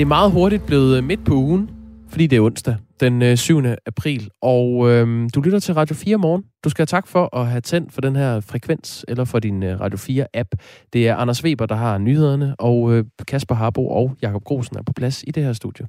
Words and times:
Det 0.00 0.04
er 0.04 0.08
meget 0.08 0.32
hurtigt 0.32 0.66
blevet 0.66 0.96
øh, 0.96 1.04
midt 1.04 1.24
på 1.24 1.34
ugen, 1.34 1.70
fordi 2.08 2.26
det 2.26 2.36
er 2.36 2.40
onsdag 2.40 2.76
den 3.00 3.22
øh, 3.22 3.36
7. 3.36 3.62
April, 3.86 4.30
og 4.42 4.90
øhm, 4.90 5.30
du 5.30 5.40
lytter 5.40 5.58
til 5.58 5.74
Radio 5.74 5.94
4 5.94 6.16
morgen. 6.16 6.44
Du 6.64 6.70
skal 6.70 6.82
have 6.82 6.86
tak 6.86 7.06
for 7.06 7.36
at 7.36 7.46
have 7.46 7.60
tændt 7.60 7.92
for 7.92 8.00
den 8.00 8.16
her 8.16 8.40
frekvens, 8.40 9.04
eller 9.08 9.24
for 9.24 9.38
din 9.38 9.62
øh, 9.62 9.80
Radio 9.80 9.98
4-app. 9.98 10.48
Det 10.92 11.08
er 11.08 11.16
Anders 11.16 11.44
Weber, 11.44 11.66
der 11.66 11.74
har 11.74 11.98
nyhederne, 11.98 12.56
og 12.58 12.92
øh, 12.92 13.04
Kasper 13.28 13.54
Harbo 13.54 13.88
og 13.88 14.16
Jakob 14.22 14.44
Grosen 14.44 14.76
er 14.76 14.82
på 14.82 14.92
plads 14.92 15.24
i 15.26 15.30
det 15.30 15.44
her 15.44 15.52
studie. 15.52 15.86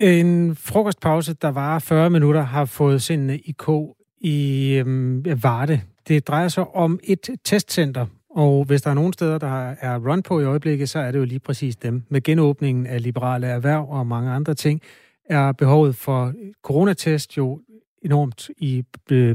En 0.00 0.56
frokostpause, 0.56 1.34
der 1.34 1.48
var 1.48 1.78
40 1.78 2.10
minutter, 2.10 2.42
har 2.42 2.64
fået 2.64 3.02
sindene 3.02 3.32
øh, 3.32 3.38
i 3.44 3.54
K 3.58 3.68
i 4.20 4.72
øhm, 4.72 5.24
Varde. 5.42 5.80
Det 6.08 6.28
drejer 6.28 6.48
sig 6.48 6.74
om 6.74 7.00
et 7.04 7.28
testcenter, 7.44 8.06
og 8.36 8.64
hvis 8.64 8.82
der 8.82 8.90
er 8.90 8.94
nogen 8.94 9.12
steder, 9.12 9.38
der 9.38 9.74
er 9.80 9.98
run 9.98 10.22
på 10.22 10.40
i 10.40 10.44
øjeblikket, 10.44 10.88
så 10.88 10.98
er 10.98 11.10
det 11.10 11.18
jo 11.18 11.24
lige 11.24 11.38
præcis 11.38 11.76
dem. 11.76 12.02
Med 12.08 12.22
genåbningen 12.22 12.86
af 12.86 13.02
liberale 13.02 13.46
erhverv 13.46 13.86
og 13.90 14.06
mange 14.06 14.30
andre 14.30 14.54
ting, 14.54 14.82
er 15.24 15.52
behovet 15.52 15.96
for 15.96 16.32
coronatest 16.62 17.36
jo 17.36 17.60
enormt 18.02 18.50
i 18.58 18.84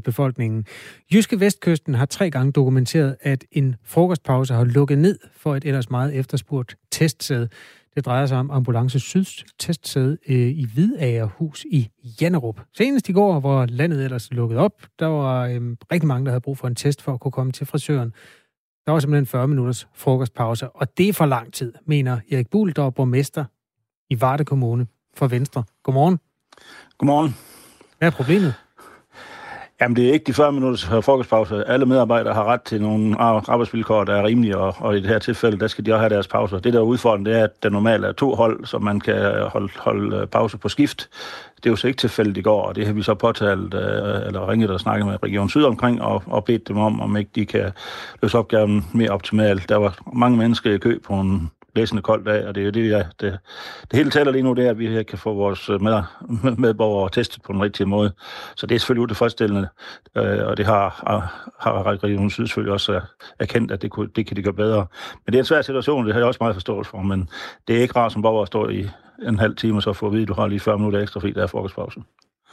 befolkningen. 0.04 0.66
Jyske 1.14 1.40
Vestkysten 1.40 1.94
har 1.94 2.06
tre 2.06 2.32
gange 2.32 2.52
dokumenteret, 2.52 3.16
at 3.22 3.46
en 3.52 3.76
frokostpause 3.84 4.54
har 4.54 4.64
lukket 4.64 4.98
ned 4.98 5.20
for 5.36 5.56
et 5.56 5.66
ellers 5.66 5.90
meget 5.90 6.16
efterspurgt 6.16 6.76
testsæde. 6.92 7.50
Det 7.96 8.06
drejer 8.06 8.26
sig 8.26 8.38
om 8.38 8.52
Ambulance 8.52 9.00
Syds 9.00 9.44
testsæde 9.60 10.18
øh, 10.30 10.36
i 10.38 10.68
Hvidagerhus 10.74 11.66
i 11.66 11.90
Jannerup. 12.22 12.62
Senest 12.78 13.10
i 13.10 13.12
går, 13.12 13.40
hvor 13.40 13.66
landet 13.66 14.04
ellers 14.04 14.34
lukket 14.34 14.58
op, 14.58 14.82
der 15.00 15.06
var 15.06 15.48
øhm, 15.48 15.78
rigtig 15.92 16.08
mange, 16.08 16.26
der 16.26 16.32
havde 16.32 16.42
brug 16.42 16.58
for 16.58 16.68
en 16.68 16.76
test 16.76 17.02
for 17.02 17.14
at 17.14 17.20
kunne 17.20 17.32
komme 17.32 17.52
til 17.52 17.68
frisøren. 17.68 18.14
Der 18.86 18.92
var 18.92 19.00
simpelthen 19.00 19.26
40 19.26 19.48
minutters 19.48 19.88
frokostpause, 19.94 20.70
og 20.70 20.98
det 20.98 21.10
er 21.10 21.14
for 21.14 21.26
lang 21.26 21.54
tid, 21.54 21.74
mener 21.86 22.20
Erik 22.32 22.50
Buhl, 22.50 22.76
der 22.76 22.86
er 22.86 22.90
borgmester 22.90 23.46
i 24.10 24.22
Varde 24.22 24.46
Kommune 24.46 24.88
for 25.14 25.28
Venstre. 25.28 25.64
Godmorgen. 25.84 26.20
Godmorgen. 26.98 27.36
Hvad 27.98 28.08
er 28.08 28.12
problemet? 28.12 28.54
Jamen, 29.82 29.96
det 29.96 30.10
er 30.10 30.14
ikke 30.14 30.24
de 30.24 30.34
40 30.34 30.52
minutters 30.52 30.86
frokostpause. 30.86 31.64
Alle 31.68 31.86
medarbejdere 31.86 32.34
har 32.34 32.46
ret 32.46 32.62
til 32.62 32.82
nogle 32.82 33.20
arbejdsvilkår, 33.20 34.04
der 34.04 34.16
er 34.16 34.24
rimelige, 34.24 34.58
og, 34.58 34.76
og 34.80 34.98
i 34.98 35.02
det 35.02 35.10
her 35.10 35.20
tilfælde, 35.20 35.60
der 35.60 35.68
skal 35.68 35.86
de 35.86 35.94
også 35.94 36.00
have 36.00 36.10
deres 36.10 36.28
pauser. 36.28 36.60
Det, 36.60 36.74
der 36.74 36.80
er 36.80 36.84
udfordringen, 36.84 37.26
det 37.26 37.40
er, 37.40 37.44
at 37.44 37.64
der 37.64 37.70
normalt 37.70 38.06
er 38.06 38.12
to 38.12 38.36
hold, 38.36 38.66
så 38.66 38.80
man 38.80 39.00
kan 39.00 39.34
holde, 39.48 39.70
holde 39.76 40.18
øh, 40.18 40.28
pause 40.28 40.58
på 40.58 40.70
skift. 40.70 41.10
Det 41.56 41.66
er 41.66 41.70
jo 41.70 41.76
så 41.76 41.88
ikke 41.88 41.98
tilfældet 41.98 42.38
i 42.38 42.42
går, 42.42 42.62
og 42.62 42.76
det 42.76 42.86
har 42.88 42.94
vi 42.94 43.02
så 43.02 43.14
påtalt, 43.14 43.74
øh, 43.74 44.28
eller 44.28 44.50
ringet 44.50 44.70
og 44.70 44.80
snakket 44.80 45.06
med 45.08 45.24
Region 45.24 45.50
Syd 45.50 45.64
omkring, 45.64 46.02
og, 46.02 46.24
og 46.26 46.46
bedt 46.46 46.68
dem 46.68 46.78
om, 46.78 47.02
om 47.02 47.18
ikke 47.18 47.32
de 47.36 47.46
kan 47.46 47.72
løse 48.22 48.38
opgaven 48.38 48.86
mere 48.94 49.10
optimalt. 49.10 49.70
Der 49.70 49.76
var 49.76 49.98
mange 50.14 50.38
mennesker 50.38 50.74
i 50.74 50.78
kø 50.78 51.00
på 51.00 51.14
en 51.14 51.52
blæsende 51.74 52.02
koldt 52.02 52.26
dag, 52.26 52.48
og 52.48 52.56
det 52.56 52.62
er 52.62 52.66
jo 52.66 52.72
det, 52.72 52.90
jeg, 52.90 53.06
det, 53.22 53.38
det 53.92 53.98
hele 53.98 54.12
taler 54.12 54.32
lige 54.32 54.44
nu, 54.44 54.54
det 54.54 54.66
er, 54.66 54.70
at 54.70 54.80
vi 54.80 54.88
her 54.88 55.04
kan 55.04 55.18
få 55.18 55.34
vores 55.34 55.70
øh, 55.70 55.82
med, 55.82 56.04
medborgere 56.58 57.10
testet 57.10 57.44
på 57.44 57.54
den 57.54 57.62
rigtige 57.62 57.88
måde. 57.88 58.12
Så 58.56 58.68
det 58.68 58.76
er 58.76 58.80
selvfølgelig 58.80 59.04
utilfredsstillende, 59.04 59.68
øh, 60.18 60.48
og 60.48 60.58
det 60.58 60.66
har, 60.66 61.04
har 61.60 61.84
Region 62.04 62.30
Syd 62.30 62.48
selvfølgelig 62.48 62.74
også 62.74 62.94
øh, 62.94 63.02
erkendt, 63.40 63.72
at 63.72 63.82
det, 63.82 63.92
kunne, 63.92 64.10
det 64.16 64.26
kan 64.26 64.38
de 64.38 64.44
gøre 64.44 64.54
bedre. 64.54 64.86
Men 65.26 65.34
det 65.34 65.36
er 65.36 65.42
en 65.42 65.46
svær 65.46 65.62
situation, 65.62 66.06
det 66.06 66.14
har 66.14 66.20
jeg 66.20 66.28
også 66.28 66.38
meget 66.42 66.56
forståelse 66.56 66.92
for, 66.92 67.02
men 67.02 67.30
det 67.68 67.78
er 67.78 67.82
ikke 67.82 67.96
rart 67.96 68.12
som 68.12 68.22
borger 68.22 68.42
at 68.42 68.48
stå 68.48 68.70
i 68.70 68.90
en 69.28 69.40
halv 69.40 69.56
time 69.56 69.78
og 69.78 69.84
så 69.84 69.94
få 69.94 70.06
at 70.06 70.12
vide, 70.12 70.22
at 70.22 70.28
du 70.28 70.34
har 70.34 70.48
lige 70.48 70.60
40 70.60 70.78
minutter 70.78 71.00
ekstra 71.00 71.20
fordi 71.20 71.34
der 71.34 71.44
er 71.44 71.48
frokostpausen. 71.48 72.06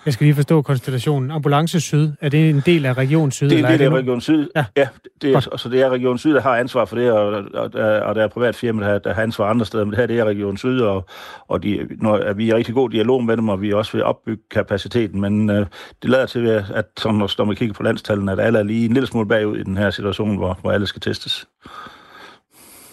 Jeg 0.06 0.12
skal 0.12 0.24
lige 0.24 0.34
forstå 0.34 0.62
konstellationen. 0.62 1.30
Ambulance 1.30 1.80
Syd, 1.80 2.12
er 2.20 2.28
det 2.28 2.50
en 2.50 2.62
del 2.66 2.86
af 2.86 2.98
Region 2.98 3.30
Syd? 3.30 3.50
Det 3.50 3.60
er 3.60 3.66
en 3.66 3.78
del 3.78 3.82
af 3.82 3.90
Region 3.90 4.20
Syd, 4.20 4.48
ja. 4.56 4.64
ja 4.76 4.88
det 5.22 5.34
er, 5.34 5.56
så 5.56 5.68
det 5.68 5.82
er 5.82 5.90
Region 5.90 6.18
Syd, 6.18 6.34
der 6.34 6.40
har 6.40 6.56
ansvar 6.56 6.84
for 6.84 6.96
det, 6.96 7.12
og, 7.12 7.26
og, 7.54 7.64
og 7.74 8.14
der 8.14 8.22
er 8.22 8.28
privat 8.28 8.54
firma, 8.54 8.86
der, 8.86 8.98
der 8.98 9.14
har 9.14 9.22
ansvar 9.22 9.50
andre 9.50 9.66
steder, 9.66 9.84
men 9.84 9.90
det 9.90 9.98
her 9.98 10.06
det 10.06 10.18
er 10.18 10.24
Region 10.24 10.56
Syd, 10.56 10.80
og, 10.80 11.06
og 11.48 11.62
de, 11.62 11.88
når, 11.90 12.32
vi 12.32 12.50
er 12.50 12.54
i 12.54 12.58
rigtig 12.58 12.74
god 12.74 12.90
dialog 12.90 13.24
med 13.24 13.36
dem, 13.36 13.48
og 13.48 13.62
vi 13.62 13.70
er 13.70 13.76
også 13.76 13.92
ved 13.92 14.00
at 14.00 14.06
opbygge 14.06 14.42
kapaciteten, 14.50 15.20
men 15.20 15.50
øh, 15.50 15.66
det 16.02 16.10
lader 16.10 16.26
til, 16.26 16.46
at, 16.46 16.64
at 16.74 16.84
som 16.98 17.14
når 17.14 17.44
man 17.44 17.56
kigger 17.56 17.74
på 17.74 17.82
landstallene, 17.82 18.32
at 18.32 18.40
alle 18.40 18.58
er 18.58 18.62
lige 18.62 18.84
en 18.84 18.92
lille 18.92 19.06
smule 19.06 19.28
bagud 19.28 19.58
i 19.58 19.62
den 19.62 19.76
her 19.76 19.90
situation, 19.90 20.36
hvor, 20.36 20.58
hvor 20.60 20.72
alle 20.72 20.86
skal 20.86 21.00
testes. 21.00 21.46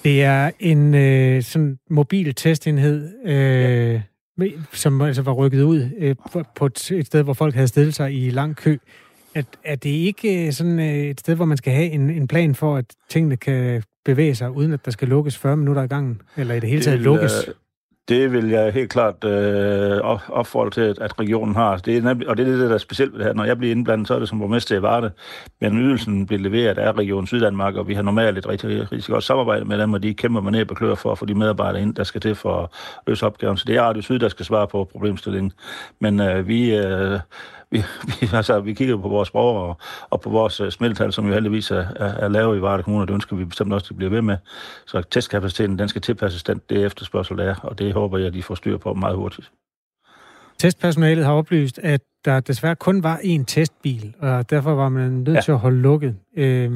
Det 0.03 0.23
er 0.23 0.51
en 0.59 0.95
øh, 0.95 1.43
sådan 1.43 1.77
mobil 1.89 2.35
testenhed, 2.35 3.09
øh, 3.25 3.93
ja 3.93 4.01
som 4.73 5.01
altså 5.01 5.21
var 5.21 5.31
rykket 5.31 5.61
ud 5.61 5.89
øh, 5.97 6.15
på 6.55 6.65
et, 6.65 6.91
et 6.91 7.05
sted, 7.05 7.23
hvor 7.23 7.33
folk 7.33 7.55
havde 7.55 7.67
stillet 7.67 7.95
sig 7.95 8.13
i 8.13 8.29
lang 8.29 8.55
kø. 8.55 8.77
At, 9.35 9.45
er 9.63 9.75
det 9.75 9.89
ikke 9.89 10.47
øh, 10.47 10.53
sådan 10.53 10.79
øh, 10.79 10.95
et 10.95 11.19
sted, 11.19 11.35
hvor 11.35 11.45
man 11.45 11.57
skal 11.57 11.73
have 11.73 11.89
en, 11.89 12.09
en 12.09 12.27
plan 12.27 12.55
for, 12.55 12.77
at 12.77 12.85
tingene 13.09 13.37
kan 13.37 13.83
bevæge 14.05 14.35
sig, 14.35 14.51
uden 14.51 14.73
at 14.73 14.85
der 14.85 14.91
skal 14.91 15.07
lukkes 15.07 15.37
40 15.37 15.57
minutter 15.57 15.83
i 15.83 15.87
gangen? 15.87 16.21
Eller 16.37 16.55
i 16.55 16.59
det 16.59 16.69
hele 16.69 16.81
taget 16.81 16.99
lukkes? 16.99 17.31
Det 18.07 18.31
vil 18.31 18.49
jeg 18.49 18.73
helt 18.73 18.91
klart 18.91 19.23
øh, 19.23 19.99
opfordre 20.29 20.69
til, 20.69 20.95
at 21.01 21.19
regionen 21.19 21.55
har. 21.55 21.77
Det 21.77 21.97
er 21.97 22.01
nemlig, 22.01 22.29
og 22.29 22.37
det 22.37 22.47
er 22.47 22.51
det, 22.51 22.69
der 22.69 22.73
er 22.73 22.77
specielt 22.77 23.11
ved 23.11 23.19
det 23.19 23.25
her. 23.27 23.33
Når 23.33 23.43
jeg 23.43 23.57
bliver 23.57 23.71
indblandet, 23.71 24.07
så 24.07 24.15
er 24.15 24.19
det 24.19 24.29
som 24.29 24.39
borgmester 24.39 24.75
i 24.75 24.81
Varde. 24.81 25.11
Men 25.61 25.77
ydelsen 25.77 26.25
bliver 26.25 26.41
leveret 26.41 26.77
af 26.77 26.91
Region 26.91 27.27
Syddanmark, 27.27 27.75
og 27.75 27.87
vi 27.87 27.93
har 27.93 28.01
normalt 28.01 28.37
et 28.37 28.47
rigtig, 28.47 28.91
rigtig 28.91 29.13
godt 29.13 29.23
samarbejde 29.23 29.65
med 29.65 29.77
dem, 29.77 29.93
og 29.93 30.03
de 30.03 30.13
kæmper 30.13 30.41
man 30.41 30.53
ned 30.53 30.71
og 30.71 30.77
klør 30.77 30.95
for 30.95 31.11
at 31.11 31.17
få 31.17 31.25
de 31.25 31.35
medarbejdere 31.35 31.81
ind, 31.81 31.95
der 31.95 32.03
skal 32.03 32.21
til 32.21 32.35
for 32.35 32.63
at 32.63 32.69
løse 33.07 33.25
opgaven. 33.25 33.57
Så 33.57 33.65
det 33.67 33.75
er 33.75 33.81
Radio 33.81 34.01
Syd, 34.01 34.19
der 34.19 34.29
skal 34.29 34.45
svare 34.45 34.67
på 34.67 34.89
problemstillingen. 34.91 35.51
Men 36.01 36.19
øh, 36.19 36.47
vi, 36.47 36.75
øh, 36.75 37.19
vi, 37.75 37.83
vi, 38.07 38.29
altså, 38.33 38.59
vi 38.59 38.73
kigger 38.73 38.97
på 38.97 39.07
vores 39.07 39.31
borgere 39.31 39.63
og, 39.63 39.77
og 40.09 40.21
på 40.21 40.29
vores 40.29 40.61
uh, 40.61 40.69
smittetal, 40.69 41.13
som 41.13 41.27
jo 41.27 41.33
heldigvis 41.33 41.71
er, 41.71 41.85
er, 41.95 42.05
er 42.05 42.27
lave 42.27 42.57
i 42.57 42.61
Varde 42.61 42.83
Kommune, 42.83 43.03
og 43.03 43.07
det 43.07 43.13
ønsker 43.13 43.35
vi 43.35 43.45
bestemt 43.45 43.73
også, 43.73 43.85
at 43.85 43.89
det 43.89 43.97
bliver 43.97 44.09
ved 44.09 44.21
med. 44.21 44.37
Så 44.87 45.01
testkapaciteten, 45.11 45.79
den 45.79 45.89
skal 45.89 46.01
tilpasses 46.01 46.43
den, 46.43 46.61
det 46.69 46.85
efterspørgsel, 46.85 47.37
der 47.37 47.43
er, 47.43 47.55
og 47.63 47.79
det 47.79 47.93
håber 47.93 48.17
jeg, 48.17 48.27
at 48.27 48.33
de 48.33 48.43
får 48.43 48.55
styr 48.55 48.77
på 48.77 48.93
meget 48.93 49.15
hurtigt. 49.15 49.51
Testpersonalet 50.57 51.25
har 51.25 51.33
oplyst, 51.33 51.79
at 51.83 52.01
der 52.25 52.39
desværre 52.39 52.75
kun 52.75 53.03
var 53.03 53.17
én 53.17 53.43
testbil, 53.47 54.15
og 54.19 54.49
derfor 54.49 54.75
var 54.75 54.89
man 54.89 55.11
nødt 55.11 55.35
ja. 55.35 55.41
til 55.41 55.51
at 55.51 55.59
holde 55.59 55.77
lukket 55.77 56.15
øh, 56.37 56.71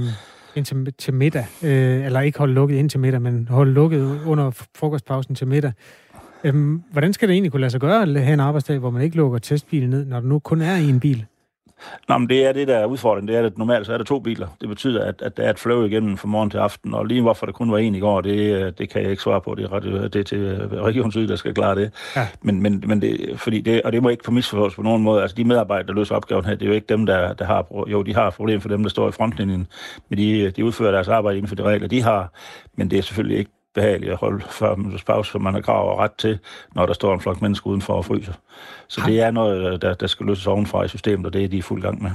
indtil 0.55 0.93
til 0.97 1.13
middag. 1.13 1.45
Øh, 1.63 2.05
eller 2.05 2.19
ikke 2.19 2.39
holde 2.39 2.53
lukket 2.53 2.75
indtil 2.75 2.99
middag, 2.99 3.21
men 3.21 3.47
holde 3.47 3.71
lukket 3.71 4.19
under 4.25 4.51
frokostpausen 4.77 5.35
til 5.35 5.47
middag. 5.47 5.71
Øhm, 6.43 6.83
hvordan 6.91 7.13
skal 7.13 7.27
det 7.27 7.33
egentlig 7.33 7.51
kunne 7.51 7.61
lade 7.61 7.71
sig 7.71 7.81
gøre 7.81 8.01
at 8.01 8.21
have 8.21 8.33
en 8.33 8.39
arbejdsdag, 8.39 8.77
hvor 8.77 8.89
man 8.89 9.01
ikke 9.01 9.17
lukker 9.17 9.39
testbilen 9.39 9.89
ned, 9.89 10.05
når 10.05 10.19
der 10.19 10.27
nu 10.27 10.39
kun 10.39 10.61
er 10.61 10.75
en 10.75 10.99
bil? 10.99 11.25
Nå, 12.09 12.17
men 12.17 12.29
det 12.29 12.45
er 12.45 12.51
det, 12.51 12.67
der 12.67 12.77
er 12.77 12.85
udfordringen. 12.85 13.27
Det 13.27 13.37
er, 13.37 13.45
at 13.45 13.57
normalt 13.57 13.85
så 13.85 13.93
er 13.93 13.97
der 13.97 14.05
to 14.05 14.19
biler. 14.19 14.47
Det 14.61 14.69
betyder, 14.69 15.05
at, 15.05 15.21
at 15.21 15.37
der 15.37 15.43
er 15.43 15.49
et 15.49 15.59
flow 15.59 15.85
igennem 15.85 16.17
fra 16.17 16.27
morgen 16.27 16.49
til 16.49 16.57
aften. 16.57 16.93
Og 16.93 17.05
lige 17.05 17.21
hvorfor 17.21 17.45
der 17.45 17.53
kun 17.53 17.71
var 17.71 17.77
en 17.77 17.95
i 17.95 17.99
går, 17.99 18.21
det, 18.21 18.77
det 18.79 18.89
kan 18.89 19.01
jeg 19.01 19.11
ikke 19.11 19.23
svare 19.23 19.41
på. 19.41 19.55
Det 19.55 19.65
er, 19.71 19.79
det 20.07 20.15
er 20.15 20.23
til 20.23 20.69
Region 20.73 21.11
Syd, 21.11 21.27
der 21.27 21.35
skal 21.35 21.53
klare 21.53 21.75
det. 21.75 21.91
Ja. 22.15 22.27
Men, 22.41 22.61
men, 22.61 22.83
men 22.87 23.01
det, 23.01 23.39
fordi 23.39 23.61
det, 23.61 23.81
og 23.81 23.91
det 23.91 24.03
må 24.03 24.09
ikke 24.09 24.23
på 24.23 24.31
misforstås 24.31 24.75
på 24.75 24.81
nogen 24.81 25.03
måde. 25.03 25.21
Altså 25.21 25.35
de 25.35 25.43
medarbejdere, 25.43 25.87
der 25.87 25.93
løser 25.93 26.15
opgaven 26.15 26.45
her, 26.45 26.55
det 26.55 26.61
er 26.61 26.69
jo 26.69 26.73
ikke 26.75 26.87
dem, 26.89 27.05
der, 27.05 27.33
der 27.33 27.45
har... 27.45 27.85
Jo, 27.91 28.01
de 28.03 28.15
har 28.15 28.29
problem 28.29 28.61
for 28.61 28.69
dem, 28.69 28.83
der 28.83 28.89
står 28.89 29.09
i 29.09 29.11
frontlinjen. 29.11 29.67
Men 30.09 30.19
de, 30.19 30.51
de 30.51 30.65
udfører 30.65 30.91
deres 30.91 31.07
arbejde 31.07 31.37
inden 31.37 31.47
for 31.47 31.55
de 31.55 31.63
regler, 31.63 31.87
de 31.87 32.01
har. 32.01 32.33
Men 32.75 32.91
det 32.91 32.99
er 32.99 33.03
selvfølgelig 33.03 33.37
ikke 33.37 33.51
behageligt 33.79 34.11
at 34.11 34.17
holde 34.17 34.45
40 34.49 34.77
minutters 34.77 35.03
pause, 35.03 35.31
som 35.31 35.41
man 35.41 35.53
har 35.53 35.61
krav 35.61 35.91
og 35.91 35.97
ret 35.97 36.11
til, 36.17 36.39
når 36.75 36.85
der 36.85 36.93
står 36.93 37.13
en 37.13 37.21
flok 37.21 37.41
mennesker 37.41 37.67
udenfor 37.67 37.93
og 37.93 38.05
fryser. 38.05 38.33
Så 38.87 39.01
det 39.05 39.21
er 39.21 39.31
noget, 39.31 39.81
der, 39.81 39.93
der 39.93 40.07
skal 40.07 40.25
løses 40.25 40.47
ovenfra 40.47 40.83
i 40.83 40.87
systemet, 40.87 41.25
og 41.25 41.33
det 41.33 41.43
er 41.43 41.47
de 41.47 41.57
i 41.57 41.61
fuld 41.61 41.81
gang 41.81 42.03
med. 42.03 42.11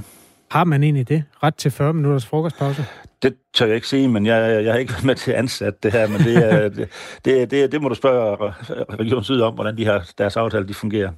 Har 0.51 0.63
man 0.63 0.83
egentlig 0.83 1.09
det? 1.09 1.23
Ret 1.43 1.55
til 1.55 1.71
40 1.71 1.93
minutters 1.93 2.25
frokostpause? 2.25 2.85
Det 3.23 3.35
tør 3.53 3.65
jeg 3.65 3.75
ikke 3.75 3.87
sige, 3.87 4.07
men 4.07 4.25
jeg, 4.25 4.63
jeg 4.63 4.73
har 4.73 4.79
ikke 4.79 4.93
været 4.93 5.05
med 5.05 5.15
til 5.15 5.31
at 5.31 5.37
ansætte 5.37 5.79
det 5.83 5.91
her, 5.91 6.07
men 6.07 6.19
det, 6.19 6.53
er, 6.53 6.69
det, 6.77 6.89
det, 7.25 7.51
det, 7.51 7.71
det 7.71 7.81
må 7.81 7.89
du 7.89 7.95
spørge 7.95 8.53
Region 8.99 9.23
Syd 9.23 9.41
om, 9.41 9.53
hvordan 9.53 9.77
de 9.77 9.85
har, 9.85 10.09
deres 10.17 10.37
aftale 10.37 10.67
de 10.67 10.73
fungerer. 10.73 11.11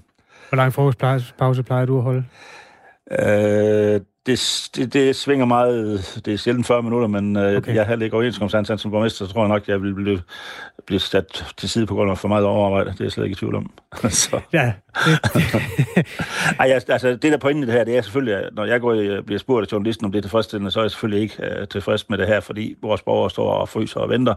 Hvor 0.50 0.56
lang 0.56 0.74
frokostpause 0.74 1.64
plejer 1.64 1.86
du 1.86 1.98
at 1.98 2.04
holde? 2.04 2.24
Øh, 3.12 4.02
det, 4.28 4.70
det, 4.76 4.94
det 4.94 5.16
svinger 5.16 5.46
meget. 5.46 6.22
Det 6.26 6.34
er 6.34 6.38
sjældent 6.38 6.68
40 6.68 6.84
minutter, 6.84 7.08
men 7.08 7.36
øh, 7.38 7.58
okay. 7.58 7.76
jeg 7.76 7.86
har 7.86 7.96
ikke 7.96 8.16
overenskomstansat 8.16 8.80
som 8.80 8.92
borgmester, 8.92 9.26
så 9.26 9.34
tror 9.34 9.42
jeg 9.42 9.50
nok, 9.50 9.62
at 9.62 9.68
jeg 9.68 9.82
vil 9.82 9.94
blive, 9.94 10.22
blive 10.86 11.00
sat 11.00 11.46
til 11.58 11.70
side 11.70 11.86
på 11.86 11.96
grund 11.96 12.12
af 12.12 12.18
for 12.18 12.28
meget 12.28 12.46
overarbejde. 12.46 12.92
Det 12.92 13.00
er 13.00 13.06
jeg 13.06 13.12
slet 13.12 13.24
ikke 13.24 13.34
i 13.34 13.36
tvivl 13.36 13.56
om. 13.56 13.72
så. 14.10 14.40
Ja. 14.54 14.74
Ej, 16.60 16.80
altså, 16.88 17.18
det 17.22 17.32
der 17.32 17.38
pointen 17.38 17.64
i 17.64 17.66
det 17.66 17.74
her, 17.74 17.84
det 17.84 17.98
er 17.98 18.02
selvfølgelig, 18.02 18.36
at 18.36 18.50
når 18.54 18.66
jeg 18.66 18.82
går 18.82 18.94
i, 18.94 19.22
bliver 19.22 19.40
spurgt 19.40 19.68
af 19.68 19.72
journalisten, 19.72 20.06
om 20.06 20.12
det 20.12 20.18
er 20.18 20.22
tilfredsstillende, 20.22 20.72
så 20.72 20.80
er 20.80 20.84
jeg 20.84 20.92
selvfølgelig 20.92 21.22
ikke 21.22 21.58
uh, 21.62 21.68
tilfreds 21.68 22.10
med 22.10 22.18
det 22.18 22.28
her, 22.28 22.40
fordi 22.40 22.76
vores 22.82 23.02
borgere 23.02 23.30
står 23.30 23.52
og 23.52 23.70
fryser 23.70 24.00
og 24.00 24.10
venter, 24.10 24.34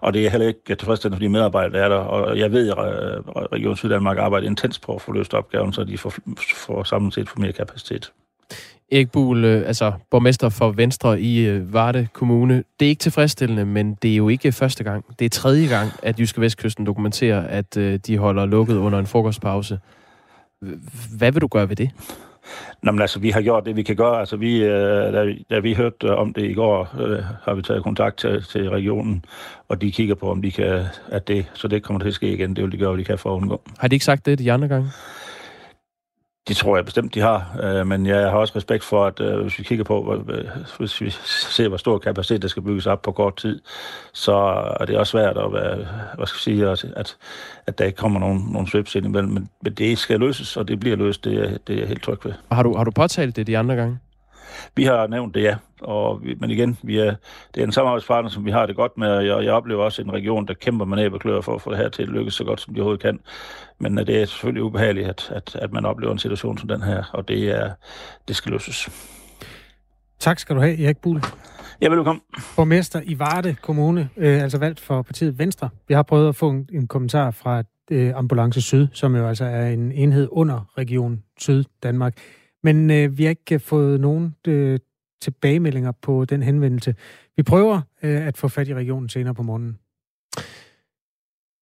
og 0.00 0.14
det 0.14 0.26
er 0.26 0.30
heller 0.30 0.48
ikke 0.48 0.74
tilfredsstillende 0.74 1.16
for 1.16 1.22
de 1.22 1.28
medarbejdere, 1.28 1.78
der 1.78 1.84
er 1.84 1.88
der. 1.88 1.96
Og 1.96 2.38
jeg 2.38 2.52
ved, 2.52 2.68
at 2.68 2.76
Region 3.52 3.76
Syddanmark 3.76 4.18
arbejder 4.18 4.46
intens 4.46 4.78
på 4.78 4.94
at 4.94 5.02
få 5.02 5.12
løst 5.12 5.34
opgaven, 5.34 5.72
så 5.72 5.84
de 5.84 5.98
får, 5.98 6.14
får 6.54 6.84
samlet 6.84 7.14
set 7.14 7.28
for 7.28 7.40
mere 7.40 7.52
kapacitet. 7.52 8.12
Erik 8.92 9.12
Buhl, 9.12 9.44
øh, 9.44 9.66
altså 9.66 9.92
borgmester 10.10 10.48
for 10.48 10.70
Venstre 10.70 11.20
i 11.20 11.46
øh, 11.46 11.72
Varde 11.72 12.08
Kommune. 12.12 12.64
Det 12.80 12.86
er 12.86 12.88
ikke 12.88 13.00
tilfredsstillende, 13.00 13.64
men 13.64 13.94
det 14.02 14.12
er 14.12 14.16
jo 14.16 14.28
ikke 14.28 14.52
første 14.52 14.84
gang. 14.84 15.04
Det 15.18 15.24
er 15.24 15.28
tredje 15.28 15.66
gang, 15.66 15.90
at 16.02 16.20
Jyske 16.20 16.40
Vestkysten 16.40 16.86
dokumenterer, 16.86 17.46
at 17.46 17.76
øh, 17.76 17.98
de 18.06 18.18
holder 18.18 18.46
lukket 18.46 18.76
under 18.76 18.98
en 18.98 19.06
frokostpause. 19.06 19.78
Hvad 21.18 21.32
vil 21.32 21.42
du 21.42 21.46
gøre 21.46 21.68
ved 21.68 21.76
det? 21.76 21.90
Nå, 22.82 22.92
men 22.92 23.00
altså, 23.00 23.18
vi 23.18 23.30
har 23.30 23.42
gjort 23.42 23.64
det, 23.66 23.76
vi 23.76 23.82
kan 23.82 23.96
gøre. 23.96 24.18
Altså, 24.18 24.36
vi, 24.36 24.60
da, 24.60 25.34
da 25.50 25.58
vi 25.58 25.74
hørte 25.74 26.16
om 26.16 26.32
det 26.32 26.50
i 26.50 26.52
går, 26.52 26.94
øh, 27.00 27.22
har 27.42 27.54
vi 27.54 27.62
taget 27.62 27.82
kontakt 27.82 28.18
til, 28.18 28.44
til 28.52 28.70
regionen, 28.70 29.24
og 29.68 29.80
de 29.80 29.92
kigger 29.92 30.14
på, 30.14 30.30
om 30.30 30.42
de 30.42 30.50
kan, 30.50 30.84
at 31.08 31.28
det, 31.28 31.46
så 31.54 31.68
det 31.68 31.82
kommer 31.82 32.00
til 32.00 32.08
at 32.08 32.14
ske 32.14 32.32
igen. 32.32 32.56
Det 32.56 32.64
vil 32.64 32.72
de 32.72 32.76
gøre, 32.76 32.90
hvad 32.90 32.98
de 32.98 33.04
kan 33.04 33.18
for 33.18 33.30
at 33.30 33.36
undgå. 33.36 33.60
Har 33.78 33.88
de 33.88 33.94
ikke 33.94 34.04
sagt 34.04 34.26
det 34.26 34.38
de 34.38 34.52
andre 34.52 34.68
gange? 34.68 34.88
Det 36.50 36.56
tror 36.56 36.76
jeg 36.76 36.84
bestemt, 36.84 37.14
de 37.14 37.20
har, 37.20 37.56
øh, 37.62 37.86
men 37.86 38.06
jeg 38.06 38.30
har 38.30 38.38
også 38.38 38.52
respekt 38.56 38.84
for, 38.84 39.06
at 39.06 39.20
øh, 39.20 39.40
hvis 39.40 39.58
vi 39.58 39.64
kigger 39.64 39.84
på, 39.84 40.02
hvor, 40.02 40.14
øh, 40.14 40.44
hvis 40.78 41.00
vi 41.00 41.10
ser, 41.50 41.68
hvor 41.68 41.76
stor 41.76 41.98
kapacitet 41.98 42.42
der 42.42 42.48
skal 42.48 42.62
bygges 42.62 42.86
op 42.86 43.02
på 43.02 43.12
kort 43.12 43.36
tid, 43.36 43.60
så 44.12 44.32
er 44.80 44.84
det 44.84 44.96
også 44.96 45.10
svært 45.10 45.38
at 45.38 45.52
være, 45.52 45.76
hvad 46.16 46.26
skal 46.26 46.36
jeg 46.36 46.56
sige, 46.56 46.68
at, 46.68 46.84
at, 46.96 47.16
at 47.66 47.78
der 47.78 47.84
ikke 47.84 47.96
kommer 47.96 48.20
nogen, 48.20 48.48
nogen 48.52 48.66
svips 48.66 48.94
ind 48.94 49.06
imellem, 49.06 49.32
men, 49.32 49.48
men 49.62 49.74
det 49.74 49.98
skal 49.98 50.20
løses, 50.20 50.56
og 50.56 50.68
det 50.68 50.80
bliver 50.80 50.96
løst, 50.96 51.24
det 51.24 51.34
er, 51.38 51.58
det 51.66 51.74
er 51.74 51.78
jeg 51.78 51.88
helt 51.88 52.02
tryg 52.02 52.18
ved. 52.24 52.32
Og 52.48 52.56
har 52.56 52.62
du, 52.62 52.76
har 52.76 52.84
du 52.84 52.90
påtalt 52.90 53.36
det 53.36 53.46
de 53.46 53.58
andre 53.58 53.76
gange? 53.76 53.98
Vi 54.76 54.84
har 54.84 55.06
nævnt 55.06 55.34
det, 55.34 55.42
ja. 55.42 55.56
Og 55.80 56.22
men 56.36 56.50
igen, 56.50 56.78
vi 56.82 56.98
er, 56.98 57.14
det 57.54 57.60
er 57.60 57.64
en 57.66 57.72
samarbejdspartner, 57.72 58.30
som 58.30 58.44
vi 58.44 58.50
har 58.50 58.66
det 58.66 58.76
godt 58.76 58.98
med, 58.98 59.08
og 59.08 59.26
jeg, 59.26 59.44
jeg 59.44 59.52
oplever 59.52 59.84
også 59.84 60.02
en 60.02 60.12
region, 60.12 60.46
der 60.46 60.54
kæmper 60.54 60.84
med 60.84 60.96
næb 60.96 61.12
og 61.12 61.20
klør 61.20 61.40
for 61.40 61.54
at 61.54 61.62
få 61.62 61.70
det 61.70 61.78
her 61.78 61.88
til 61.88 62.02
at 62.02 62.08
lykkes 62.08 62.34
så 62.34 62.44
godt, 62.44 62.60
som 62.60 62.74
de 62.74 62.80
overhovedet 62.80 63.02
kan. 63.02 63.20
Men 63.78 63.98
uh, 63.98 64.06
det 64.06 64.22
er 64.22 64.26
selvfølgelig 64.26 64.62
ubehageligt, 64.62 65.08
at, 65.08 65.32
at, 65.34 65.56
at 65.56 65.72
man 65.72 65.86
oplever 65.86 66.12
en 66.12 66.18
situation 66.18 66.58
som 66.58 66.68
den 66.68 66.82
her, 66.82 67.04
og 67.12 67.28
det, 67.28 67.48
er, 67.48 67.70
det 68.28 68.36
skal 68.36 68.52
løses. 68.52 68.88
Tak 70.18 70.38
skal 70.38 70.56
du 70.56 70.60
have, 70.60 70.84
Erik 70.84 70.98
Buhl. 70.98 71.22
Ja, 71.82 71.88
velkommen. 71.88 72.22
Borgmester 72.56 73.00
i 73.04 73.18
Varde 73.18 73.56
Kommune, 73.62 74.08
øh, 74.16 74.42
altså 74.42 74.58
valgt 74.58 74.80
for 74.80 75.02
partiet 75.02 75.38
Venstre. 75.38 75.68
Vi 75.88 75.94
har 75.94 76.02
prøvet 76.02 76.28
at 76.28 76.36
få 76.36 76.50
en, 76.50 76.68
en 76.72 76.86
kommentar 76.86 77.30
fra 77.30 77.62
øh, 77.90 78.16
Ambulance 78.16 78.62
Syd, 78.62 78.88
som 78.92 79.16
jo 79.16 79.28
altså 79.28 79.44
er 79.44 79.66
en 79.66 79.92
enhed 79.92 80.28
under 80.30 80.70
Region 80.78 81.22
Syd 81.38 81.64
Danmark. 81.82 82.18
Men 82.62 82.90
øh, 82.90 83.18
vi 83.18 83.22
har 83.22 83.30
ikke 83.30 83.58
fået 83.58 84.00
nogen 84.00 84.34
øh, 84.46 84.78
tilbagemeldinger 85.22 85.92
på 85.92 86.24
den 86.24 86.42
henvendelse. 86.42 86.94
Vi 87.36 87.42
prøver 87.42 87.80
øh, 88.02 88.26
at 88.26 88.36
få 88.36 88.48
fat 88.48 88.68
i 88.68 88.74
regionen 88.74 89.08
senere 89.08 89.34
på 89.34 89.42
morgenen. 89.42 89.78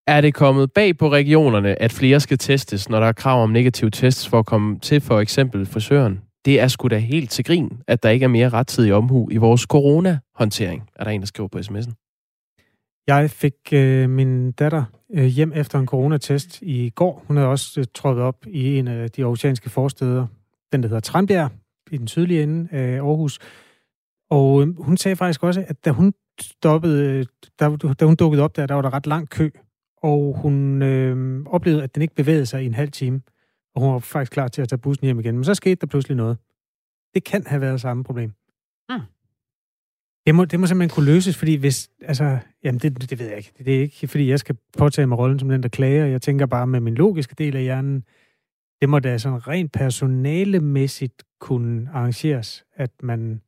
Er 0.07 0.21
det 0.21 0.35
kommet 0.35 0.73
bag 0.73 0.99
på 0.99 1.09
regionerne, 1.09 1.83
at 1.83 1.93
flere 1.93 2.21
skal 2.21 2.39
testes, 2.39 2.89
når 2.89 3.01
der 3.01 3.07
er 3.07 3.13
krav 3.13 3.43
om 3.43 3.51
negative 3.51 3.91
tests 3.91 4.29
for 4.29 4.39
at 4.39 4.47
komme 4.47 4.79
til 4.79 5.01
for 5.01 5.21
eksempel 5.21 5.67
frisøren? 5.67 6.21
Det 6.45 6.61
er 6.61 6.69
sgu 6.69 6.89
da 6.89 6.99
helt 6.99 7.31
til 7.31 7.45
grin, 7.45 7.83
at 7.87 8.03
der 8.03 8.09
ikke 8.09 8.25
er 8.25 8.29
mere 8.29 8.49
rettidig 8.49 8.95
omhu 8.95 9.29
i 9.31 9.37
vores 9.37 9.61
corona-håndtering, 9.61 10.91
er 10.97 11.05
der 11.05 11.11
en, 11.11 11.21
der 11.21 11.27
skriver 11.27 11.49
på 11.49 11.59
sms'en. 11.59 11.93
Jeg 13.07 13.31
fik 13.31 13.55
øh, 13.73 14.11
min 14.11 14.53
datter 14.53 14.85
øh, 15.15 15.25
hjem 15.25 15.53
efter 15.55 15.79
en 15.79 15.87
coronatest 15.87 16.63
i 16.63 16.91
går. 16.91 17.25
Hun 17.27 17.37
havde 17.37 17.49
også 17.49 17.81
øh, 17.81 17.87
trådt 17.95 18.19
op 18.19 18.47
i 18.47 18.79
en 18.79 18.89
af 18.89 19.11
de 19.11 19.25
oceanske 19.25 19.71
forsteder, 19.71 20.27
den 20.73 20.83
der 20.83 20.89
hedder 20.89 21.01
Tranbjerg, 21.01 21.51
i 21.91 21.97
den 21.97 22.09
sydlige 22.09 22.43
ende 22.43 22.69
af 22.71 22.97
Aarhus. 22.97 23.39
Og 24.31 24.63
øh, 24.63 24.81
hun 24.81 24.97
sagde 24.97 25.17
faktisk 25.17 25.43
også, 25.43 25.65
at 25.69 25.85
da 25.85 25.91
hun 25.91 26.13
stoppede, 26.41 27.25
da, 27.61 27.77
da 27.77 28.05
hun 28.05 28.17
dukkede 28.17 28.43
op 28.43 28.57
der, 28.57 28.67
der 28.67 28.75
var 28.75 28.83
der 28.83 28.95
ret 28.95 29.07
lang 29.07 29.31
kø, 29.31 29.51
og 29.97 30.37
hun 30.43 30.83
øh, 30.83 31.43
oplevede, 31.47 31.83
at 31.83 31.95
den 31.95 32.03
ikke 32.03 32.15
bevægede 32.15 32.47
sig 32.47 32.63
i 32.63 32.67
en 32.67 32.75
halv 32.75 32.91
time, 32.91 33.21
og 33.75 33.81
hun 33.81 33.93
var 33.93 33.99
faktisk 33.99 34.33
klar 34.33 34.49
til 34.49 34.63
at 34.63 34.69
tage 34.69 34.79
bussen 34.79 35.05
hjem 35.05 35.21
igen. 35.21 35.35
Men 35.35 35.45
så 35.45 35.55
skete 35.55 35.75
der 35.75 35.87
pludselig 35.87 36.17
noget. 36.17 36.39
Det 37.15 37.25
kan 37.25 37.47
have 37.47 37.61
været 37.61 37.81
samme 37.81 38.05
problem. 38.05 38.33
Mm. 38.91 39.01
Det 40.27 40.35
må, 40.35 40.45
det 40.45 40.61
må 40.61 40.67
simpelthen 40.67 40.95
kunne 40.95 41.07
løses, 41.07 41.37
fordi 41.37 41.55
hvis, 41.55 41.91
altså, 42.03 42.39
jamen 42.65 42.79
det, 42.79 43.11
det 43.11 43.19
ved 43.19 43.27
jeg 43.27 43.37
ikke. 43.37 43.53
Det, 43.59 43.67
det 43.67 43.77
er 43.77 43.81
ikke, 43.81 44.09
fordi 44.09 44.31
jeg 44.31 44.39
skal 44.39 44.57
påtage 44.79 45.07
mig 45.07 45.19
rollen 45.19 45.39
som 45.39 45.49
den, 45.49 45.63
der 45.63 45.69
klager. 45.69 46.07
Jeg 46.07 46.23
tænker 46.23 46.47
bare 46.47 46.67
med 46.67 46.81
min 46.81 46.95
logiske 46.95 47.35
del 47.39 47.57
af 47.57 47.63
hjernen, 47.63 48.05
det 48.81 48.89
må 48.89 48.99
da 48.99 49.19
sådan 49.19 49.49
rent 49.49 49.73
personalemæssigt 49.73 51.25
kunne 51.41 51.89
arrangeres, 51.93 52.65
at 52.77 52.91
man 53.03 53.43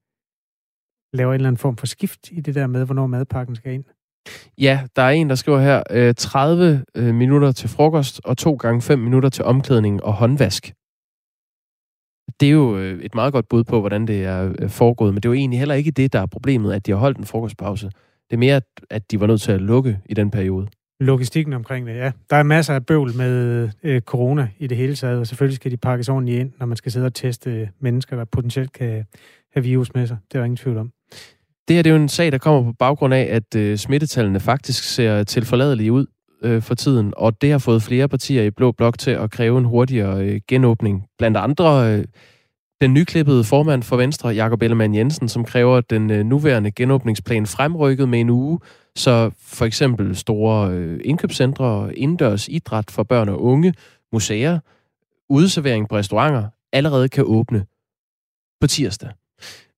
laver 1.12 1.32
en 1.32 1.34
eller 1.34 1.48
anden 1.48 1.58
form 1.58 1.76
for 1.76 1.86
skift 1.86 2.30
i 2.30 2.40
det 2.40 2.54
der 2.54 2.66
med, 2.66 2.84
hvornår 2.84 3.06
madpakken 3.06 3.56
skal 3.56 3.72
ind. 3.72 3.84
Ja, 4.58 4.86
der 4.96 5.02
er 5.02 5.10
en, 5.10 5.28
der 5.28 5.34
skriver 5.34 5.60
her, 5.60 5.82
øh, 5.90 6.14
30 6.14 6.84
øh, 6.94 7.14
minutter 7.14 7.52
til 7.52 7.68
frokost 7.68 8.20
og 8.24 8.38
to 8.38 8.54
gange 8.54 8.82
5 8.82 8.98
minutter 8.98 9.28
til 9.28 9.44
omklædning 9.44 10.02
og 10.02 10.12
håndvask. 10.12 10.72
Det 12.40 12.46
er 12.48 12.52
jo 12.52 12.78
øh, 12.78 13.02
et 13.02 13.14
meget 13.14 13.32
godt 13.32 13.48
bud 13.48 13.64
på, 13.64 13.80
hvordan 13.80 14.06
det 14.06 14.24
er 14.24 14.54
øh, 14.58 14.70
foregået, 14.70 15.14
men 15.14 15.22
det 15.22 15.28
er 15.28 15.30
jo 15.30 15.34
egentlig 15.34 15.58
heller 15.58 15.74
ikke 15.74 15.90
det, 15.90 16.12
der 16.12 16.20
er 16.20 16.26
problemet, 16.26 16.72
at 16.72 16.86
de 16.86 16.90
har 16.90 16.98
holdt 16.98 17.18
en 17.18 17.24
frokostpause. 17.24 17.86
Det 18.30 18.36
er 18.36 18.38
mere, 18.38 18.60
at 18.90 19.10
de 19.10 19.20
var 19.20 19.26
nødt 19.26 19.40
til 19.40 19.52
at 19.52 19.60
lukke 19.60 19.98
i 20.06 20.14
den 20.14 20.30
periode. 20.30 20.68
Logistikken 21.00 21.52
omkring 21.52 21.86
det, 21.86 21.94
ja. 21.94 22.12
Der 22.30 22.36
er 22.36 22.42
masser 22.42 22.74
af 22.74 22.86
bøvl 22.86 23.16
med 23.16 23.68
øh, 23.82 24.00
corona 24.00 24.48
i 24.58 24.66
det 24.66 24.76
hele 24.76 24.94
taget, 24.94 25.18
og 25.20 25.26
selvfølgelig 25.26 25.56
skal 25.56 25.70
de 25.70 25.76
pakkes 25.76 26.08
ordentligt 26.08 26.40
ind, 26.40 26.52
når 26.58 26.66
man 26.66 26.76
skal 26.76 26.92
sidde 26.92 27.06
og 27.06 27.14
teste 27.14 27.68
mennesker, 27.80 28.16
der 28.16 28.24
potentielt 28.24 28.72
kan 28.72 29.04
have 29.52 29.64
virus 29.64 29.94
med 29.94 30.06
sig. 30.06 30.16
Det 30.28 30.34
er 30.34 30.38
der 30.38 30.44
ingen 30.44 30.56
tvivl 30.56 30.76
om. 30.76 30.92
Det 31.68 31.76
her 31.76 31.82
det 31.82 31.90
er 31.90 31.94
jo 31.94 32.02
en 32.02 32.08
sag, 32.08 32.32
der 32.32 32.38
kommer 32.38 32.62
på 32.62 32.76
baggrund 32.78 33.14
af, 33.14 33.28
at 33.30 33.56
øh, 33.56 33.78
smittetallene 33.78 34.40
faktisk 34.40 34.84
ser 34.84 35.24
tilforladelige 35.24 35.92
ud 35.92 36.06
øh, 36.42 36.62
for 36.62 36.74
tiden, 36.74 37.14
og 37.16 37.42
det 37.42 37.50
har 37.50 37.58
fået 37.58 37.82
flere 37.82 38.08
partier 38.08 38.42
i 38.42 38.50
Blå 38.50 38.72
Blok 38.72 38.98
til 38.98 39.10
at 39.10 39.30
kræve 39.30 39.58
en 39.58 39.64
hurtigere 39.64 40.24
øh, 40.24 40.40
genåbning. 40.48 41.04
Blandt 41.18 41.36
andre 41.36 41.94
øh, 41.94 42.04
den 42.80 42.94
nyklippede 42.94 43.44
formand 43.44 43.82
for 43.82 43.96
Venstre, 43.96 44.28
Jakob 44.28 44.62
Ellemann 44.62 44.94
Jensen, 44.94 45.28
som 45.28 45.44
kræver 45.44 45.80
den 45.80 46.10
øh, 46.10 46.24
nuværende 46.24 46.70
genåbningsplan 46.70 47.46
fremrykket 47.46 48.08
med 48.08 48.20
en 48.20 48.30
uge, 48.30 48.58
så 48.96 49.30
for 49.42 49.64
eksempel 49.64 50.16
store 50.16 50.70
øh, 50.70 51.00
indkøbscentre, 51.04 51.98
indendørs 51.98 52.48
idræt 52.48 52.90
for 52.90 53.02
børn 53.02 53.28
og 53.28 53.42
unge, 53.42 53.74
museer, 54.12 54.58
udservering 55.28 55.88
på 55.88 55.96
restauranter 55.96 56.48
allerede 56.72 57.08
kan 57.08 57.24
åbne 57.26 57.66
på 58.60 58.66
tirsdag. 58.66 59.10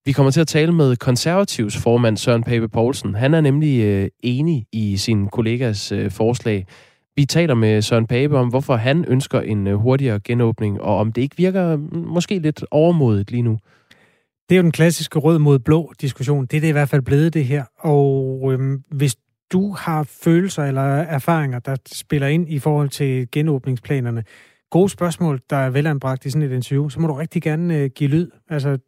Vi 0.04 0.12
kommer 0.12 0.30
til 0.30 0.40
at 0.40 0.48
tale 0.48 0.72
med 0.72 0.96
konservativs 0.96 1.76
formand 1.76 2.16
Søren 2.16 2.44
Pape 2.44 2.68
Poulsen. 2.68 3.14
Han 3.14 3.34
er 3.34 3.40
nemlig 3.40 3.82
øh, 3.82 4.08
enig 4.22 4.66
i 4.72 4.96
sin 4.96 5.28
kollegas 5.28 5.92
øh, 5.92 6.10
forslag. 6.10 6.66
Vi 7.16 7.24
taler 7.24 7.54
med 7.54 7.82
Søren 7.82 8.06
Pape 8.06 8.36
om, 8.36 8.48
hvorfor 8.48 8.76
han 8.76 9.04
ønsker 9.08 9.40
en 9.40 9.66
øh, 9.66 9.74
hurtigere 9.74 10.20
genåbning, 10.20 10.80
og 10.80 10.96
om 10.96 11.12
det 11.12 11.22
ikke 11.22 11.36
virker 11.36 11.76
mm, 11.76 11.88
måske 11.92 12.38
lidt 12.38 12.64
overmodigt 12.70 13.30
lige 13.30 13.42
nu. 13.42 13.58
Det 14.48 14.54
er 14.54 14.56
jo 14.56 14.62
den 14.62 14.72
klassiske 14.72 15.18
rød 15.18 15.38
mod 15.38 15.58
blå 15.58 15.92
diskussion. 16.00 16.46
Det 16.46 16.56
er 16.56 16.60
det 16.60 16.68
i 16.68 16.72
hvert 16.72 16.88
fald 16.88 17.02
blevet 17.02 17.34
det 17.34 17.44
her. 17.44 17.64
Og 17.78 18.52
øhm, 18.52 18.82
hvis 18.90 19.16
du 19.52 19.72
har 19.72 20.02
følelser 20.02 20.64
eller 20.64 20.82
erfaringer, 20.82 21.58
der 21.58 21.76
spiller 21.92 22.26
ind 22.26 22.48
i 22.48 22.58
forhold 22.58 22.88
til 22.88 23.30
genåbningsplanerne, 23.30 24.24
gode 24.70 24.88
spørgsmål, 24.88 25.40
der 25.50 25.56
er 25.56 25.70
velanbragt 25.70 26.26
i 26.26 26.30
sådan 26.30 26.50
et 26.50 26.54
interview, 26.54 26.88
så 26.88 27.00
må 27.00 27.06
du 27.06 27.14
rigtig 27.14 27.42
gerne 27.42 27.78
øh, 27.78 27.90
give 27.94 28.10
lyd. 28.10 28.30
Altså, 28.48 28.78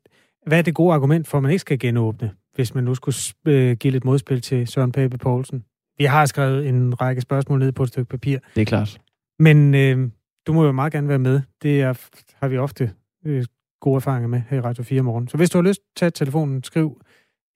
hvad 0.47 0.59
er 0.59 0.63
det 0.63 0.75
gode 0.75 0.95
argument 0.95 1.29
for, 1.29 1.39
at 1.39 1.43
man 1.43 1.53
ikke 1.53 1.61
skal 1.61 1.79
genåbne, 1.79 2.31
hvis 2.55 2.75
man 2.75 2.85
nu 2.85 2.95
skulle 2.95 3.17
øh, 3.47 3.77
give 3.77 3.91
lidt 3.91 4.05
modspil 4.05 4.41
til 4.41 4.67
Søren 4.67 4.93
Pape 4.93 5.19
Poulsen? 5.19 5.65
Vi 5.99 6.05
har 6.05 6.27
skrevet 6.27 6.69
en 6.69 7.01
række 7.01 7.23
spørgsmål 7.23 7.59
ned 7.59 7.73
på 7.73 7.83
et 7.83 7.89
stykke 7.89 8.09
papir. 8.09 8.39
Det 8.55 8.61
er 8.61 8.65
klart. 8.65 9.01
Men 9.39 9.75
øh, 9.75 10.11
du 10.47 10.53
må 10.53 10.65
jo 10.65 10.73
meget 10.73 10.93
gerne 10.93 11.09
være 11.09 11.19
med. 11.19 11.41
Det 11.63 11.83
er, 11.83 11.95
har 12.41 12.49
vi 12.49 12.59
ofte 12.59 12.93
øh, 13.27 13.45
gode 13.81 13.97
erfaringer 13.97 14.29
med 14.29 14.43
her 14.49 14.59
i 14.59 14.61
Radio 14.61 14.83
4 14.83 15.03
morgen. 15.03 15.29
Så 15.29 15.37
hvis 15.37 15.51
du 15.51 15.59
har 15.59 15.63
lyst, 15.63 15.81
tage 15.97 16.11
telefonen, 16.11 16.63
skriv 16.63 17.01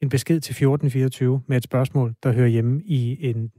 en 0.02 0.08
besked 0.08 0.40
til 0.40 0.52
1424 0.52 1.42
med 1.46 1.56
et 1.56 1.64
spørgsmål, 1.64 2.14
der 2.22 2.32
hører 2.32 2.48
hjemme 2.48 2.82
i 2.84 3.30
en 3.30 3.52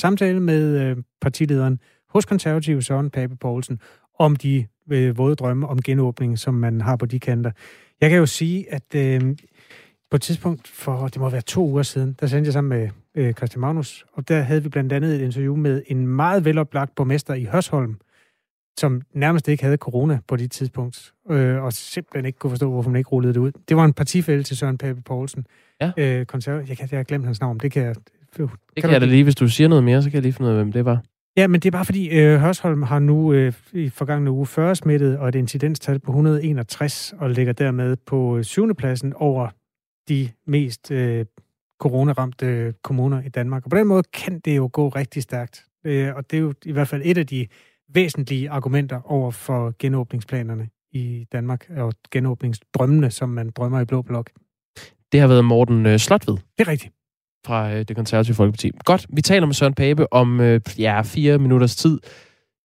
samtale 0.00 0.40
med 0.40 0.80
øh, 0.80 0.96
partilederen 1.20 1.80
hos 2.08 2.24
konservative 2.24 2.82
Søren 2.82 3.10
Pape 3.10 3.36
Poulsen 3.36 3.80
om 4.18 4.36
de 4.36 4.66
øh, 4.90 5.18
våde 5.18 5.34
drømme 5.34 5.68
om 5.68 5.82
genåbning, 5.82 6.38
som 6.38 6.54
man 6.54 6.80
har 6.80 6.96
på 6.96 7.06
de 7.06 7.20
kanter. 7.20 7.50
Jeg 8.00 8.10
kan 8.10 8.18
jo 8.18 8.26
sige, 8.26 8.72
at 8.72 8.94
øh, 8.94 9.36
på 10.10 10.16
et 10.16 10.22
tidspunkt 10.22 10.68
for, 10.68 11.08
det 11.08 11.20
må 11.20 11.28
være 11.28 11.40
to 11.40 11.66
uger 11.66 11.82
siden, 11.82 12.16
der 12.20 12.26
sendte 12.26 12.48
jeg 12.48 12.52
sammen 12.52 12.78
med 12.78 12.88
øh, 13.16 13.34
Christian 13.34 13.60
Magnus, 13.60 14.06
og 14.12 14.28
der 14.28 14.40
havde 14.40 14.62
vi 14.62 14.68
blandt 14.68 14.92
andet 14.92 15.14
et 15.14 15.20
interview 15.20 15.56
med 15.56 15.82
en 15.86 16.06
meget 16.06 16.44
veloplagt 16.44 16.94
borgmester 16.94 17.34
i 17.34 17.44
Hørsholm, 17.44 17.96
som 18.80 19.02
nærmest 19.14 19.48
ikke 19.48 19.64
havde 19.64 19.76
corona 19.76 20.18
på 20.28 20.36
det 20.36 20.50
tidspunkt, 20.50 21.12
øh, 21.30 21.62
og 21.62 21.72
simpelthen 21.72 22.26
ikke 22.26 22.38
kunne 22.38 22.50
forstå, 22.50 22.70
hvorfor 22.70 22.90
man 22.90 22.98
ikke 22.98 23.10
rullede 23.10 23.34
det 23.34 23.40
ud. 23.40 23.52
Det 23.68 23.76
var 23.76 23.84
en 23.84 23.92
partifælde 23.92 24.42
til 24.42 24.56
Søren 24.56 24.78
Pape 24.78 25.02
Poulsen. 25.02 25.46
Ja. 25.80 25.92
Øh, 25.96 26.26
konserv- 26.34 26.68
jeg, 26.68 26.76
kan, 26.76 26.88
jeg 26.90 26.98
har 26.98 27.04
glemt 27.04 27.24
hans 27.24 27.40
navn, 27.40 27.58
det 27.58 27.72
kan 27.72 27.82
jeg... 27.82 27.94
Det 28.36 28.36
kan, 28.36 28.48
kan 28.82 28.90
jeg 28.90 29.00
da 29.00 29.06
lige, 29.06 29.24
hvis 29.24 29.34
du 29.34 29.48
siger 29.48 29.68
noget 29.68 29.84
mere, 29.84 30.02
så 30.02 30.10
kan 30.10 30.14
jeg 30.14 30.22
lige 30.22 30.32
finde 30.32 30.50
ud 30.50 30.56
af, 30.56 30.62
hvem 30.62 30.72
det 30.72 30.84
var. 30.84 31.02
Ja, 31.36 31.46
men 31.46 31.60
det 31.60 31.66
er 31.68 31.70
bare 31.70 31.84
fordi, 31.84 32.08
øh, 32.08 32.40
Hørsholm 32.40 32.82
har 32.82 32.98
nu 32.98 33.32
øh, 33.32 33.52
i 33.72 33.88
forgangne 33.88 34.30
uge 34.30 34.46
40 34.46 34.76
smittet, 34.76 35.18
og 35.18 35.28
et 35.28 35.34
incidenstal 35.34 35.98
på 35.98 36.10
161, 36.10 37.14
og 37.18 37.30
ligger 37.30 37.52
dermed 37.52 37.96
på 37.96 38.42
syvende 38.42 38.74
pladsen 38.74 39.12
over 39.16 39.48
de 40.08 40.28
mest 40.46 40.90
øh, 40.90 41.26
coronaramte 41.80 42.74
kommuner 42.82 43.22
i 43.22 43.28
Danmark. 43.28 43.64
Og 43.64 43.70
på 43.70 43.76
den 43.76 43.86
måde 43.86 44.02
kan 44.12 44.40
det 44.40 44.56
jo 44.56 44.70
gå 44.72 44.88
rigtig 44.88 45.22
stærkt. 45.22 45.64
Øh, 45.84 46.14
og 46.14 46.30
det 46.30 46.36
er 46.36 46.40
jo 46.40 46.54
i 46.64 46.72
hvert 46.72 46.88
fald 46.88 47.02
et 47.04 47.18
af 47.18 47.26
de 47.26 47.46
væsentlige 47.94 48.50
argumenter 48.50 49.00
over 49.04 49.30
for 49.30 49.74
genåbningsplanerne 49.78 50.68
i 50.92 51.26
Danmark, 51.32 51.70
og 51.76 51.92
genåbningsdrømmene, 52.10 53.10
som 53.10 53.28
man 53.28 53.50
drømmer 53.50 53.80
i 53.80 53.84
Blå 53.84 54.02
Blok. 54.02 54.30
Det 55.12 55.20
har 55.20 55.26
været 55.26 55.44
Morten 55.44 55.86
øh, 55.86 55.98
Slotved. 55.98 56.34
Det 56.34 56.66
er 56.66 56.68
rigtigt. 56.68 56.94
Fra 57.46 57.72
øh, 57.72 57.84
det 57.88 57.96
konservative 57.96 58.34
Folkeparti. 58.34 58.70
Godt, 58.84 59.06
vi 59.08 59.22
taler 59.22 59.46
med 59.46 59.54
Søren 59.54 59.74
Pape 59.74 60.12
om 60.12 60.40
ja, 60.78 61.02
fire 61.02 61.38
minutters 61.38 61.76
tid. 61.76 61.98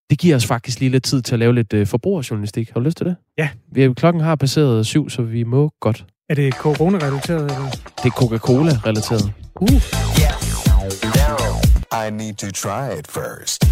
Det 0.09 0.19
giver 0.19 0.35
os 0.35 0.45
faktisk 0.45 0.79
lige 0.79 0.89
lidt 0.89 1.03
tid 1.03 1.21
til 1.21 1.35
at 1.35 1.39
lave 1.39 1.53
lidt 1.53 1.87
forbrugerjournalistik. 1.87 2.69
Har 2.69 2.79
du 2.79 2.83
lyst 2.83 2.97
til 2.97 3.05
det? 3.05 3.15
Ja. 3.37 3.49
Vi, 3.71 3.93
klokken 3.93 4.21
har 4.21 4.35
passeret 4.35 4.85
syv, 4.85 5.09
så 5.09 5.21
vi 5.21 5.43
må 5.43 5.71
godt. 5.79 6.05
Er 6.29 6.35
det 6.35 6.53
corona-relateret? 6.53 7.51
Eller? 7.51 7.69
Det 8.03 8.05
er 8.05 8.15
Coca-Cola-relateret. 8.21 9.33
Uh. 9.61 9.67
I 12.05 12.09
need 12.11 12.35
to 12.35 12.47
try 12.63 12.99
it 12.99 13.07
first. 13.07 13.65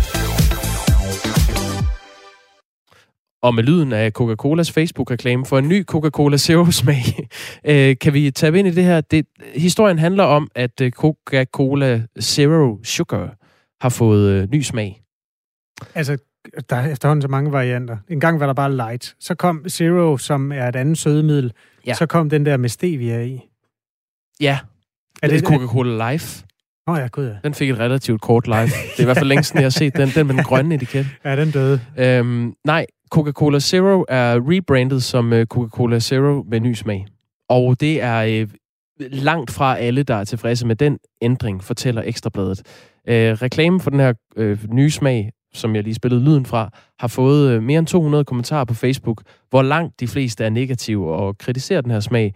Og 3.43 3.55
med 3.55 3.63
lyden 3.63 3.91
af 3.91 4.11
Coca-Colas 4.11 4.71
Facebook-reklame 4.71 5.45
for 5.45 5.57
en 5.57 5.67
ny 5.67 5.85
Coca-Cola 5.85 6.37
Zero-smag, 6.37 7.03
øh, 7.71 7.95
kan 8.01 8.13
vi 8.13 8.31
tage 8.31 8.59
ind 8.59 8.67
i 8.67 8.71
det 8.71 8.83
her. 8.83 9.01
Det, 9.01 9.25
historien 9.55 9.99
handler 9.99 10.23
om, 10.23 10.49
at 10.55 10.81
øh, 10.81 10.91
Coca-Cola 10.91 12.01
Zero 12.21 12.79
Sugar 12.83 13.35
har 13.81 13.89
fået 13.89 14.29
øh, 14.29 14.49
ny 14.51 14.61
smag. 14.61 15.01
Altså, 15.95 16.17
der 16.69 16.75
er 16.75 16.91
efterhånden 16.91 17.21
så 17.21 17.27
mange 17.27 17.51
varianter. 17.51 17.97
En 18.09 18.19
gang 18.19 18.39
var 18.39 18.45
der 18.45 18.53
bare 18.53 18.75
light. 18.75 19.15
Så 19.19 19.35
kom 19.35 19.69
Zero, 19.69 20.17
som 20.17 20.51
er 20.51 20.67
et 20.67 20.75
andet 20.75 20.97
sødemiddel. 20.97 21.53
Ja. 21.87 21.93
Så 21.93 22.05
kom 22.05 22.29
den 22.29 22.45
der 22.45 22.57
med 22.57 22.69
stevia 22.69 23.21
i. 23.21 23.41
Ja, 24.39 24.59
Er 25.23 25.27
det 25.27 25.39
det 25.39 25.47
er 25.47 25.57
Coca-Cola 25.57 26.11
Life. 26.11 26.43
Åh 26.87 26.93
oh, 26.93 26.99
ja, 26.99 27.07
gud 27.07 27.27
ja. 27.27 27.33
Den 27.43 27.53
fik 27.53 27.69
et 27.69 27.79
relativt 27.79 28.21
kort 28.21 28.47
live. 28.47 28.55
Det 28.61 28.97
er 28.97 29.01
i 29.01 29.05
hvert 29.05 29.17
fald 29.17 29.27
længe 29.27 29.43
siden, 29.43 29.59
jeg 29.61 29.65
har 29.65 29.69
set 29.69 29.97
den. 29.97 30.09
Den 30.09 30.27
med 30.27 30.35
den 30.35 30.43
grønne 30.43 30.75
etiket. 30.75 31.07
Ja, 31.25 31.35
den 31.35 31.51
døde. 31.51 31.81
Øhm, 31.97 32.53
nej, 32.65 32.85
Coca-Cola 33.11 33.59
Zero 33.59 34.05
er 34.09 34.39
rebrandet 34.49 35.03
som 35.03 35.33
øh, 35.33 35.45
Coca-Cola 35.45 35.99
Zero 35.99 36.43
med 36.47 36.59
ny 36.59 36.73
smag. 36.73 37.05
Og 37.49 37.79
det 37.79 38.01
er 38.01 38.19
øh, 38.41 38.49
langt 38.99 39.51
fra 39.51 39.77
alle, 39.77 40.03
der 40.03 40.15
er 40.15 40.23
tilfredse 40.23 40.67
med 40.67 40.75
den 40.75 40.99
ændring, 41.21 41.63
fortæller 41.63 42.01
Ekstrabladet. 42.05 42.61
Øh, 43.07 43.31
reklamen 43.31 43.79
for 43.79 43.89
den 43.89 43.99
her 43.99 44.13
øh, 44.35 44.59
nye 44.73 44.91
smag, 44.91 45.31
som 45.53 45.75
jeg 45.75 45.83
lige 45.83 45.93
spillede 45.93 46.23
lyden 46.23 46.45
fra, 46.45 46.69
har 46.99 47.07
fået 47.07 47.51
øh, 47.51 47.63
mere 47.63 47.79
end 47.79 47.87
200 47.87 48.25
kommentarer 48.25 48.65
på 48.65 48.73
Facebook, 48.73 49.21
hvor 49.49 49.61
langt 49.61 49.99
de 49.99 50.07
fleste 50.07 50.43
er 50.43 50.49
negative 50.49 51.15
og 51.15 51.37
kritiserer 51.37 51.81
den 51.81 51.91
her 51.91 51.99
smag. 51.99 52.33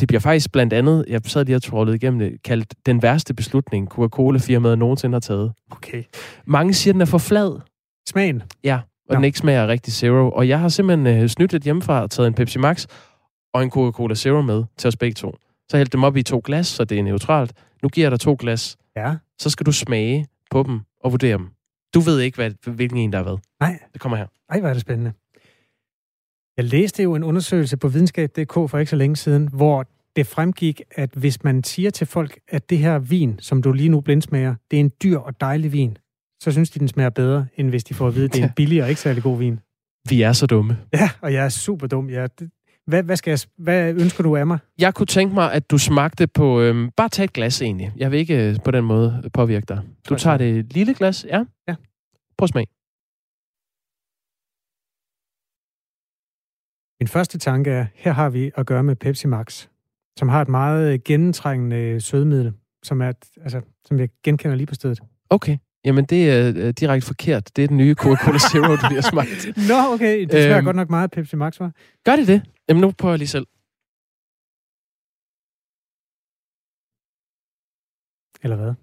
Det 0.00 0.08
bliver 0.08 0.20
faktisk 0.20 0.52
blandt 0.52 0.72
andet, 0.72 1.04
jeg 1.08 1.20
sad 1.26 1.44
lige 1.44 1.56
og 1.56 1.62
trollet 1.62 1.94
igennem 1.94 2.18
det, 2.18 2.42
kaldt 2.44 2.74
den 2.86 3.02
værste 3.02 3.34
beslutning, 3.34 3.88
Coca-Cola-firmaet 3.88 4.78
nogensinde 4.78 5.14
har 5.14 5.20
taget. 5.20 5.52
Okay. 5.70 6.02
Mange 6.46 6.74
siger, 6.74 6.92
den 6.92 7.00
er 7.00 7.06
for 7.06 7.18
flad. 7.18 7.60
Smagen. 8.08 8.42
Ja, 8.64 8.80
og 9.08 9.14
Nå. 9.14 9.16
den 9.16 9.24
ikke 9.24 9.38
smager 9.38 9.66
rigtig 9.68 9.92
Zero. 9.92 10.30
Og 10.30 10.48
jeg 10.48 10.60
har 10.60 10.68
simpelthen 10.68 11.22
øh, 11.22 11.28
snydt 11.28 11.52
lidt 11.52 11.64
hjemmefra 11.64 12.02
og 12.02 12.10
taget 12.10 12.26
en 12.26 12.34
Pepsi 12.34 12.58
Max 12.58 12.86
og 13.54 13.62
en 13.62 13.70
Coca-Cola 13.70 14.14
Zero 14.14 14.42
med 14.42 14.64
til 14.76 14.88
os 14.88 14.96
begge 14.96 15.14
to. 15.14 15.36
Så 15.70 15.76
hældte 15.76 15.92
dem 15.92 16.04
op 16.04 16.16
i 16.16 16.22
to 16.22 16.42
glas, 16.44 16.66
så 16.66 16.84
det 16.84 16.98
er 16.98 17.02
neutralt. 17.02 17.52
Nu 17.82 17.88
giver 17.88 18.04
jeg 18.04 18.10
dig 18.10 18.20
to 18.20 18.36
glas. 18.38 18.76
Ja. 18.96 19.14
Så 19.38 19.50
skal 19.50 19.66
du 19.66 19.72
smage 19.72 20.26
på 20.50 20.62
dem 20.62 20.80
og 21.04 21.12
vurdere 21.12 21.38
dem. 21.38 21.48
Du 21.94 22.00
ved 22.00 22.20
ikke, 22.20 22.36
hvad, 22.36 22.72
hvilken 22.72 22.98
en 22.98 23.12
der 23.12 23.18
er 23.18 23.22
hvad. 23.22 23.36
Nej. 23.60 23.78
Det 23.92 24.00
kommer 24.00 24.16
her. 24.16 24.26
Ej, 24.50 24.60
hvor 24.60 24.68
er 24.68 24.72
det 24.72 24.82
spændende. 24.82 25.12
Jeg 26.56 26.64
læste 26.64 27.02
jo 27.02 27.14
en 27.14 27.24
undersøgelse 27.24 27.76
på 27.76 27.88
videnskab.dk 27.88 28.52
for 28.52 28.78
ikke 28.78 28.90
så 28.90 28.96
længe 28.96 29.16
siden, 29.16 29.48
hvor 29.52 29.86
det 30.16 30.26
fremgik, 30.26 30.82
at 30.90 31.10
hvis 31.14 31.44
man 31.44 31.64
siger 31.64 31.90
til 31.90 32.06
folk, 32.06 32.38
at 32.48 32.70
det 32.70 32.78
her 32.78 32.98
vin, 32.98 33.38
som 33.38 33.62
du 33.62 33.72
lige 33.72 33.88
nu 33.88 34.00
blindsmager, 34.00 34.54
det 34.70 34.76
er 34.76 34.80
en 34.80 34.92
dyr 35.02 35.18
og 35.18 35.40
dejlig 35.40 35.72
vin, 35.72 35.96
så 36.42 36.52
synes 36.52 36.70
de, 36.70 36.78
den 36.78 36.88
smager 36.88 37.10
bedre, 37.10 37.46
end 37.56 37.68
hvis 37.68 37.84
de 37.84 37.94
får 37.94 38.08
at 38.08 38.14
vide, 38.14 38.24
at 38.24 38.32
det 38.32 38.40
er 38.40 38.44
en 38.44 38.52
billig 38.60 38.82
og 38.82 38.88
ikke 38.88 39.00
særlig 39.00 39.22
god 39.22 39.38
vin. 39.38 39.60
Vi 40.08 40.22
er 40.22 40.32
så 40.32 40.46
dumme. 40.46 40.78
Ja, 40.92 41.10
og 41.20 41.32
jeg 41.32 41.44
er 41.44 41.48
super 41.48 41.86
dum. 41.86 42.10
Ja, 42.10 42.26
det, 42.38 42.50
hvad, 42.86 43.02
hvad, 43.02 43.16
skal 43.16 43.30
jeg, 43.30 43.38
hvad 43.56 43.94
ønsker 43.94 44.22
du 44.22 44.36
af 44.36 44.46
mig? 44.46 44.58
Jeg 44.78 44.94
kunne 44.94 45.06
tænke 45.06 45.34
mig, 45.34 45.52
at 45.52 45.70
du 45.70 45.78
smagte 45.78 46.26
på... 46.26 46.60
Øhm, 46.60 46.90
bare 46.90 47.08
tag 47.08 47.24
et 47.24 47.32
glas 47.32 47.62
egentlig. 47.62 47.92
Jeg 47.96 48.10
vil 48.10 48.18
ikke 48.18 48.48
øh, 48.48 48.56
på 48.64 48.70
den 48.70 48.84
måde 48.84 49.30
påvirke 49.32 49.66
dig. 49.68 49.82
Du 50.08 50.14
tager 50.14 50.36
det 50.36 50.72
lille 50.72 50.94
glas, 50.94 51.24
ja? 51.28 51.44
Ja. 51.68 51.74
Prøv 52.38 52.48
smag. 52.48 52.66
Min 57.00 57.08
første 57.08 57.38
tanke 57.38 57.70
er, 57.70 57.86
her 57.94 58.12
har 58.12 58.30
vi 58.30 58.50
at 58.56 58.66
gøre 58.66 58.82
med 58.82 58.96
Pepsi 58.96 59.26
Max, 59.26 59.68
som 60.18 60.28
har 60.28 60.42
et 60.42 60.48
meget 60.48 61.04
gennemtrængende 61.04 62.00
sødemiddel, 62.00 62.52
som, 62.82 63.00
er, 63.00 63.12
altså, 63.40 63.60
som 63.84 63.98
jeg 63.98 64.08
genkender 64.22 64.56
lige 64.56 64.66
på 64.66 64.74
stedet. 64.74 65.00
Okay. 65.30 65.58
Jamen, 65.84 66.04
det 66.04 66.30
er 66.30 66.52
øh, 66.56 66.70
direkte 66.80 67.06
forkert. 67.06 67.56
Det 67.56 67.64
er 67.64 67.68
den 67.68 67.76
nye 67.76 67.94
Coca-Cola 67.98 68.38
Zero, 68.52 68.62
du 68.76 68.86
lige 68.88 69.02
har 69.02 69.10
smagt. 69.10 69.46
Nå, 69.68 69.94
okay. 69.94 70.20
Det 70.20 70.30
smager 70.30 70.56
Øhm. 70.56 70.64
godt 70.64 70.76
nok 70.76 70.90
meget 70.90 71.10
Pepsi 71.10 71.36
Max, 71.36 71.60
var. 71.60 71.72
Gør 72.04 72.16
det 72.16 72.26
det? 72.28 72.42
Jamen, 72.68 72.80
nu 72.80 72.90
prøver 72.90 73.12
jeg 73.12 73.18
lige 73.18 73.28
selv. 73.28 73.46
Eller 78.44 78.56
hvad? 78.56 78.74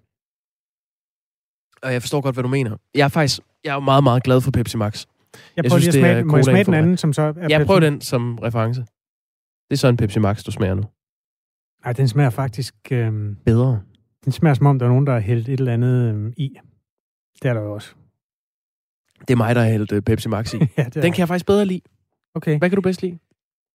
Og 1.83 1.93
jeg 1.93 2.01
forstår 2.01 2.21
godt, 2.21 2.35
hvad 2.35 2.43
du 2.43 2.49
mener. 2.49 2.77
Jeg 2.95 3.03
er 3.03 3.07
faktisk 3.07 3.39
jeg 3.63 3.75
er 3.75 3.79
meget, 3.79 4.03
meget 4.03 4.23
glad 4.23 4.41
for 4.41 4.51
Pepsi 4.51 4.77
Max. 4.77 5.05
Jeg 5.33 5.39
Jeg 5.55 5.65
prøver 5.69 5.79
synes, 5.81 5.95
lige 5.95 6.05
at 6.05 6.11
smage, 6.13 6.23
må 6.25 6.37
jeg 6.37 6.45
smage 6.45 6.63
den 6.63 6.73
anden, 6.73 6.97
som 6.97 7.13
så 7.13 7.21
er 7.21 7.25
Jeg 7.49 7.59
Pepsi? 7.59 7.65
prøver 7.65 7.79
den 7.79 8.01
som 8.01 8.37
reference. 8.37 8.81
Det 9.69 9.75
er 9.75 9.77
så 9.77 9.87
en 9.87 9.97
Pepsi 9.97 10.19
Max, 10.19 10.43
du 10.43 10.51
smager 10.51 10.73
nu. 10.75 10.83
Nej, 11.85 11.93
den 11.93 12.07
smager 12.07 12.29
faktisk... 12.29 12.75
Øhm, 12.91 13.35
Bedre. 13.45 13.81
den 14.25 14.31
smager 14.31 14.53
som 14.53 14.65
om, 14.65 14.79
der 14.79 14.85
er 14.85 14.89
nogen, 14.89 15.07
der 15.07 15.13
har 15.13 15.19
hældt 15.19 15.49
et 15.49 15.59
eller 15.59 15.73
andet 15.73 16.09
øhm, 16.09 16.33
i. 16.37 16.57
Det 17.43 17.49
er 17.49 17.53
der 17.53 17.61
jo 17.61 17.73
også. 17.73 17.93
Det 19.19 19.29
er 19.29 19.35
mig, 19.35 19.55
der 19.55 19.61
har 19.61 19.69
hældt 19.69 19.91
øh, 19.91 20.01
Pepsi 20.01 20.29
Max 20.29 20.53
i. 20.53 20.57
ja, 20.77 20.83
det 20.83 20.97
er 20.97 21.01
Den 21.01 21.11
kan 21.11 21.19
jeg 21.19 21.27
faktisk 21.27 21.45
bedre 21.45 21.65
lide. 21.65 21.81
Okay. 22.35 22.57
Hvad 22.57 22.69
kan 22.69 22.75
du 22.75 22.81
bedst 22.81 23.01
lide? 23.01 23.17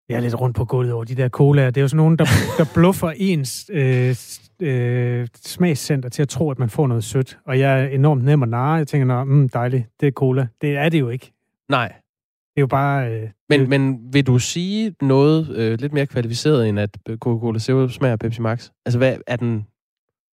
Jeg 0.09 0.15
er 0.15 0.19
lidt 0.19 0.41
rundt 0.41 0.55
på 0.55 0.65
gulvet 0.65 0.93
over 0.93 1.03
de 1.03 1.15
der 1.15 1.29
colaer. 1.29 1.69
Det 1.69 1.77
er 1.77 1.81
jo 1.81 1.87
sådan 1.87 1.97
nogen, 1.97 2.19
der, 2.19 2.25
der 2.57 2.65
bluffer 2.79 3.13
ens 3.15 3.69
øh, 3.73 4.15
øh, 4.61 5.27
smagscenter 5.35 6.09
til 6.09 6.21
at 6.21 6.29
tro, 6.29 6.51
at 6.51 6.59
man 6.59 6.69
får 6.69 6.87
noget 6.87 7.03
sødt. 7.03 7.39
Og 7.45 7.59
jeg 7.59 7.83
er 7.83 7.87
enormt 7.87 8.23
nem 8.23 8.43
at 8.43 8.49
narre. 8.49 8.73
Jeg 8.73 8.87
tænker, 8.87 9.23
mm, 9.23 9.49
dejligt, 9.49 9.85
det 9.99 10.07
er 10.07 10.11
cola. 10.11 10.47
Det 10.61 10.77
er 10.77 10.89
det 10.89 10.99
jo 10.99 11.09
ikke. 11.09 11.33
Nej. 11.69 11.87
Det 11.87 12.57
er 12.57 12.61
jo 12.61 12.67
bare... 12.67 13.11
Øh, 13.11 13.29
Men, 13.49 13.59
det, 13.59 13.69
men 13.69 13.99
vil 14.13 14.27
du 14.27 14.39
sige 14.39 14.95
noget 15.01 15.49
øh, 15.49 15.79
lidt 15.79 15.93
mere 15.93 16.05
kvalificeret, 16.05 16.69
end 16.69 16.79
at 16.79 16.97
Coca-Cola 17.09 17.59
Zero 17.59 17.87
smager 17.87 18.15
Pepsi 18.15 18.41
Max? 18.41 18.69
Altså, 18.85 18.97
hvad 18.97 19.17
er 19.27 19.35
den... 19.35 19.67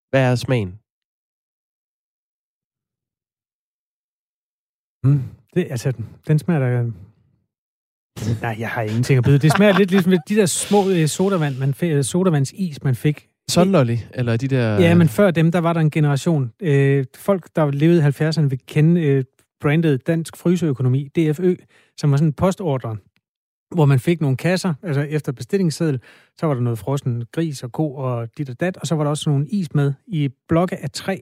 Hvad 0.09 0.31
er 0.31 0.35
smagen? 0.35 0.79
Mm, 5.03 5.21
det, 5.55 5.67
altså, 5.69 5.93
den 6.27 6.39
smager 6.39 6.59
da... 6.59 6.83
Nej, 8.41 8.55
jeg 8.59 8.69
har 8.69 8.81
ingenting 8.81 9.17
at 9.17 9.23
byde. 9.23 9.37
Det 9.37 9.51
smager 9.51 9.77
lidt 9.77 9.91
ligesom 9.91 10.13
de 10.29 10.35
der 10.35 10.45
små 10.45 10.89
øh, 10.89 11.07
sodavand, 11.07 11.57
man 11.57 11.73
fik, 11.73 11.91
øh, 11.91 12.03
sodavandsis, 12.03 12.83
man 12.83 12.95
fik. 12.95 13.27
Sunlolly, 13.49 13.97
eller 14.13 14.37
de 14.37 14.47
der... 14.47 14.79
Ja, 14.79 14.95
men 14.95 15.09
før 15.09 15.31
dem, 15.31 15.51
der 15.51 15.59
var 15.59 15.73
der 15.73 15.79
en 15.79 15.91
generation. 15.91 16.51
Øh, 16.61 17.05
folk, 17.15 17.49
der 17.55 17.71
levede 17.71 17.99
i 17.99 18.01
70'erne, 18.01 18.41
vil 18.41 18.59
kende 18.67 19.01
øh, 19.01 19.23
brandet 19.61 20.07
Dansk 20.07 20.37
Fryseøkonomi, 20.37 21.07
DFØ, 21.07 21.55
som 21.97 22.11
var 22.11 22.17
sådan 22.17 22.27
en 22.27 22.33
postordre, 22.33 22.97
hvor 23.75 23.85
man 23.85 23.99
fik 23.99 24.21
nogle 24.21 24.37
kasser, 24.37 24.73
altså 24.83 25.01
efter 25.01 25.31
bestillingsseddel, 25.31 25.99
så 26.37 26.45
var 26.45 26.53
der 26.53 26.61
noget 26.61 26.79
frossen 26.79 27.23
gris 27.31 27.63
og 27.63 27.71
ko 27.71 27.95
og 27.95 28.27
dit 28.37 28.49
og 28.49 28.59
dat, 28.59 28.77
og 28.77 28.87
så 28.87 28.95
var 28.95 29.03
der 29.03 29.09
også 29.09 29.29
nogle 29.29 29.47
is 29.47 29.73
med 29.73 29.93
i 30.07 30.29
blokke 30.47 30.83
af 30.83 30.91
træ, 30.91 31.17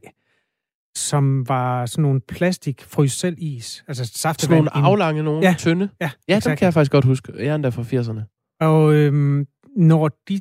som 0.95 1.49
var 1.49 1.85
sådan 1.85 2.01
nogle 2.01 2.21
plastik 2.21 2.85
selv 3.07 3.35
is, 3.37 3.83
altså 3.87 4.05
Sådan 4.05 4.15
saftevand. 4.17 4.57
nogle 4.59 4.69
ind- 4.75 4.85
aflange, 4.85 5.23
nogle 5.23 5.41
Ja. 5.47 5.55
tynde. 5.57 5.89
Ja, 6.01 6.05
Ja, 6.27 6.33
dem 6.33 6.37
exakt. 6.37 6.59
kan 6.59 6.65
jeg 6.65 6.73
faktisk 6.73 6.91
godt 6.91 7.05
huske. 7.05 7.33
Jeg 7.37 7.45
er 7.47 7.55
endda 7.55 7.69
fra 7.69 7.81
80'erne. 7.83 8.57
Og 8.59 8.93
øhm, 8.93 9.47
når 9.77 10.07
de, 10.29 10.39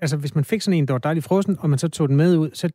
altså 0.00 0.16
hvis 0.16 0.34
man 0.34 0.44
fik 0.44 0.62
sådan 0.62 0.78
en, 0.78 0.86
der 0.88 0.94
var 0.94 0.98
dejligt 0.98 1.24
frossen, 1.26 1.56
og 1.58 1.70
man 1.70 1.78
så 1.78 1.88
tog 1.88 2.08
den 2.08 2.16
med 2.16 2.36
ud, 2.36 2.50
så 2.54 2.68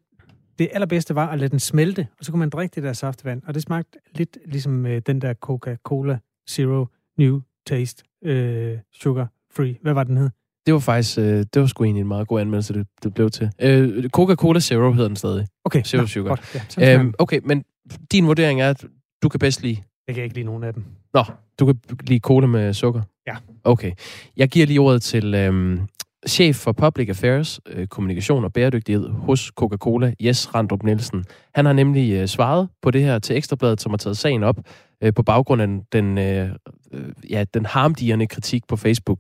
det 0.60 0.70
allerbedste 0.74 1.16
var 1.16 1.28
at 1.28 1.40
lade 1.40 1.50
den 1.50 1.60
smelte, 1.60 2.08
og 2.20 2.26
så 2.26 2.32
kunne 2.32 2.40
man 2.40 2.50
drikke 2.50 2.76
det 2.76 2.84
der 2.84 2.94
saftevand. 2.94 3.42
Og 3.48 3.54
det 3.54 3.62
smagte 3.64 4.00
lidt 4.16 4.38
ligesom 4.46 4.86
øh, 4.86 5.02
den 5.06 5.22
der 5.22 5.34
Coca-Cola 5.34 6.18
Zero 6.50 6.86
New 7.18 7.42
Taste 7.66 8.04
øh, 8.26 8.78
Sugar 8.94 9.28
Free. 9.56 9.76
Hvad 9.82 9.94
var 9.94 10.04
den 10.04 10.18
hed? 10.18 10.30
Det 10.68 10.74
var 10.74 10.80
faktisk... 10.80 11.18
Øh, 11.18 11.24
det 11.24 11.62
var 11.62 11.66
sgu 11.66 11.84
egentlig 11.84 12.02
en 12.02 12.08
meget 12.08 12.28
god 12.28 12.42
anmeldelse, 12.42 12.74
det, 12.74 12.88
det 13.04 13.14
blev 13.14 13.30
til. 13.30 13.50
Øh, 13.62 14.10
Coca-Cola 14.10 14.60
Zero 14.60 14.92
hedder 14.92 15.08
den 15.08 15.16
stadig. 15.16 15.48
Okay, 15.66 15.84
Zero 15.84 16.02
nå, 16.02 16.08
sugar. 16.08 16.30
Godt, 16.30 16.78
ja, 16.78 17.00
Øhm, 17.00 17.14
okay, 17.18 17.40
men 17.44 17.64
din 18.12 18.28
vurdering 18.28 18.62
er, 18.62 18.70
at 18.70 18.86
du 19.24 19.30
kan 19.30 19.40
bedst 19.40 19.62
lide... 19.64 19.78
Jeg 20.08 20.16
kan 20.16 20.24
ikke 20.24 20.36
lide 20.36 20.46
nogen 20.46 20.64
af 20.64 20.74
dem. 20.74 20.84
Nå, 21.14 21.24
du 21.60 21.66
kan 21.66 21.80
lide 22.08 22.20
cola 22.20 22.48
med 22.48 22.74
sukker? 22.74 23.02
Ja. 23.28 23.36
Okay. 23.64 23.92
Jeg 24.38 24.50
giver 24.50 24.66
lige 24.66 24.80
ordet 24.80 25.02
til 25.02 25.34
øhm, 25.34 25.80
chef 26.28 26.56
for 26.56 26.72
Public 26.72 27.10
Affairs, 27.10 27.60
øh, 27.70 27.88
kommunikation 27.88 28.44
og 28.44 28.54
bæredygtighed 28.54 29.10
hos 29.10 29.52
Coca-Cola, 29.56 30.14
Jes 30.20 30.56
Randrup 30.56 30.84
Nielsen. 30.84 31.26
Han 31.56 31.66
har 31.66 31.74
nemlig 31.74 32.14
øh, 32.14 32.28
svaret 32.28 32.70
på 32.82 32.92
det 32.92 33.02
her 33.04 33.20
til 33.20 33.38
Ekstrabladet, 33.38 33.82
som 33.82 33.92
har 33.92 33.98
taget 33.98 34.18
sagen 34.18 34.44
op 34.44 34.58
øh, 35.04 35.14
på 35.14 35.24
baggrund 35.24 35.62
af 35.62 35.68
den, 35.92 36.18
øh, 36.18 36.50
øh, 36.94 37.10
ja, 37.30 37.44
den 37.54 37.66
harmdigerne 37.66 38.28
kritik 38.28 38.68
på 38.68 38.76
Facebook. 38.76 39.20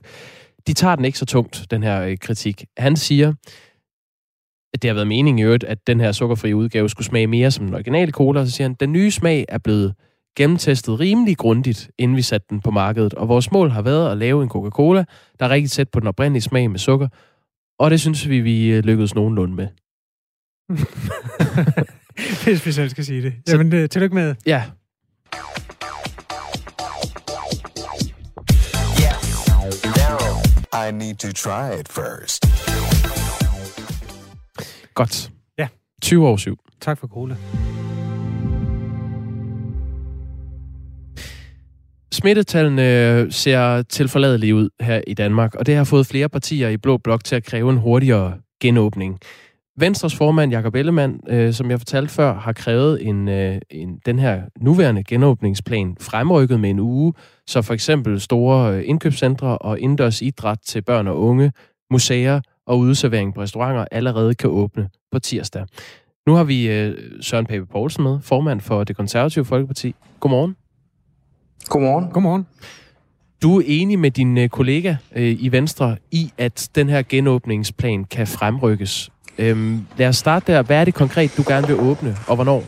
De 0.67 0.73
tager 0.73 0.95
den 0.95 1.05
ikke 1.05 1.17
så 1.17 1.25
tungt, 1.25 1.65
den 1.71 1.83
her 1.83 2.01
øh, 2.01 2.17
kritik. 2.17 2.65
Han 2.77 2.95
siger, 2.95 3.33
at 4.73 4.81
det 4.81 4.89
har 4.89 4.93
været 4.93 5.07
meningen 5.07 5.39
i 5.39 5.43
øvrigt, 5.43 5.63
at 5.63 5.87
den 5.87 5.99
her 5.99 6.11
sukkerfri 6.11 6.53
udgave 6.53 6.89
skulle 6.89 7.05
smage 7.05 7.27
mere 7.27 7.51
som 7.51 7.65
den 7.65 7.73
originale 7.73 8.11
cola, 8.11 8.39
og 8.39 8.47
så 8.47 8.51
siger 8.51 8.67
han, 8.67 8.75
den 8.79 8.91
nye 8.91 9.11
smag 9.11 9.45
er 9.49 9.57
blevet 9.57 9.95
gennemtestet 10.37 10.99
rimelig 10.99 11.37
grundigt, 11.37 11.91
inden 11.97 12.17
vi 12.17 12.21
satte 12.21 12.47
den 12.49 12.61
på 12.61 12.71
markedet. 12.71 13.13
Og 13.13 13.27
vores 13.27 13.51
mål 13.51 13.69
har 13.69 13.81
været 13.81 14.11
at 14.11 14.17
lave 14.17 14.43
en 14.43 14.49
Coca-Cola, 14.49 15.03
der 15.39 15.45
er 15.45 15.49
rigtig 15.49 15.71
tæt 15.71 15.89
på 15.89 15.99
den 15.99 16.07
oprindelige 16.07 16.41
smag 16.41 16.71
med 16.71 16.79
sukker. 16.79 17.07
Og 17.79 17.91
det 17.91 17.99
synes 17.99 18.29
vi, 18.29 18.39
vi 18.39 18.67
øh, 18.69 18.83
lykkedes 18.83 19.15
nogenlunde 19.15 19.55
med. 19.55 19.67
Hvis 22.43 22.65
vi 22.65 22.71
selv 22.71 22.89
skal 22.89 23.05
sige 23.05 23.21
det. 23.21 23.33
Jamen, 23.49 23.73
øh, 23.73 23.89
tillykke 23.89 24.15
med. 24.15 24.35
Ja. 24.45 24.63
I 30.73 30.91
need 30.91 31.15
to 31.15 31.27
try 31.27 31.79
it 31.79 31.87
first. 31.87 32.45
Godt. 34.93 35.31
Ja. 35.57 35.67
20 36.01 36.27
år 36.27 36.37
7. 36.37 36.57
Tak 36.81 36.97
for 36.97 37.07
cola. 37.07 37.35
Smittetallene 42.11 43.31
ser 43.31 43.81
tilforladelige 43.81 44.55
ud 44.55 44.69
her 44.81 45.01
i 45.07 45.13
Danmark, 45.13 45.55
og 45.55 45.65
det 45.65 45.75
har 45.75 45.83
fået 45.83 46.07
flere 46.07 46.29
partier 46.29 46.69
i 46.69 46.77
Blå 46.77 46.97
Blok 46.97 47.23
til 47.23 47.35
at 47.35 47.43
kræve 47.43 47.69
en 47.69 47.77
hurtigere 47.77 48.33
genåbning. 48.61 49.19
Venstres 49.79 50.15
formand, 50.15 50.51
Jakob 50.51 50.75
Ellemann, 50.75 51.19
øh, 51.29 51.53
som 51.53 51.71
jeg 51.71 51.79
fortalte 51.79 52.13
før, 52.13 52.33
har 52.33 52.53
krævet 52.53 53.07
en, 53.07 53.27
øh, 53.27 53.57
en, 53.69 53.99
den 54.05 54.19
her 54.19 54.41
nuværende 54.61 55.03
genåbningsplan 55.03 55.97
fremrykket 55.99 56.59
med 56.59 56.69
en 56.69 56.79
uge, 56.79 57.13
så 57.47 57.61
for 57.61 57.73
eksempel 57.73 58.21
store 58.21 58.73
øh, 58.73 58.83
indkøbscentre 58.85 59.57
og 59.57 59.79
indendørs 59.79 60.21
idræt 60.21 60.59
til 60.65 60.81
børn 60.81 61.07
og 61.07 61.19
unge, 61.19 61.51
museer 61.91 62.41
og 62.67 62.79
udservering 62.79 63.33
på 63.33 63.41
restauranter 63.41 63.85
allerede 63.91 64.35
kan 64.35 64.49
åbne 64.49 64.89
på 65.11 65.19
tirsdag. 65.19 65.65
Nu 66.27 66.33
har 66.33 66.43
vi 66.43 66.67
øh, 66.67 66.97
Søren 67.21 67.45
Pape 67.45 67.65
Poulsen 67.65 68.03
med, 68.03 68.19
formand 68.21 68.61
for 68.61 68.83
det 68.83 68.95
konservative 68.95 69.45
Folkeparti. 69.45 69.95
Godmorgen. 70.19 70.55
Godmorgen. 71.65 72.11
Godmorgen. 72.11 72.47
Du 73.41 73.59
er 73.59 73.63
enig 73.65 73.99
med 73.99 74.11
din 74.11 74.37
øh, 74.37 74.49
kollega 74.49 74.95
øh, 75.15 75.43
i 75.43 75.51
Venstre 75.51 75.97
i, 76.11 76.31
at 76.37 76.69
den 76.75 76.89
her 76.89 77.03
genåbningsplan 77.09 78.03
kan 78.03 78.27
fremrykkes. 78.27 79.09
Øhm, 79.39 79.85
lad 79.97 80.07
os 80.07 80.15
starte 80.15 80.53
der. 80.53 80.61
Hvad 80.61 80.77
er 80.77 80.85
det 80.85 80.93
konkret, 80.93 81.37
du 81.37 81.43
gerne 81.47 81.67
vil 81.67 81.75
åbne, 81.75 82.17
og 82.27 82.35
hvornår? 82.35 82.63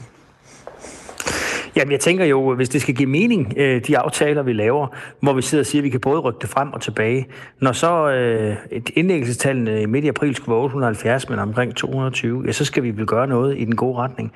Jamen, 1.80 1.92
jeg 1.92 2.00
tænker 2.00 2.26
jo, 2.26 2.56
hvis 2.56 2.70
det 2.70 2.82
skal 2.82 2.96
give 2.96 3.10
mening, 3.10 3.54
øh, 3.58 3.82
de 3.88 3.98
aftaler, 3.98 4.44
vi 4.44 4.54
laver, 4.54 4.88
hvor 5.20 5.34
vi 5.34 5.42
sidder 5.42 5.62
og 5.62 5.66
siger, 5.66 5.80
at 5.82 5.84
vi 5.84 5.90
kan 5.90 6.00
både 6.00 6.20
rykke 6.20 6.40
det 6.42 6.50
frem 6.50 6.74
og 6.74 6.82
tilbage. 6.82 7.28
Når 7.60 7.72
så 7.72 8.10
øh, 8.10 8.56
et 8.72 8.90
indlæggelsestallene 8.96 9.82
i 9.82 9.86
midt 9.86 10.06
i 10.06 10.08
april 10.08 10.36
skulle 10.36 10.54
være 10.54 10.64
870, 10.64 11.30
men 11.30 11.40
omkring 11.40 11.76
220, 11.76 12.44
ja, 12.46 12.52
så 12.52 12.66
skal 12.66 12.84
vi 12.84 12.92
vel 12.92 13.06
gøre 13.06 13.28
noget 13.28 13.58
i 13.58 13.66
den 13.66 13.76
gode 13.76 13.98
retning. 13.98 14.32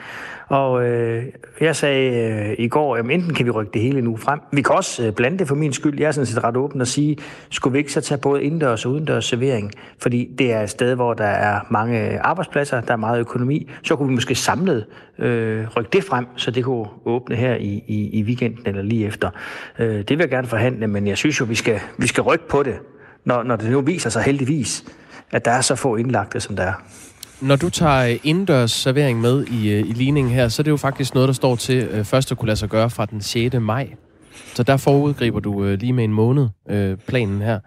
Og 0.48 0.86
øh, 0.86 1.24
jeg 1.62 1.76
sagde 1.76 2.32
øh, 2.32 2.56
i 2.66 2.68
går, 2.68 2.96
at 2.96 3.06
enten 3.06 3.34
kan 3.34 3.46
vi 3.46 3.52
rykke 3.52 3.72
det 3.74 3.82
hele 3.82 4.02
nu 4.02 4.18
frem. 4.18 4.40
Vi 4.52 4.62
kan 4.62 4.76
også 4.76 5.06
øh, 5.06 5.14
blande 5.14 5.40
det 5.40 5.48
for 5.48 5.56
min 5.56 5.74
skyld. 5.74 6.00
Jeg 6.00 6.08
er 6.08 6.12
sådan 6.12 6.26
set 6.26 6.44
ret 6.44 6.58
åben 6.58 6.82
og 6.82 6.88
sige, 6.88 7.18
skulle 7.50 7.74
vi 7.74 7.78
ikke 7.80 7.94
så 7.94 8.02
tage 8.02 8.18
både 8.18 8.44
indendørs 8.44 8.86
og 8.86 8.92
udendørs 8.92 9.26
servering? 9.26 9.72
Fordi 10.00 10.30
det 10.38 10.54
er 10.54 10.62
et 10.62 10.70
sted, 10.70 10.96
hvor 10.96 11.14
der 11.14 11.26
er 11.26 11.60
mange 11.70 12.20
arbejdspladser, 12.20 12.82
der 12.82 12.94
er 12.94 12.98
meget 12.98 13.20
økonomi. 13.20 13.70
Så 13.84 13.96
kunne 13.96 14.08
vi 14.08 14.16
måske 14.16 14.36
samlet 14.36 14.86
øh, 15.20 15.68
rykke 15.78 15.90
det 15.94 16.04
frem, 16.04 16.28
så 16.36 16.52
det 16.52 16.64
kunne 16.64 16.88
åbne 17.06 17.36
her 17.36 17.56
i, 17.56 17.84
i, 17.88 18.20
i 18.20 18.24
weekenden 18.24 18.68
eller 18.68 18.82
lige 18.82 19.06
efter. 19.06 19.30
Øh, 19.80 19.96
det 19.96 20.10
vil 20.10 20.20
jeg 20.20 20.30
gerne 20.30 20.48
forhandle, 20.48 20.88
men 20.88 21.08
jeg 21.08 21.18
synes 21.18 21.40
jo, 21.40 21.46
vi 21.46 21.56
skal, 21.56 21.80
vi 21.98 22.08
skal 22.08 22.24
rykke 22.24 22.48
på 22.48 22.64
det, 22.64 22.76
når, 23.26 23.44
når 23.44 23.56
det 23.56 23.72
nu 23.72 23.82
viser 23.82 24.10
sig 24.10 24.24
heldigvis, 24.24 24.86
at 25.32 25.46
der 25.46 25.52
er 25.52 25.62
så 25.62 25.76
få 25.76 25.96
indlagte, 25.96 26.40
som 26.40 26.56
der 26.56 26.64
er. 26.64 26.74
Når 27.42 27.56
du 27.56 27.70
tager 27.70 28.18
indendørs 28.24 28.72
servering 28.72 29.22
med 29.22 29.46
i, 29.46 29.72
øh, 29.72 29.80
i 29.80 29.92
ligningen 29.92 30.34
her, 30.34 30.48
så 30.48 30.62
er 30.62 30.64
det 30.64 30.72
jo 30.72 30.78
faktisk 30.78 31.14
noget, 31.14 31.28
der 31.28 31.34
står 31.34 31.56
til 31.56 31.88
øh, 31.92 32.06
først 32.06 32.32
at 32.32 32.38
kunne 32.38 32.48
lade 32.48 32.60
sig 32.60 32.70
gøre 32.70 32.90
fra 32.90 33.06
den 33.06 33.22
6. 33.22 33.56
maj. 33.62 33.90
Så 34.56 34.64
der 34.64 34.78
forudgriber 34.78 35.40
du 35.40 35.64
øh, 35.64 35.80
lige 35.80 35.94
med 35.94 36.04
en 36.04 36.14
måned 36.14 36.48
øh, 36.70 36.98
planen 37.08 37.42
her. 37.42 37.60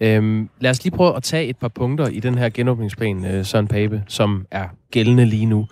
Øhm, 0.00 0.48
lad 0.60 0.70
os 0.70 0.84
lige 0.84 0.96
prøve 0.96 1.16
at 1.16 1.22
tage 1.22 1.46
et 1.46 1.56
par 1.56 1.68
punkter 1.68 2.06
i 2.06 2.20
den 2.20 2.38
her 2.38 2.48
genåbningsplan, 2.48 3.24
øh, 3.24 3.44
Søren 3.44 3.68
Pape, 3.68 4.02
som 4.08 4.46
er 4.50 4.64
gældende 4.90 5.24
lige 5.24 5.46
nu. 5.46 5.66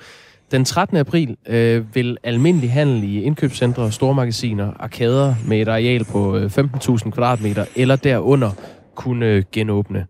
Den 0.52 0.64
13. 0.64 0.96
april 0.96 1.36
øh, 1.46 1.94
vil 1.94 2.16
almindelig 2.22 2.72
handel 2.72 3.04
i 3.04 3.22
indkøbscentre, 3.22 3.92
stormagasiner, 3.92 4.72
arkader 4.80 5.34
med 5.46 5.60
et 5.60 5.68
areal 5.68 6.04
på 6.04 6.36
øh, 6.36 6.44
15.000 6.44 7.10
kvadratmeter 7.10 7.64
eller 7.76 7.96
derunder 7.96 8.50
kunne 8.94 9.44
genåbne. 9.52 10.06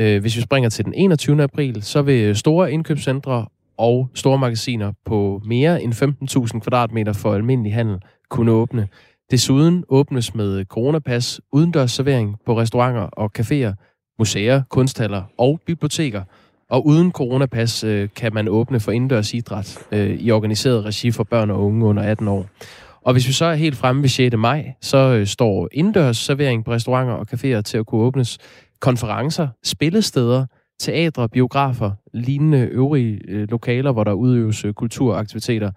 Øh, 0.00 0.20
hvis 0.20 0.36
vi 0.36 0.40
springer 0.40 0.70
til 0.70 0.84
den 0.84 0.94
21. 0.94 1.42
april, 1.42 1.82
så 1.82 2.02
vil 2.02 2.22
øh, 2.22 2.34
store 2.34 2.72
indkøbscentre 2.72 3.46
og 3.78 4.08
store 4.14 4.38
magasiner 4.38 4.92
på 5.04 5.42
mere 5.44 5.82
end 5.82 5.92
15.000 6.54 6.60
kvadratmeter 6.60 7.12
for 7.12 7.34
almindelig 7.34 7.74
handel 7.74 7.98
kunne 8.30 8.52
åbne. 8.52 8.88
Desuden 9.30 9.84
åbnes 9.88 10.34
med 10.34 10.64
coronapas 10.64 11.40
udendørs 11.52 11.92
servering 11.92 12.36
på 12.46 12.58
restauranter 12.58 13.02
og 13.02 13.30
caféer, 13.38 13.72
museer, 14.18 14.62
kunsthaller 14.70 15.22
og 15.38 15.60
biblioteker. 15.66 16.22
Og 16.70 16.86
uden 16.86 17.12
coronapas 17.12 17.84
øh, 17.84 18.08
kan 18.16 18.34
man 18.34 18.48
åbne 18.48 18.80
for 18.80 18.92
indendørs 18.92 19.34
idræt 19.34 19.78
øh, 19.92 20.10
i 20.10 20.30
organiseret 20.30 20.84
regi 20.84 21.10
for 21.10 21.24
børn 21.24 21.50
og 21.50 21.64
unge 21.64 21.86
under 21.86 22.02
18 22.02 22.28
år. 22.28 22.46
Og 23.02 23.12
hvis 23.12 23.28
vi 23.28 23.32
så 23.32 23.44
er 23.44 23.54
helt 23.54 23.76
fremme 23.76 24.02
ved 24.02 24.08
6. 24.08 24.36
maj, 24.36 24.72
så 24.80 24.96
øh, 24.96 25.26
står 25.26 25.68
indendørs 25.72 26.16
servering 26.16 26.64
på 26.64 26.70
restauranter 26.70 27.14
og 27.14 27.26
caféer 27.32 27.60
til 27.60 27.78
at 27.78 27.86
kunne 27.86 28.00
åbnes 28.00 28.38
konferencer, 28.80 29.48
spillesteder, 29.64 30.46
teatre, 30.80 31.28
biografer, 31.28 31.90
lignende 32.14 32.58
øvrige 32.58 33.20
øh, 33.28 33.50
lokaler, 33.50 33.92
hvor 33.92 34.04
der 34.04 34.12
udøves 34.12 34.64
øh, 34.64 34.72
kulturaktiviteter, 34.72 35.70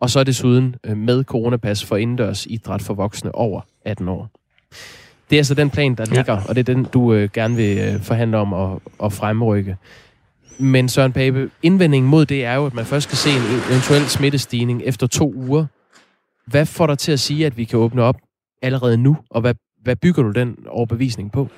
og 0.00 0.10
så 0.10 0.24
desuden 0.24 0.76
øh, 0.84 0.96
med 0.96 1.24
coronapas 1.24 1.84
for 1.84 1.96
indendørs 1.96 2.46
idræt 2.46 2.82
for 2.82 2.94
voksne 2.94 3.34
over 3.34 3.60
18 3.84 4.08
år. 4.08 4.30
Det 5.30 5.36
er 5.36 5.40
altså 5.40 5.54
den 5.54 5.70
plan, 5.70 5.94
der 5.94 6.04
ligger, 6.04 6.32
ja. 6.32 6.40
og 6.48 6.54
det 6.54 6.68
er 6.68 6.74
den, 6.74 6.84
du 6.84 7.12
øh, 7.12 7.28
gerne 7.32 7.56
vil 7.56 7.78
øh, 7.78 8.00
forhandle 8.00 8.36
om 8.38 8.54
at, 8.54 8.78
at 9.04 9.12
fremrykke. 9.12 9.76
Men 10.58 10.88
Søren 10.88 11.12
Pape, 11.12 11.50
indvendingen 11.62 12.10
mod 12.10 12.26
det 12.26 12.44
er 12.44 12.54
jo, 12.54 12.66
at 12.66 12.74
man 12.74 12.84
først 12.84 13.04
skal 13.04 13.16
se 13.16 13.30
en 13.30 13.42
eventuel 13.70 14.08
smittestigning 14.08 14.82
efter 14.84 15.06
to 15.06 15.32
uger. 15.36 15.66
Hvad 16.46 16.66
får 16.66 16.86
dig 16.86 16.98
til 16.98 17.12
at 17.12 17.20
sige, 17.20 17.46
at 17.46 17.56
vi 17.56 17.64
kan 17.64 17.78
åbne 17.78 18.02
op 18.02 18.16
allerede 18.62 18.96
nu, 18.96 19.16
og 19.30 19.40
hvad, 19.40 19.54
hvad 19.82 19.96
bygger 19.96 20.22
du 20.22 20.30
den 20.30 20.56
overbevisning 20.68 21.32
på? 21.32 21.48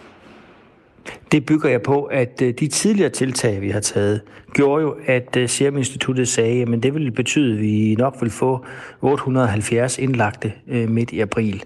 Det 1.33 1.47
bygger 1.47 1.69
jeg 1.69 1.83
på, 1.83 2.03
at 2.03 2.43
øh, 2.43 2.55
de 2.61 2.67
tidligere 2.69 3.11
tiltag, 3.11 3.61
vi 3.61 3.71
har 3.71 3.81
taget, 3.81 4.21
gjorde 4.53 4.83
jo, 4.83 4.97
at 5.07 5.37
øh, 5.37 5.49
Serum 5.49 5.77
Instituttet 5.77 6.29
sagde, 6.29 6.63
at 6.63 6.83
det 6.83 6.95
ville 6.95 7.11
betyde, 7.11 7.55
at 7.55 7.61
vi 7.61 7.95
nok 7.99 8.17
vil 8.21 8.31
få 8.31 8.65
870 9.01 9.99
indlagte 9.99 10.53
øh, 10.69 10.91
midt 10.91 11.13
i 11.13 11.21
april. 11.21 11.63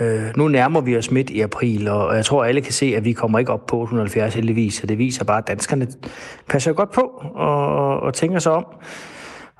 Øh, 0.00 0.36
Nu 0.36 0.48
nærmer 0.48 0.80
vi 0.80 0.96
os 0.96 1.10
midt 1.10 1.30
i 1.30 1.40
april, 1.40 1.88
og 1.88 2.16
jeg 2.16 2.24
tror, 2.24 2.44
alle 2.44 2.60
kan 2.60 2.72
se, 2.72 2.94
at 2.96 3.04
vi 3.04 3.12
kommer 3.12 3.38
ikke 3.38 3.52
op 3.52 3.66
på 3.66 3.80
870 3.80 4.34
heldigvis, 4.34 4.74
så 4.74 4.86
det 4.86 4.98
viser 4.98 5.24
bare, 5.24 5.38
at 5.38 5.48
danskerne 5.48 5.86
passer 6.48 6.72
godt 6.72 6.92
på 6.92 7.00
og, 7.34 8.00
og 8.00 8.14
tænker 8.14 8.38
sig 8.38 8.52
om. 8.52 8.66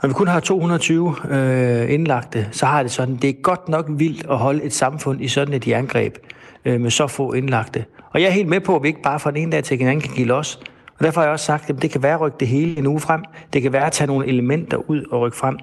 Når 0.03 0.09
vi 0.09 0.12
kun 0.12 0.29
har 0.29 0.40
220 0.40 1.14
øh, 1.31 1.92
indlagte, 1.92 2.48
så 2.53 2.66
har 2.66 2.83
det 2.83 2.92
sådan, 2.92 3.16
det 3.16 3.31
er 3.31 3.35
godt 3.42 3.68
nok 3.68 3.87
vildt 3.88 4.26
at 4.31 4.38
holde 4.38 4.64
et 4.64 4.72
samfund 4.72 5.20
i 5.22 5.29
sådan 5.29 5.55
et 5.55 5.68
jerngreb 5.68 6.16
øh, 6.64 6.81
med 6.81 6.90
så 6.90 7.07
få 7.07 7.33
indlagte. 7.33 7.85
Og 8.11 8.20
jeg 8.20 8.26
er 8.26 8.33
helt 8.33 8.48
med 8.48 8.61
på, 8.61 8.76
at 8.76 8.83
vi 8.83 8.88
ikke 8.88 9.03
bare 9.03 9.20
fra 9.20 9.31
den 9.31 9.42
ene 9.42 9.53
dag 9.53 9.64
til 9.64 9.79
den 9.79 9.87
anden 9.87 10.00
kan 10.00 10.14
give 10.14 10.26
los. 10.26 10.61
Og 11.01 11.07
derfor 11.07 11.21
har 11.21 11.27
jeg 11.27 11.33
også 11.33 11.47
sagt, 11.47 11.71
at 11.71 11.83
det 11.83 11.91
kan 11.91 12.03
være 12.03 12.15
at 12.15 12.21
rykke 12.21 12.37
det 12.41 12.49
hele 12.49 12.79
en 12.79 12.87
uge 12.87 13.01
frem. 13.01 13.25
Det 13.53 13.63
kan 13.63 13.73
være 13.73 13.87
at 13.87 13.93
tage 13.93 14.09
nogle 14.09 14.27
elementer 14.27 14.91
ud 14.91 15.05
og 15.11 15.21
rykke 15.21 15.37
frem. 15.37 15.59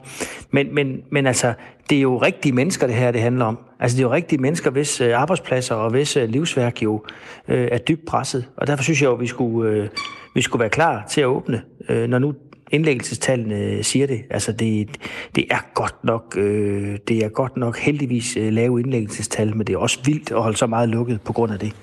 Men, 0.52 0.76
men, 0.76 1.02
men 1.12 1.28
altså, 1.28 1.54
det 1.89 1.97
er 1.97 2.02
jo 2.02 2.17
rigtige 2.17 2.54
mennesker, 2.54 2.88
det 2.88 2.95
her 2.95 3.12
det 3.12 3.21
handler 3.21 3.45
om. 3.45 3.58
Altså, 3.80 3.97
det 3.97 4.04
er 4.04 4.08
jo 4.08 4.13
rigtige 4.13 4.41
mennesker, 4.41 4.71
hvis 4.71 5.02
øh, 5.02 5.21
arbejdspladser 5.21 5.76
og 5.76 5.89
hvis 5.89 6.17
øh, 6.17 6.30
livsværk 6.30 6.84
jo 6.84 7.04
øh, 7.47 7.67
er 7.71 7.78
dybt 7.78 8.06
presset. 8.06 8.45
Og 8.58 8.67
derfor 8.67 8.84
synes 8.84 9.02
jeg 9.02 9.08
jo, 9.08 9.13
at 9.13 9.19
vi 9.19 9.28
skulle, 9.28 9.71
øh, 9.71 9.89
vi 10.36 10.41
skulle 10.41 10.60
være 10.60 10.69
klar 10.69 11.06
til 11.10 11.21
at 11.21 11.28
åbne, 11.28 11.62
øh, 11.89 12.10
når 12.10 12.19
nu 12.19 12.34
indlæggelsestallene 12.71 13.56
øh, 13.56 13.84
siger 13.84 14.08
det. 14.08 14.21
Altså, 14.30 14.52
det, 14.52 14.89
det 15.36 15.45
er 15.52 15.60
godt 15.73 16.04
nok, 16.04 16.38
øh, 16.38 16.97
det 17.08 17.26
er 17.26 17.30
godt 17.30 17.58
nok 17.58 17.78
heldigvis 17.78 18.38
øh, 18.38 18.54
lave 18.54 18.80
indlæggelsestal, 18.80 19.56
men 19.56 19.67
det 19.67 19.73
er 19.73 19.78
også 19.78 20.00
vildt 20.06 20.32
at 20.32 20.41
holde 20.43 20.58
så 20.58 20.67
meget 20.67 20.89
lukket 20.89 21.21
på 21.21 21.34
grund 21.34 21.54
af 21.54 21.60
det. 21.60 21.73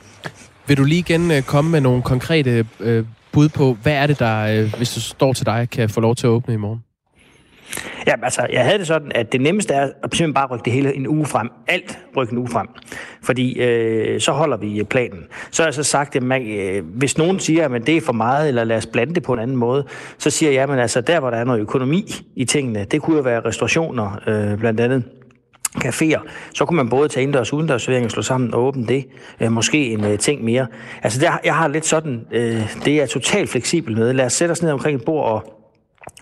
Vil 0.66 0.76
du 0.76 0.84
lige 0.84 0.98
igen 0.98 1.42
komme 1.42 1.70
med 1.70 1.80
nogle 1.80 2.02
konkrete 2.02 2.66
øh, 2.80 3.04
bud 3.34 3.48
på, 3.48 3.76
hvad 3.82 3.92
er 3.92 4.06
det, 4.06 4.18
der, 4.18 4.62
øh, 4.62 4.74
hvis 4.76 4.94
det 4.94 5.02
står 5.02 5.32
til 5.32 5.46
dig, 5.46 5.68
kan 5.72 5.88
få 5.88 6.00
lov 6.00 6.14
til 6.14 6.26
at 6.26 6.30
åbne 6.30 6.54
i 6.54 6.56
morgen? 6.56 6.80
Ja, 8.06 8.14
altså, 8.22 8.46
jeg 8.52 8.64
havde 8.64 8.78
det 8.78 8.86
sådan, 8.86 9.12
at 9.14 9.32
det 9.32 9.40
nemmeste 9.40 9.74
er 9.74 9.82
at 9.82 9.90
simpelthen 10.02 10.34
bare 10.34 10.46
rykke 10.46 10.64
det 10.64 10.72
hele 10.72 10.94
en 10.94 11.06
uge 11.06 11.26
frem. 11.26 11.50
Alt 11.68 11.98
rykke 12.16 12.32
en 12.32 12.38
uge 12.38 12.48
frem. 12.48 12.68
Fordi 13.22 13.60
øh, 13.60 14.20
så 14.20 14.32
holder 14.32 14.56
vi 14.56 14.80
øh, 14.80 14.84
planen. 14.84 15.20
Så 15.50 15.62
har 15.62 15.66
jeg 15.66 15.74
så 15.74 15.82
sagt, 15.82 16.16
at 16.16 16.22
man, 16.22 16.46
øh, 16.46 16.84
hvis 16.84 17.18
nogen 17.18 17.40
siger, 17.40 17.68
at 17.68 17.86
det 17.86 17.96
er 17.96 18.00
for 18.00 18.12
meget, 18.12 18.48
eller 18.48 18.64
lad 18.64 18.76
os 18.76 18.86
blande 18.86 19.14
det 19.14 19.22
på 19.22 19.32
en 19.32 19.38
anden 19.38 19.56
måde, 19.56 19.84
så 20.18 20.30
siger 20.30 20.52
jeg, 20.52 20.70
at 20.70 20.78
altså, 20.78 21.00
der 21.00 21.20
hvor 21.20 21.30
der 21.30 21.36
er 21.36 21.44
noget 21.44 21.60
økonomi 21.60 22.04
i 22.36 22.44
tingene, 22.44 22.84
det 22.84 23.02
kunne 23.02 23.16
jo 23.16 23.22
være 23.22 23.40
restaurationer 23.40 24.18
øh, 24.26 24.58
blandt 24.58 24.80
andet 24.80 25.04
caféer, 25.78 26.20
så 26.54 26.64
kunne 26.64 26.76
man 26.76 26.88
både 26.88 27.08
tage 27.08 27.22
indendørs 27.22 27.52
og 27.52 27.58
udendørs 27.58 27.82
servering 27.82 28.04
og 28.04 28.10
slå 28.10 28.22
sammen 28.22 28.54
og 28.54 28.64
åbne 28.64 28.86
det. 28.86 29.06
Øh, 29.40 29.52
måske 29.52 29.92
en 29.92 30.04
øh, 30.04 30.18
ting 30.18 30.44
mere. 30.44 30.66
Altså, 31.02 31.20
der, 31.20 31.38
jeg 31.44 31.54
har 31.54 31.68
lidt 31.68 31.86
sådan, 31.86 32.26
øh, 32.32 32.76
det 32.84 33.02
er 33.02 33.06
totalt 33.06 33.50
fleksibel 33.50 33.96
med. 33.96 34.12
Lad 34.12 34.24
os 34.26 34.32
sætte 34.32 34.52
os 34.52 34.62
ned 34.62 34.70
omkring 34.70 34.96
et 34.96 35.04
bord 35.04 35.24
og 35.24 35.54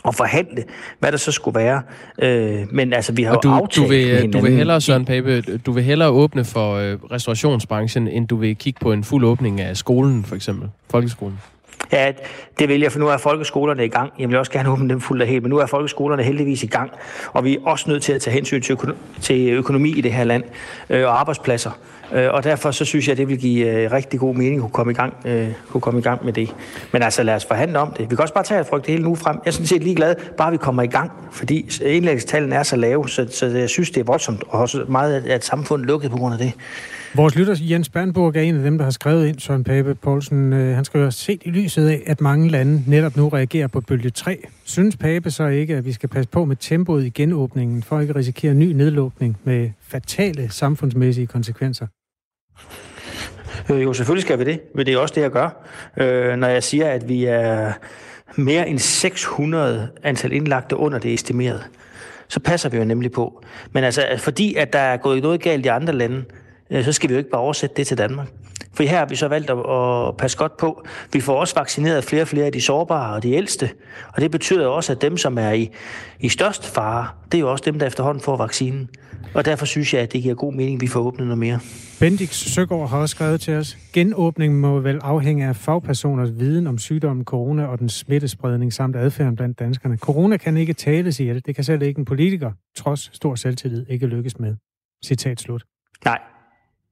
og 0.05 0.15
forhandle, 0.15 0.65
hvad 0.99 1.13
der 1.13 1.19
så 1.19 1.33
skulle 1.33 1.61
være. 1.61 1.83
Øh, 2.23 2.67
men 2.71 2.93
altså, 2.93 3.13
vi 3.13 3.23
har 3.23 3.37
og 3.37 3.43
du, 3.43 3.49
jo 3.49 3.55
aftalt 3.55 3.87
du 3.87 3.91
vil, 3.91 4.33
du 4.33 4.41
vil 4.41 4.53
hellere, 4.53 4.81
Søren 4.81 5.05
Pape, 5.05 5.41
du 5.41 5.73
vil 5.73 5.85
hellere 5.85 6.09
åbne 6.09 6.45
for 6.45 6.75
øh, 6.75 6.99
restaurationsbranchen, 7.11 8.09
end 8.09 8.29
du 8.29 8.37
vil 8.37 8.57
kigge 8.57 8.81
på 8.83 8.93
en 8.93 9.05
fuld 9.05 9.25
åbning 9.25 9.61
af 9.61 9.77
skolen, 9.77 10.25
for 10.25 10.37
eksempel, 10.37 10.69
folkeskolen? 10.91 11.39
Ja, 11.93 12.13
det 12.59 12.69
vil 12.69 12.81
jeg, 12.81 12.93
for 12.93 12.99
nu 12.99 13.09
er 13.09 13.17
folkeskolerne 13.17 13.85
i 13.85 13.89
gang. 13.89 14.13
Jeg 14.19 14.29
vil 14.29 14.37
også 14.37 14.53
gerne 14.53 14.71
åbne 14.71 14.89
dem 14.89 15.01
fuldt 15.01 15.23
og 15.23 15.29
helt, 15.29 15.43
men 15.43 15.51
nu 15.51 15.59
er 15.59 15.67
folkeskolerne 15.67 16.23
heldigvis 16.23 16.63
i 16.63 16.67
gang. 16.67 16.91
Og 17.33 17.45
vi 17.45 17.55
er 17.55 17.59
også 17.65 17.91
nødt 17.91 18.03
til 18.03 18.13
at 18.13 18.21
tage 18.21 18.35
hensyn 18.35 18.63
til, 18.63 18.73
økonomi, 18.73 18.99
til 19.21 19.51
økonomi 19.51 19.91
i 19.91 20.01
det 20.01 20.13
her 20.13 20.25
land 20.25 20.45
øh, 20.91 21.05
og 21.05 21.21
arbejdspladser. 21.21 21.71
Øh, 22.13 22.33
og 22.33 22.45
derfor 22.45 22.71
så 22.71 22.85
synes 22.85 23.09
jeg, 23.09 23.13
at 23.13 23.19
det 23.19 23.29
vil 23.29 23.39
give 23.39 23.67
øh, 23.67 23.93
rigtig 23.93 24.21
god 24.21 24.35
mening 24.35 24.55
at 24.55 24.61
kunne 24.61 24.71
komme, 24.71 24.93
i 24.93 24.95
gang, 24.95 25.15
øh, 25.25 25.49
kunne 25.71 25.81
komme 25.81 26.01
i 26.01 26.03
gang 26.03 26.25
med 26.25 26.33
det. 26.33 26.55
Men 26.93 27.03
altså 27.03 27.23
lad 27.23 27.35
os 27.35 27.45
forhandle 27.45 27.79
om 27.79 27.93
det. 27.93 28.11
Vi 28.11 28.17
kan 28.17 28.21
også 28.23 28.35
bare 28.35 28.45
tage 28.45 28.61
et 28.61 28.67
frygt 28.67 28.87
hele 28.87 29.03
nu 29.03 29.15
frem. 29.15 29.37
Jeg 29.37 29.47
er 29.47 29.53
sådan 29.53 29.67
set 29.67 29.83
ligeglad, 29.83 30.15
bare 30.37 30.51
vi 30.51 30.57
kommer 30.57 30.83
i 30.83 30.87
gang, 30.87 31.13
fordi 31.33 31.71
indlæggestallene 31.85 32.55
er 32.55 32.63
så 32.63 32.77
lave, 32.77 33.09
så, 33.09 33.27
så 33.31 33.47
jeg 33.47 33.69
synes, 33.69 33.91
det 33.91 34.01
er 34.01 34.05
voldsomt, 34.05 34.45
og 34.49 34.61
også 34.61 34.85
meget 34.89 35.27
at 35.27 35.45
samfundet 35.45 35.87
lukket 35.87 36.11
på 36.11 36.17
grund 36.17 36.35
af 36.35 36.39
det. 36.39 36.53
Vores 37.15 37.37
lytter 37.37 37.55
Jens 37.61 37.89
Bernburg 37.89 38.37
er 38.37 38.41
en 38.41 38.57
af 38.57 38.63
dem, 38.63 38.79
der 38.79 38.85
har 38.85 38.91
skrevet 38.91 39.27
ind, 39.27 39.39
Søren 39.39 39.65
Pape 39.65 39.95
Poulsen. 39.95 40.53
Øh, 40.53 40.75
han 40.75 40.85
skriver, 40.85 41.11
set 41.11 41.43
i 41.45 41.51
lyset 41.51 41.89
af, 41.89 42.03
at 42.07 42.21
mange 42.21 42.51
lande 42.51 42.83
netop 42.87 43.17
nu 43.17 43.29
reagerer 43.29 43.67
på 43.67 43.81
bølge 43.81 44.11
3. 44.11 44.39
Synes 44.65 44.97
Pape 44.97 45.31
så 45.31 45.47
ikke, 45.47 45.77
at 45.77 45.85
vi 45.85 45.93
skal 45.93 46.09
passe 46.09 46.29
på 46.31 46.45
med 46.45 46.57
tempoet 46.57 47.05
i 47.05 47.11
genåbningen, 47.11 47.83
for 47.83 47.97
at 47.97 48.03
ikke 48.03 48.15
risikere 48.15 48.55
ny 48.55 48.73
nedlukning 48.73 49.39
med 49.45 49.71
fatale 49.81 50.51
samfundsmæssige 50.51 51.27
konsekvenser? 51.27 51.87
Øh, 53.71 53.83
jo, 53.83 53.93
selvfølgelig 53.93 54.23
skal 54.23 54.39
vi 54.39 54.45
det, 54.45 54.61
men 54.75 54.87
det 54.87 54.95
er 54.95 54.99
også 54.99 55.15
det, 55.15 55.23
jeg 55.23 55.31
gør. 55.31 55.67
Øh, 55.97 56.37
når 56.37 56.49
jeg 56.49 56.63
siger, 56.63 56.89
at 56.91 57.09
vi 57.09 57.25
er 57.25 57.73
mere 58.37 58.69
end 58.69 58.79
600 58.79 59.89
antal 60.03 60.33
indlagte 60.33 60.77
under 60.77 60.99
det 60.99 61.15
estimerede, 61.15 61.63
så 62.29 62.41
passer 62.41 62.69
vi 62.69 62.77
jo 62.77 62.85
nemlig 62.85 63.13
på. 63.13 63.43
Men 63.73 63.85
altså, 63.85 64.07
fordi 64.19 64.55
at 64.55 64.73
der 64.73 64.79
er 64.79 64.97
gået 64.97 65.23
noget 65.23 65.43
galt 65.43 65.67
i 65.67 65.69
andre 65.69 65.93
lande, 65.93 66.25
så 66.81 66.93
skal 66.93 67.09
vi 67.09 67.15
jo 67.15 67.19
ikke 67.19 67.31
bare 67.31 67.41
oversætte 67.41 67.77
det 67.77 67.87
til 67.87 67.99
Danmark. 67.99 68.29
For 68.75 68.83
her 68.83 68.99
har 68.99 69.07
vi 69.07 69.17
så 69.17 69.29
valgt 69.29 69.51
at, 69.51 69.59
at 69.59 70.17
passe 70.17 70.39
godt 70.39 70.57
på. 70.57 70.85
Vi 71.13 71.21
får 71.21 71.41
også 71.41 71.55
vaccineret 71.55 72.05
flere 72.05 72.23
og 72.23 72.29
flere 72.29 72.47
af 72.47 72.53
de 72.53 72.61
sårbare 72.61 73.15
og 73.15 73.23
de 73.23 73.33
ældste. 73.33 73.71
Og 74.09 74.23
det 74.23 74.31
betyder 74.31 74.67
også, 74.67 74.93
at 74.93 75.03
dem, 75.03 75.17
som 75.17 75.39
er 75.39 75.51
i, 75.51 75.71
i 76.21 76.29
størst 76.29 76.67
fare, 76.67 77.09
det 77.33 77.39
er 77.39 77.41
jo 77.41 77.51
også 77.51 77.65
dem, 77.65 77.79
der 77.79 77.87
efterhånden 77.87 78.23
får 78.23 78.37
vaccinen. 78.37 78.89
Og 79.35 79.45
derfor 79.45 79.67
synes 79.67 79.95
jeg, 79.95 80.03
at 80.03 80.13
det 80.13 80.23
giver 80.23 80.35
god 80.35 80.53
mening, 80.53 80.75
at 80.75 80.81
vi 80.81 80.87
får 80.87 81.01
åbnet 81.01 81.27
noget 81.27 81.39
mere. 81.39 81.61
Bendix 82.01 82.35
Søgaard 82.35 82.89
har 82.89 82.99
også 82.99 83.15
skrevet 83.15 83.41
til 83.41 83.55
os, 83.55 83.79
genåbningen 83.93 84.61
må 84.61 84.81
vel 84.81 84.99
afhænge 85.03 85.47
af 85.47 85.57
fagpersoners 85.57 86.29
viden 86.39 86.67
om 86.67 86.79
sygdommen 86.79 87.25
corona 87.25 87.67
og 87.67 87.79
den 87.79 87.89
smittespredning 87.89 88.73
samt 88.73 88.97
adfærden 88.97 89.37
blandt 89.37 89.59
danskerne. 89.59 89.97
Corona 89.97 90.37
kan 90.37 90.57
ikke 90.57 90.73
tales 90.73 91.21
i 91.21 91.27
det. 91.27 91.47
Det 91.47 91.55
kan 91.55 91.65
selv 91.65 91.83
ikke 91.83 91.99
en 91.99 92.05
politiker, 92.05 92.53
trods 92.77 93.11
stor 93.13 93.35
selvtillid, 93.35 93.87
ikke 93.89 94.07
lykkes 94.07 94.39
med. 94.39 94.57
Citat 95.05 95.41
slut. 95.41 95.65
Nej, 96.05 96.19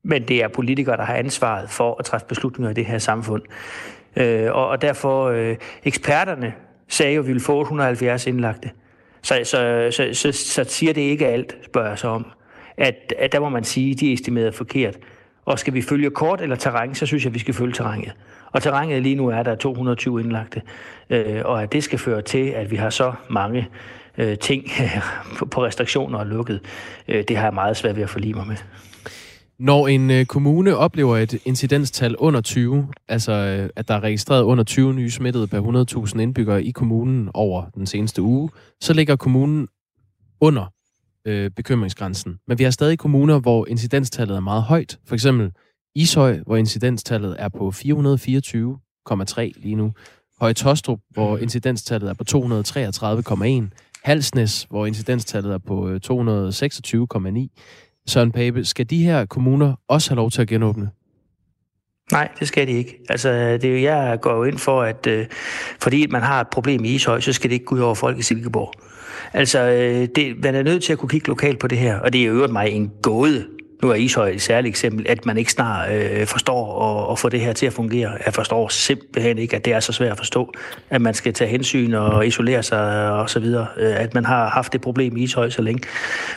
men 0.02 0.28
det 0.28 0.42
er 0.42 0.48
politikere, 0.48 0.96
der 0.96 1.04
har 1.04 1.14
ansvaret 1.14 1.70
for 1.70 1.96
at 1.98 2.04
træffe 2.04 2.26
beslutninger 2.26 2.70
i 2.70 2.74
det 2.74 2.86
her 2.86 2.98
samfund. 2.98 3.42
Øh, 4.16 4.52
og, 4.52 4.68
og 4.68 4.82
derfor, 4.82 5.24
øh, 5.24 5.56
eksperterne 5.84 6.52
sagde 6.88 7.14
jo, 7.14 7.20
at 7.20 7.26
vi 7.26 7.32
ville 7.32 7.42
få 7.42 7.60
170 7.60 8.26
indlagte. 8.26 8.70
Så, 9.22 9.40
så, 9.44 9.88
så, 9.90 10.08
så, 10.12 10.32
så 10.32 10.64
siger 10.64 10.92
det 10.92 11.00
ikke 11.00 11.26
alt, 11.26 11.56
spørger 11.64 11.88
jeg 11.88 11.98
så 11.98 12.08
om. 12.08 12.26
At, 12.76 13.14
at 13.18 13.32
der 13.32 13.40
må 13.40 13.48
man 13.48 13.64
sige, 13.64 13.92
at 13.92 14.00
de 14.00 14.08
er 14.08 14.14
estimeret 14.14 14.54
forkert. 14.54 14.96
Og 15.44 15.58
skal 15.58 15.74
vi 15.74 15.82
følge 15.82 16.10
kort 16.10 16.40
eller 16.40 16.56
terræn, 16.56 16.94
så 16.94 17.06
synes 17.06 17.24
jeg, 17.24 17.30
at 17.30 17.34
vi 17.34 17.38
skal 17.38 17.54
følge 17.54 17.72
terrænet. 17.72 18.12
Og 18.52 18.62
terrænet 18.62 19.02
lige 19.02 19.14
nu 19.14 19.28
er 19.28 19.42
der 19.42 19.54
220 19.54 20.20
indlagte. 20.20 20.62
Øh, 21.10 21.42
og 21.44 21.62
at 21.62 21.72
det 21.72 21.84
skal 21.84 21.98
føre 21.98 22.22
til, 22.22 22.48
at 22.48 22.70
vi 22.70 22.76
har 22.76 22.90
så 22.90 23.12
mange 23.30 23.68
øh, 24.18 24.38
ting 24.38 24.64
på 25.50 25.64
restriktioner 25.64 26.18
og 26.18 26.26
lukket, 26.26 26.60
øh, 27.08 27.24
det 27.28 27.36
har 27.36 27.44
jeg 27.44 27.54
meget 27.54 27.76
svært 27.76 27.96
ved 27.96 28.02
at 28.02 28.10
forlige 28.10 28.34
mig 28.34 28.46
med. 28.46 28.56
Når 29.60 29.88
en 29.88 30.10
øh, 30.10 30.26
kommune 30.26 30.76
oplever 30.76 31.16
et 31.16 31.38
incidenstal 31.44 32.16
under 32.16 32.40
20, 32.40 32.88
altså 33.08 33.32
øh, 33.32 33.70
at 33.76 33.88
der 33.88 33.94
er 33.94 34.00
registreret 34.00 34.42
under 34.42 34.64
20 34.64 34.94
nye 34.94 35.10
smittede 35.10 35.46
per 35.46 36.06
100.000 36.12 36.20
indbyggere 36.20 36.64
i 36.64 36.70
kommunen 36.70 37.30
over 37.34 37.64
den 37.74 37.86
seneste 37.86 38.22
uge, 38.22 38.50
så 38.80 38.92
ligger 38.92 39.16
kommunen 39.16 39.68
under 40.40 40.72
øh, 41.24 41.50
bekymringsgrænsen. 41.50 42.38
Men 42.46 42.58
vi 42.58 42.64
har 42.64 42.70
stadig 42.70 42.98
kommuner, 42.98 43.40
hvor 43.40 43.66
incidenstallet 43.66 44.36
er 44.36 44.40
meget 44.40 44.62
højt. 44.62 44.98
For 45.06 45.14
eksempel 45.14 45.50
Ishøj, 45.94 46.38
hvor 46.46 46.56
incidenstallet 46.56 47.36
er 47.38 47.48
på 47.48 47.68
424,3 47.68 49.40
lige 49.62 49.74
nu. 49.74 49.92
Høje 50.40 50.54
Tostrup, 50.54 50.98
hvor 51.10 51.38
incidenstallet 51.38 52.10
er 52.10 52.14
på 52.14 52.24
233,1. 53.64 53.76
Halsnes, 54.04 54.66
hvor 54.70 54.86
incidenstallet 54.86 55.52
er 55.52 55.58
på 55.58 55.88
øh, 55.88 56.00
226,9. 56.06 57.48
Søren 58.08 58.32
Pape, 58.32 58.64
skal 58.64 58.90
de 58.90 59.04
her 59.04 59.24
kommuner 59.24 59.74
også 59.88 60.10
have 60.10 60.16
lov 60.16 60.30
til 60.30 60.42
at 60.42 60.48
genåbne? 60.48 60.90
Nej, 62.12 62.28
det 62.40 62.48
skal 62.48 62.66
de 62.66 62.72
ikke. 62.72 62.98
Altså, 63.08 63.32
det 63.32 63.64
er 63.64 63.72
jo, 63.72 63.82
jeg 63.82 64.18
går 64.20 64.36
jo 64.36 64.44
ind 64.44 64.58
for, 64.58 64.82
at 64.82 65.06
øh, 65.06 65.26
fordi 65.80 66.06
man 66.06 66.22
har 66.22 66.40
et 66.40 66.48
problem 66.48 66.84
i 66.84 66.88
Ishøj, 66.88 67.20
så 67.20 67.32
skal 67.32 67.50
det 67.50 67.54
ikke 67.54 67.66
gå 67.66 67.74
ud 67.74 67.80
over 67.80 67.94
folk 67.94 68.18
i 68.18 68.22
Silkeborg. 68.22 68.72
Altså, 69.32 69.58
øh, 69.58 70.08
det, 70.16 70.42
man 70.42 70.54
er 70.54 70.62
nødt 70.62 70.82
til 70.82 70.92
at 70.92 70.98
kunne 70.98 71.08
kigge 71.08 71.28
lokalt 71.28 71.58
på 71.58 71.66
det 71.66 71.78
her, 71.78 71.98
og 71.98 72.12
det 72.12 72.20
er 72.20 72.24
jo 72.24 72.32
øvrigt 72.32 72.52
mig 72.52 72.68
en 72.68 72.92
gåde, 73.02 73.46
nu 73.82 73.90
er 73.90 73.94
Ishøj 73.94 74.30
et 74.30 74.42
særligt 74.42 74.72
eksempel, 74.72 75.06
at 75.08 75.26
man 75.26 75.38
ikke 75.38 75.52
snart 75.52 75.92
øh, 75.92 76.26
forstår 76.26 76.82
at, 76.82 77.12
at 77.12 77.18
få 77.18 77.28
det 77.28 77.40
her 77.40 77.52
til 77.52 77.66
at 77.66 77.72
fungere. 77.72 78.10
Jeg 78.24 78.34
forstår 78.34 78.68
simpelthen 78.68 79.38
ikke, 79.38 79.56
at 79.56 79.64
det 79.64 79.72
er 79.72 79.80
så 79.80 79.92
svært 79.92 80.12
at 80.12 80.18
forstå, 80.18 80.52
at 80.90 81.00
man 81.00 81.14
skal 81.14 81.32
tage 81.32 81.50
hensyn 81.50 81.94
og 81.94 82.26
isolere 82.26 82.62
sig 82.62 83.10
og 83.10 83.30
så 83.30 83.40
videre, 83.40 83.66
øh, 83.76 84.00
at 84.00 84.14
man 84.14 84.24
har 84.24 84.48
haft 84.48 84.72
det 84.72 84.80
problem 84.80 85.16
i 85.16 85.22
Ishøj 85.22 85.50
så 85.50 85.62
længe. 85.62 85.82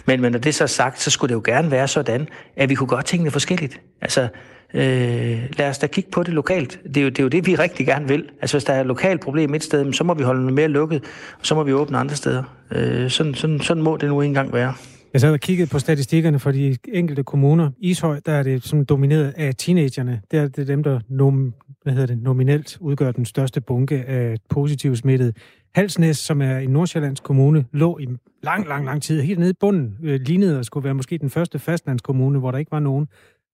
Men, 0.05 0.21
men 0.21 0.31
når 0.31 0.39
det 0.39 0.55
så 0.55 0.63
er 0.63 0.67
sagt, 0.67 1.01
så 1.01 1.11
skulle 1.11 1.29
det 1.29 1.35
jo 1.35 1.41
gerne 1.45 1.71
være 1.71 1.87
sådan, 1.87 2.29
at 2.57 2.69
vi 2.69 2.75
kunne 2.75 2.87
godt 2.87 3.05
tænke 3.05 3.25
det 3.25 3.33
forskelligt. 3.33 3.79
Altså, 4.01 4.27
Øh, 4.75 5.39
lad 5.57 5.69
os 5.69 5.77
da 5.77 5.87
kigge 5.87 6.11
på 6.11 6.23
det 6.23 6.33
lokalt. 6.33 6.79
Det 6.83 6.97
er, 6.97 7.01
jo, 7.01 7.09
det 7.09 7.19
er 7.19 7.23
jo 7.23 7.29
det, 7.29 7.47
vi 7.47 7.55
rigtig 7.55 7.85
gerne 7.85 8.07
vil. 8.07 8.29
Altså, 8.41 8.57
hvis 8.57 8.63
der 8.63 8.73
er 8.73 8.79
et 8.79 8.85
lokalt 8.85 9.21
problem 9.21 9.53
et 9.53 9.63
sted, 9.63 9.93
så 9.93 10.03
må 10.03 10.13
vi 10.13 10.23
holde 10.23 10.41
noget 10.41 10.53
mere 10.53 10.67
lukket, 10.67 11.03
og 11.39 11.45
så 11.45 11.55
må 11.55 11.63
vi 11.63 11.73
åbne 11.73 11.97
andre 11.97 12.15
steder. 12.15 12.43
Øh, 12.71 13.09
sådan, 13.09 13.35
sådan, 13.35 13.59
sådan 13.59 13.83
må 13.83 13.97
det 13.97 14.09
nu 14.09 14.21
engang 14.21 14.53
være. 14.53 14.73
Jeg 15.13 15.21
sad 15.21 15.33
og 15.33 15.39
kiggede 15.39 15.69
på 15.69 15.79
statistikkerne 15.79 16.39
for 16.39 16.51
de 16.51 16.77
enkelte 16.87 17.23
kommuner. 17.23 17.71
Ishøj, 17.77 18.19
der 18.25 18.31
er 18.31 18.43
det 18.43 18.63
sådan 18.63 18.85
domineret 18.85 19.33
af 19.37 19.55
teenagerne. 19.55 20.21
Det 20.31 20.39
er 20.39 20.47
det 20.47 20.67
dem, 20.67 20.83
der 20.83 20.99
nom, 21.09 21.53
hvad 21.83 21.93
hedder 21.93 22.07
det, 22.07 22.17
nominelt 22.17 22.77
udgør 22.81 23.11
den 23.11 23.25
største 23.25 23.61
bunke 23.61 24.03
af 24.05 24.37
positive 24.49 24.95
smittede. 24.95 25.33
Halsnæs, 25.75 26.17
som 26.17 26.41
er 26.41 26.57
i 26.57 26.65
Nordsjællands 26.65 27.19
kommune, 27.19 27.65
lå 27.71 27.97
i 27.97 28.07
lang, 28.43 28.67
lang, 28.67 28.85
lang 28.85 29.01
tid 29.01 29.21
helt 29.21 29.39
nede 29.39 29.49
i 29.51 29.53
bunden. 29.59 29.97
Øh, 30.03 30.19
lignede 30.21 30.59
at 30.59 30.65
skulle 30.65 30.83
være 30.83 30.93
måske 30.93 31.17
den 31.17 31.29
første 31.29 31.59
fastlandskommune, 31.59 32.39
hvor 32.39 32.51
der 32.51 32.57
ikke 32.57 32.71
var 32.71 32.79
nogen. 32.79 33.07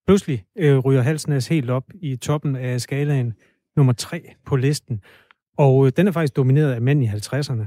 Pludselig 0.08 0.44
øh, 0.58 0.78
ryger 0.78 1.02
Halsnæs 1.02 1.48
helt 1.48 1.70
op 1.70 1.84
i 2.02 2.16
toppen 2.16 2.56
af 2.56 2.82
skalaen 2.82 3.34
nummer 3.76 3.94
tre 3.94 4.22
på 4.46 4.56
listen. 4.56 5.02
Og 5.58 5.86
øh, 5.86 5.92
den 5.98 6.08
er 6.08 6.12
faktisk 6.12 6.36
domineret 6.36 6.72
af 6.72 6.82
mænd 6.82 7.04
i 7.04 7.08
50'erne. 7.08 7.66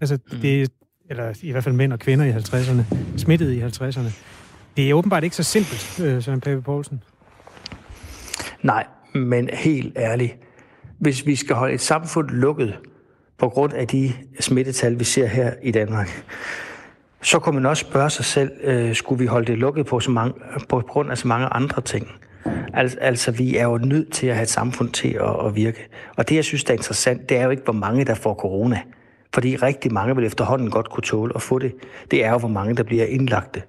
Altså, 0.00 0.18
mm. 0.32 0.38
det, 0.38 0.70
eller 1.10 1.34
i 1.42 1.52
hvert 1.52 1.64
fald 1.64 1.74
mænd 1.74 1.92
og 1.92 1.98
kvinder 1.98 2.24
i 2.24 2.30
50'erne, 2.30 2.96
smittet 3.16 3.52
i 3.52 3.60
50'erne. 3.60 4.10
Det 4.76 4.90
er 4.90 4.94
åbenbart 4.94 5.24
ikke 5.24 5.36
så 5.36 5.42
simpelt, 5.42 6.00
øh, 6.04 6.22
Søren 6.22 6.40
Pape 6.40 6.62
Poulsen. 6.62 7.02
Nej, 8.62 8.86
men 9.14 9.50
helt 9.52 9.92
ærligt. 9.96 10.36
Hvis 10.98 11.26
vi 11.26 11.36
skal 11.36 11.56
holde 11.56 11.74
et 11.74 11.80
samfund 11.80 12.30
lukket 12.30 12.76
på 13.38 13.48
grund 13.48 13.72
af 13.72 13.88
de 13.88 14.12
smittetal, 14.40 14.98
vi 14.98 15.04
ser 15.04 15.26
her 15.26 15.52
i 15.62 15.70
Danmark, 15.70 16.24
så 17.22 17.38
kunne 17.38 17.54
man 17.54 17.66
også 17.66 17.80
spørge 17.80 18.10
sig 18.10 18.24
selv, 18.24 18.50
øh, 18.62 18.94
skulle 18.94 19.18
vi 19.18 19.26
holde 19.26 19.46
det 19.46 19.58
lukket 19.58 19.86
på, 19.86 20.00
så 20.00 20.10
mange, 20.10 20.34
på 20.68 20.80
grund 20.80 21.10
af 21.10 21.18
så 21.18 21.28
mange 21.28 21.46
andre 21.46 21.82
ting? 21.82 22.08
Altså, 22.74 22.98
altså, 23.00 23.30
vi 23.30 23.56
er 23.56 23.64
jo 23.64 23.78
nødt 23.78 24.12
til 24.12 24.26
at 24.26 24.34
have 24.34 24.42
et 24.42 24.48
samfund 24.48 24.90
til 24.90 25.08
at, 25.08 25.46
at 25.46 25.56
virke. 25.56 25.88
Og 26.16 26.28
det, 26.28 26.36
jeg 26.36 26.44
synes, 26.44 26.64
der 26.64 26.70
er 26.74 26.78
interessant, 26.78 27.28
det 27.28 27.36
er 27.36 27.44
jo 27.44 27.50
ikke, 27.50 27.62
hvor 27.62 27.72
mange, 27.72 28.04
der 28.04 28.14
får 28.14 28.34
corona. 28.34 28.80
Fordi 29.34 29.56
rigtig 29.56 29.92
mange 29.92 30.16
vil 30.16 30.26
efterhånden 30.26 30.70
godt 30.70 30.90
kunne 30.90 31.02
tåle 31.02 31.32
at 31.34 31.42
få 31.42 31.58
det. 31.58 31.74
Det 32.10 32.24
er 32.24 32.30
jo, 32.30 32.38
hvor 32.38 32.48
mange, 32.48 32.74
der 32.74 32.82
bliver 32.82 33.04
indlagte. 33.04 33.62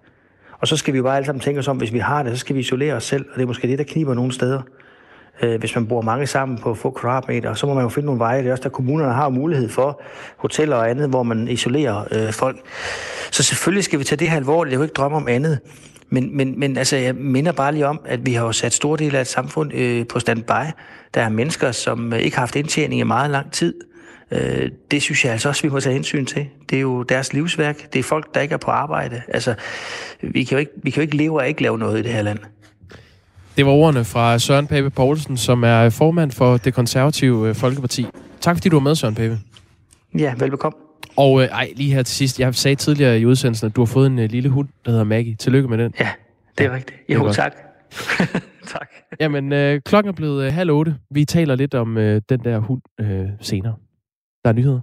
Og 0.60 0.68
så 0.68 0.78
skal 0.78 0.94
vi 0.94 0.98
jo 0.98 1.04
bare 1.04 1.16
alle 1.16 1.26
sammen 1.26 1.40
tænke 1.40 1.60
os 1.60 1.68
om, 1.68 1.78
hvis 1.78 1.94
vi 1.94 2.00
har 2.00 2.24
det, 2.24 2.32
så 2.32 2.38
skal 2.38 2.56
vi 2.56 2.60
isolere 2.60 2.94
os 2.94 3.04
selv. 3.04 3.26
Og 3.30 3.36
det 3.36 3.42
er 3.42 3.48
måske 3.48 3.68
det, 3.68 3.78
der 3.78 3.84
kniber 3.84 4.14
nogle 4.14 4.32
steder. 4.32 4.62
Øh, 5.42 5.60
hvis 5.60 5.76
man 5.76 5.88
bor 5.88 6.02
mange 6.02 6.28
sammen 6.28 6.58
på 6.58 6.74
få 6.74 6.92
kvadratmeter, 6.92 7.54
så 7.54 7.68
må 7.68 7.74
man 7.74 7.84
jo 7.84 7.90
finde 7.90 8.06
nogle 8.06 8.20
veje. 8.20 8.40
Det 8.40 8.48
er 8.48 8.52
også, 8.52 8.64
der 8.64 8.70
kommunerne 8.70 9.14
har 9.14 9.30
mulighed 9.30 9.70
for 9.70 10.02
hoteller 10.38 10.76
og 10.76 10.90
andet, 10.90 11.10
hvor 11.10 11.24
man 11.24 11.48
isolerer 11.48 12.04
øh, 12.12 12.34
folk. 12.34 12.58
Så 13.32 13.44
selvfølgelig 13.44 13.84
skal 13.84 14.00
vi 14.00 14.04
tage 14.04 14.20
det 14.20 14.30
her 14.30 14.38
alvorligt. 14.38 14.72
Jeg 14.72 14.78
kan 14.78 14.86
ikke 14.86 14.94
drømme 14.94 15.18
om 15.18 15.28
andet. 15.28 15.60
Men, 16.10 16.38
men, 16.38 16.60
men 16.60 16.78
altså, 16.78 16.96
jeg 16.96 17.16
minder 17.16 17.52
bare 17.52 17.72
lige 17.72 17.88
om, 17.88 18.00
at 18.06 18.26
vi 18.26 18.34
har 18.34 18.46
jo 18.46 18.52
sat 18.52 18.74
store 18.74 18.98
dele 18.98 19.18
af 19.18 19.22
et 19.22 19.28
samfund 19.28 19.74
øh, 19.74 20.08
på 20.08 20.20
standby. 20.20 20.72
Der 21.14 21.22
er 21.22 21.30
mennesker, 21.30 21.72
som 21.72 22.14
øh, 22.14 22.20
ikke 22.20 22.38
har 22.38 22.42
haft 22.42 22.56
indtjening 22.56 23.02
i 23.02 23.04
meget 23.04 23.32
lang 23.32 23.52
tid. 23.52 23.74
Øh, 24.32 24.70
det 24.92 25.02
synes 25.02 25.26
jeg 25.26 25.32
altså 25.32 25.50
også, 25.50 25.64
vi 25.64 25.70
må 25.70 25.80
tage 25.80 25.94
hensyn 25.94 26.26
til. 26.26 26.48
Det 26.70 26.76
er 26.76 26.82
jo 26.82 27.04
deres 27.04 27.34
livsværk. 27.34 27.94
Det 27.94 28.00
er 28.00 28.04
folk, 28.04 28.36
der 28.36 28.42
ikke 28.42 28.54
er 28.54 28.58
på 28.58 28.72
arbejde. 28.72 29.22
Altså, 29.28 29.56
vi 30.22 30.44
kan 30.44 30.56
jo 30.56 30.60
ikke, 30.60 30.72
vi 30.84 30.90
kan 30.90 31.02
jo 31.02 31.02
ikke 31.02 31.18
leve 31.18 31.40
og 31.40 31.48
ikke 31.48 31.62
lave 31.62 31.78
noget 31.78 32.00
i 32.00 32.04
det 32.04 32.12
her 32.12 32.22
land. 32.22 32.40
Det 33.58 33.66
var 33.66 33.72
ordene 33.72 34.06
fra 34.06 34.40
Søren 34.40 34.68
Pape 34.68 34.90
Poulsen, 34.90 35.38
som 35.38 35.64
er 35.64 35.90
formand 35.90 36.32
for 36.32 36.58
det 36.58 36.74
konservative 36.74 37.50
øh, 37.50 37.56
Folkeparti. 37.56 38.08
Tak 38.42 38.56
fordi 38.56 38.70
du 38.70 38.76
var 38.76 38.84
med, 38.84 38.96
Søren 38.96 39.16
Pape. 39.16 39.40
Ja, 40.18 40.34
velbekomme. 40.38 40.78
Og 41.16 41.42
øh, 41.42 41.48
ej, 41.48 41.74
lige 41.76 41.94
her 41.94 42.04
til 42.04 42.16
sidst. 42.16 42.40
Jeg 42.40 42.56
sagde 42.56 42.76
tidligere 42.76 43.20
i 43.20 43.26
udsendelsen, 43.26 43.68
at 43.68 43.76
du 43.76 43.82
har 43.82 43.86
fået 43.86 44.08
en 44.08 44.20
øh, 44.20 44.30
lille 44.30 44.50
hund, 44.50 44.68
der 44.86 44.92
hedder 44.92 45.06
Maggie. 45.06 45.36
Tillykke 45.36 45.70
med 45.70 45.78
den. 45.78 45.94
Ja, 46.00 46.10
det 46.58 46.66
er 46.66 46.72
rigtigt. 46.72 47.00
Jo, 47.10 47.26
er 47.26 47.34
tak. 47.34 47.54
tak. 48.74 48.90
Jamen, 49.20 49.54
øh, 49.54 49.82
klokken 49.86 50.10
er 50.10 50.14
blevet 50.14 50.46
øh, 50.46 50.54
halv 50.54 50.72
otte. 50.72 50.96
Vi 51.12 51.26
taler 51.26 51.56
lidt 51.56 51.76
om 51.76 51.98
øh, 51.98 52.22
den 52.30 52.40
der 52.40 52.60
hund 52.60 52.82
øh, 53.00 53.28
senere. 53.42 53.76
Der 54.44 54.50
er 54.50 54.54
nyheder. 54.54 54.80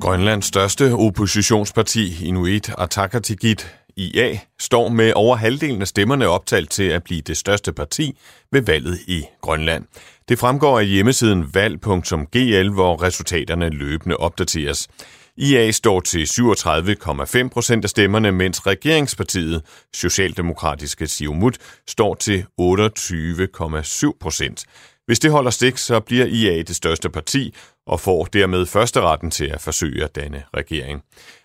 Grønlands 0.00 0.46
største 0.46 0.92
oppositionsparti, 0.94 2.24
Inuit 2.26 2.70
Ataqatigiit, 2.78 3.76
IA, 3.96 4.38
står 4.60 4.88
med 4.88 5.12
over 5.16 5.36
halvdelen 5.36 5.80
af 5.80 5.88
stemmerne 5.88 6.28
optalt 6.28 6.70
til 6.70 6.82
at 6.82 7.02
blive 7.04 7.20
det 7.20 7.36
største 7.36 7.72
parti 7.72 8.18
ved 8.52 8.62
valget 8.62 8.98
i 9.06 9.24
Grønland. 9.40 9.84
Det 10.28 10.38
fremgår 10.38 10.78
af 10.78 10.86
hjemmesiden 10.86 11.54
valg.gl, 11.54 12.70
hvor 12.70 13.02
resultaterne 13.02 13.68
løbende 13.68 14.16
opdateres. 14.16 14.88
IA 15.36 15.70
står 15.70 16.00
til 16.00 16.24
37,5 16.24 17.48
procent 17.48 17.84
af 17.84 17.90
stemmerne, 17.90 18.32
mens 18.32 18.66
regeringspartiet, 18.66 19.62
Socialdemokratiske 19.94 21.06
Siumut, 21.06 21.58
står 21.88 22.14
til 22.14 22.44
28,7 22.60 24.18
procent. 24.20 24.64
Hvis 25.06 25.18
det 25.18 25.30
holder 25.30 25.50
stik, 25.50 25.78
så 25.78 26.00
bliver 26.00 26.26
IA 26.26 26.62
det 26.62 26.76
største 26.76 27.10
parti 27.10 27.54
og 27.86 28.00
får 28.00 28.24
dermed 28.24 28.66
første 28.66 29.00
retten 29.00 29.30
til 29.30 29.44
at 29.44 29.60
forsøge 29.60 30.04
at 30.04 30.14
danne 30.14 30.42
regering. 30.56 31.02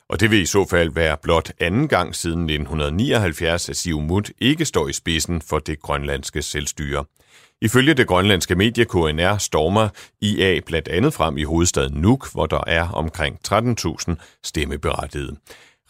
Og 0.10 0.20
det 0.20 0.32
vil 0.32 0.42
i 0.42 0.46
så 0.46 0.66
fald 0.70 0.92
være 0.92 1.18
blot 1.24 1.52
anden 1.60 1.88
gang 1.88 2.16
siden 2.16 2.40
1979, 2.40 3.70
at 3.70 3.78
Siumut 3.78 4.32
ikke 4.42 4.66
står 4.66 4.88
i 4.88 4.94
spidsen 4.94 5.42
for 5.42 5.60
det 5.60 5.82
grønlandske 5.82 6.42
selvstyre. 6.42 7.06
Ifølge 7.62 7.94
det 7.94 8.08
grønlandske 8.08 8.56
medie 8.56 8.86
KNR 8.86 9.38
stormer 9.38 9.90
IA 10.22 10.60
blandt 10.66 10.88
andet 10.88 11.14
frem 11.14 11.38
i 11.38 11.44
hovedstaden 11.44 12.02
Nuuk, 12.02 12.32
hvor 12.32 12.46
der 12.46 12.64
er 12.68 12.90
omkring 12.90 13.40
13.000 13.48 14.16
stemmeberettigede. 14.44 15.36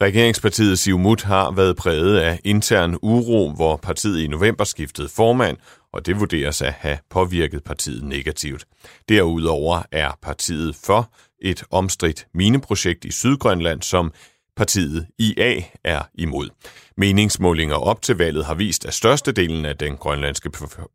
Regeringspartiet 0.01 0.79
Siumut 0.79 1.21
har 1.21 1.51
været 1.51 1.75
præget 1.75 2.17
af 2.17 2.39
intern 2.43 2.97
uro, 3.01 3.51
hvor 3.51 3.77
partiet 3.77 4.19
i 4.19 4.27
november 4.27 4.63
skiftede 4.63 5.09
formand, 5.09 5.57
og 5.93 6.05
det 6.05 6.19
vurderes 6.19 6.61
at 6.61 6.73
have 6.73 6.97
påvirket 7.09 7.63
partiet 7.63 8.03
negativt. 8.03 8.65
Derudover 9.09 9.81
er 9.91 10.11
partiet 10.21 10.75
for 10.85 11.11
et 11.41 11.63
omstridt 11.71 12.27
mineprojekt 12.33 13.05
i 13.05 13.11
Sydgrønland, 13.11 13.81
som 13.81 14.13
partiet 14.55 15.07
IA 15.19 15.61
er 15.83 16.01
imod. 16.13 16.49
Meningsmålinger 16.97 17.75
op 17.75 18.01
til 18.01 18.17
valget 18.17 18.45
har 18.45 18.53
vist, 18.53 18.85
at 18.85 18.93
størstedelen 18.93 19.65
af 19.65 19.77
den 19.77 19.97
grønlandske 19.97 20.51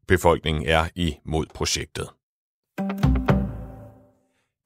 befolkning 0.09 0.67
er 0.67 0.89
imod 0.97 1.47
projektet. 1.55 2.09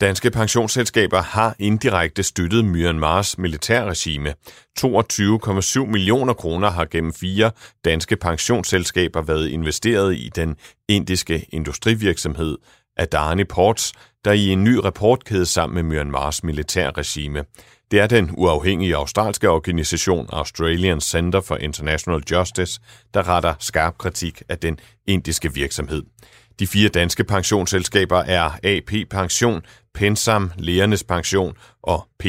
Danske 0.01 0.31
pensionsselskaber 0.31 1.23
har 1.23 1.57
indirekte 1.59 2.23
støttet 2.23 2.65
Myanmars 2.65 3.39
militærregime. 3.39 4.35
22,7 4.81 5.87
millioner 5.87 6.33
kroner 6.33 6.71
har 6.71 6.85
gennem 6.85 7.13
fire 7.13 7.51
danske 7.85 8.17
pensionsselskaber 8.17 9.23
været 9.23 9.49
investeret 9.49 10.15
i 10.15 10.31
den 10.37 10.57
indiske 10.89 11.47
industrivirksomhed 11.53 12.59
Adani 12.97 13.45
Ports, 13.45 13.93
der 14.25 14.33
i 14.33 14.49
en 14.49 14.65
ny 14.65 14.75
rapport 14.75 15.25
kædes 15.25 15.49
sammen 15.49 15.75
med 15.75 15.83
Myanmars 15.83 16.45
militærregime. 16.45 17.45
Det 17.95 18.03
er 18.03 18.07
den 18.07 18.31
uafhængige 18.37 18.97
australske 18.97 19.51
organisation 19.51 20.29
Australian 20.33 21.01
Center 21.01 21.41
for 21.41 21.57
International 21.57 22.23
Justice, 22.31 22.81
der 23.15 23.29
retter 23.29 23.55
skarp 23.59 23.99
kritik 23.99 24.43
af 24.49 24.59
den 24.59 24.79
indiske 25.07 25.55
virksomhed. 25.55 26.03
De 26.59 26.67
fire 26.67 26.89
danske 26.89 27.25
pensionsselskaber 27.25 28.19
er 28.19 28.51
AP 28.65 29.09
Pension, 29.11 29.63
Pensam, 29.95 30.51
Lærernes 30.57 31.05
Pension 31.05 31.57
og 31.83 32.07
P+. 32.19 32.27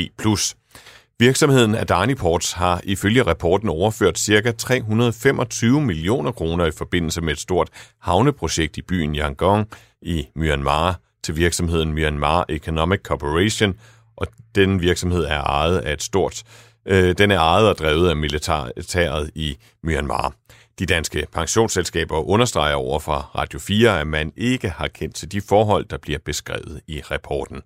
Virksomheden 1.19 1.75
Adani 1.75 2.15
Ports 2.15 2.51
har 2.51 2.81
ifølge 2.83 3.23
rapporten 3.23 3.69
overført 3.69 4.19
ca. 4.19 4.51
325 4.51 5.81
millioner 5.81 6.31
kroner 6.31 6.65
i 6.65 6.71
forbindelse 6.71 7.21
med 7.21 7.33
et 7.33 7.39
stort 7.39 7.69
havneprojekt 8.01 8.77
i 8.77 8.81
byen 8.81 9.15
Yangon 9.15 9.65
i 10.01 10.27
Myanmar 10.35 10.99
til 11.23 11.37
virksomheden 11.37 11.93
Myanmar 11.93 12.45
Economic 12.49 12.99
Corporation, 12.99 13.73
og 14.17 14.27
den 14.55 14.81
virksomhed 14.81 15.25
er 15.25 15.41
ejet 15.41 15.77
af 15.77 15.93
et 15.93 16.03
stort 16.03 16.43
øh, 16.85 17.17
den 17.17 17.31
er 17.31 17.39
ejet 17.39 17.69
og 17.69 17.77
drevet 17.77 18.09
af 18.09 18.15
militæret 18.15 19.31
i 19.35 19.57
Myanmar. 19.83 20.33
De 20.79 20.85
danske 20.85 21.27
pensionsselskaber 21.31 22.29
understreger 22.29 22.75
over 22.75 22.99
fra 22.99 23.19
Radio 23.35 23.59
4, 23.59 23.99
at 23.99 24.07
man 24.07 24.31
ikke 24.37 24.69
har 24.69 24.87
kendt 24.87 25.15
til 25.15 25.31
de 25.31 25.41
forhold, 25.41 25.85
der 25.85 25.97
bliver 25.97 26.19
beskrevet 26.25 26.81
i 26.87 27.01
rapporten. 27.01 27.61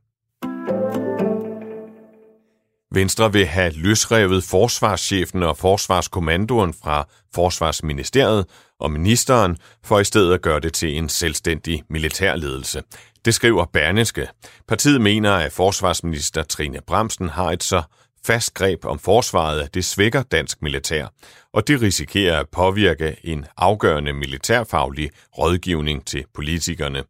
Venstre 2.92 3.34
vil 3.34 3.46
have 3.46 3.74
løsrevet 3.74 4.44
forsvarschefen 4.44 5.44
og 5.44 5.58
forsvarskommandoen 5.58 6.74
fra 6.74 7.08
Forsvarsministeriet 7.36 8.46
og 8.80 8.92
ministeren, 8.92 9.58
for 9.84 10.00
i 10.00 10.04
stedet 10.04 10.34
at 10.34 10.42
gøre 10.42 10.60
det 10.60 10.74
til 10.74 10.98
en 10.98 11.10
selvstændig 11.10 11.84
militærledelse. 11.90 12.84
Det 13.26 13.34
skriver 13.34 13.66
Berneske. 13.66 14.28
Partiet 14.68 15.02
mener, 15.02 15.32
at 15.32 15.52
forsvarsminister 15.52 16.44
Trine 16.44 16.80
Bremsen 16.88 17.30
har 17.30 17.52
et 17.52 17.64
så 17.64 17.82
fast 18.26 18.54
greb 18.54 18.86
om 18.86 19.00
forsvaret, 19.00 19.62
at 19.62 19.74
det 19.74 19.86
svækker 19.86 20.24
dansk 20.24 20.62
militær, 20.62 21.08
og 21.54 21.68
det 21.68 21.82
risikerer 21.82 22.40
at 22.40 22.50
påvirke 22.52 23.16
en 23.24 23.46
afgørende 23.58 24.14
militærfaglig 24.14 25.10
rådgivning 25.38 26.06
til 26.06 26.26
politikerne. 26.34 27.04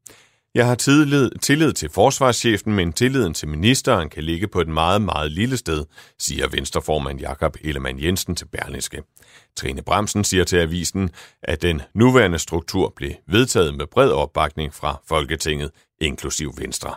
Jeg 0.60 0.68
har 0.68 0.76
tillid, 0.76 1.32
tillid 1.42 1.74
til 1.74 1.90
forsvarschefen, 1.90 2.74
men 2.74 2.94
tilliden 2.94 3.34
til 3.34 3.48
ministeren 3.48 4.10
kan 4.10 4.24
ligge 4.24 4.48
på 4.48 4.62
et 4.62 4.68
meget, 4.68 5.02
meget 5.02 5.32
lille 5.32 5.58
sted, 5.58 5.86
siger 6.20 6.48
venstreformand 6.48 7.20
Jakob 7.20 7.58
Ellemann 7.64 8.04
Jensen 8.04 8.36
til 8.36 8.46
Berlingske. 8.46 9.04
Trine 9.58 9.82
Bremsen 9.82 10.24
siger 10.24 10.44
til 10.44 10.58
avisen, 10.58 11.10
at 11.44 11.62
den 11.62 11.82
nuværende 11.96 12.40
struktur 12.40 12.94
blev 12.96 13.12
vedtaget 13.28 13.76
med 13.76 13.88
bred 13.88 14.12
opbakning 14.12 14.74
fra 14.74 15.02
Folketinget, 15.08 15.72
inklusiv 16.02 16.54
Venstre. 16.58 16.96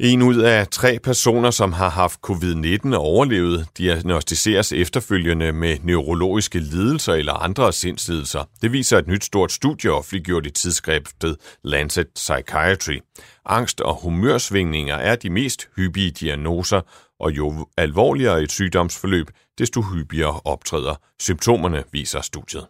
En 0.00 0.22
ud 0.22 0.36
af 0.36 0.68
tre 0.68 0.98
personer, 0.98 1.50
som 1.50 1.72
har 1.72 1.88
haft 1.88 2.20
covid-19 2.26 2.94
og 2.94 3.00
overlevet, 3.00 3.66
diagnostiseres 3.78 4.72
efterfølgende 4.72 5.52
med 5.52 5.76
neurologiske 5.82 6.58
lidelser 6.58 7.12
eller 7.12 7.32
andre 7.32 7.72
sindslidelser. 7.72 8.44
Det 8.62 8.72
viser 8.72 8.98
et 8.98 9.08
nyt 9.08 9.24
stort 9.24 9.52
studie 9.52 9.90
offentliggjort 9.90 10.46
i 10.46 10.50
tidsskriftet 10.50 11.36
Lancet 11.64 12.06
Psychiatry. 12.14 12.98
Angst 13.46 13.80
og 13.80 14.02
humørsvingninger 14.02 14.96
er 14.96 15.16
de 15.16 15.30
mest 15.30 15.68
hyppige 15.76 16.10
diagnoser, 16.10 16.80
og 17.20 17.36
jo 17.36 17.66
alvorligere 17.76 18.42
et 18.42 18.52
sygdomsforløb, 18.52 19.30
desto 19.58 19.82
hyppigere 19.82 20.40
optræder 20.44 20.94
symptomerne, 21.20 21.84
viser 21.92 22.20
studiet. 22.20 22.66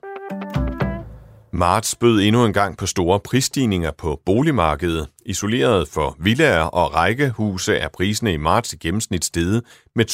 Marts 1.56 1.96
bød 1.96 2.20
endnu 2.20 2.44
en 2.44 2.52
gang 2.52 2.76
på 2.76 2.86
store 2.86 3.20
prisstigninger 3.20 3.90
på 3.90 4.20
boligmarkedet. 4.26 5.08
Isoleret 5.26 5.88
for 5.88 6.16
villaer 6.18 6.62
og 6.62 6.94
rækkehuse 6.94 7.76
er 7.76 7.88
priserne 7.88 8.32
i 8.32 8.36
marts 8.36 8.72
i 8.72 8.76
gennemsnit 8.76 9.24
steget 9.24 9.62
med 9.94 10.04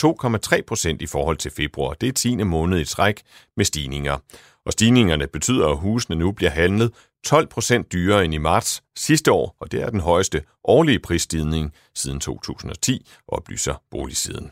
2,3 0.56 0.62
procent 0.66 1.02
i 1.02 1.06
forhold 1.06 1.36
til 1.36 1.50
februar. 1.50 1.94
Det 1.94 2.08
er 2.08 2.12
10. 2.12 2.36
måned 2.36 2.80
i 2.80 2.84
træk 2.84 3.22
med 3.56 3.64
stigninger. 3.64 4.18
Og 4.66 4.72
stigningerne 4.72 5.26
betyder, 5.26 5.68
at 5.68 5.78
husene 5.78 6.16
nu 6.16 6.32
bliver 6.32 6.50
handlet 6.50 6.92
12 7.24 7.46
procent 7.46 7.92
dyrere 7.92 8.24
end 8.24 8.34
i 8.34 8.38
marts 8.38 8.82
sidste 8.96 9.32
år, 9.32 9.56
og 9.60 9.72
det 9.72 9.82
er 9.82 9.90
den 9.90 10.00
højeste 10.00 10.42
årlige 10.64 10.98
prisstigning 10.98 11.72
siden 11.94 12.20
2010, 12.20 13.06
oplyser 13.28 13.82
boligsiden. 13.90 14.50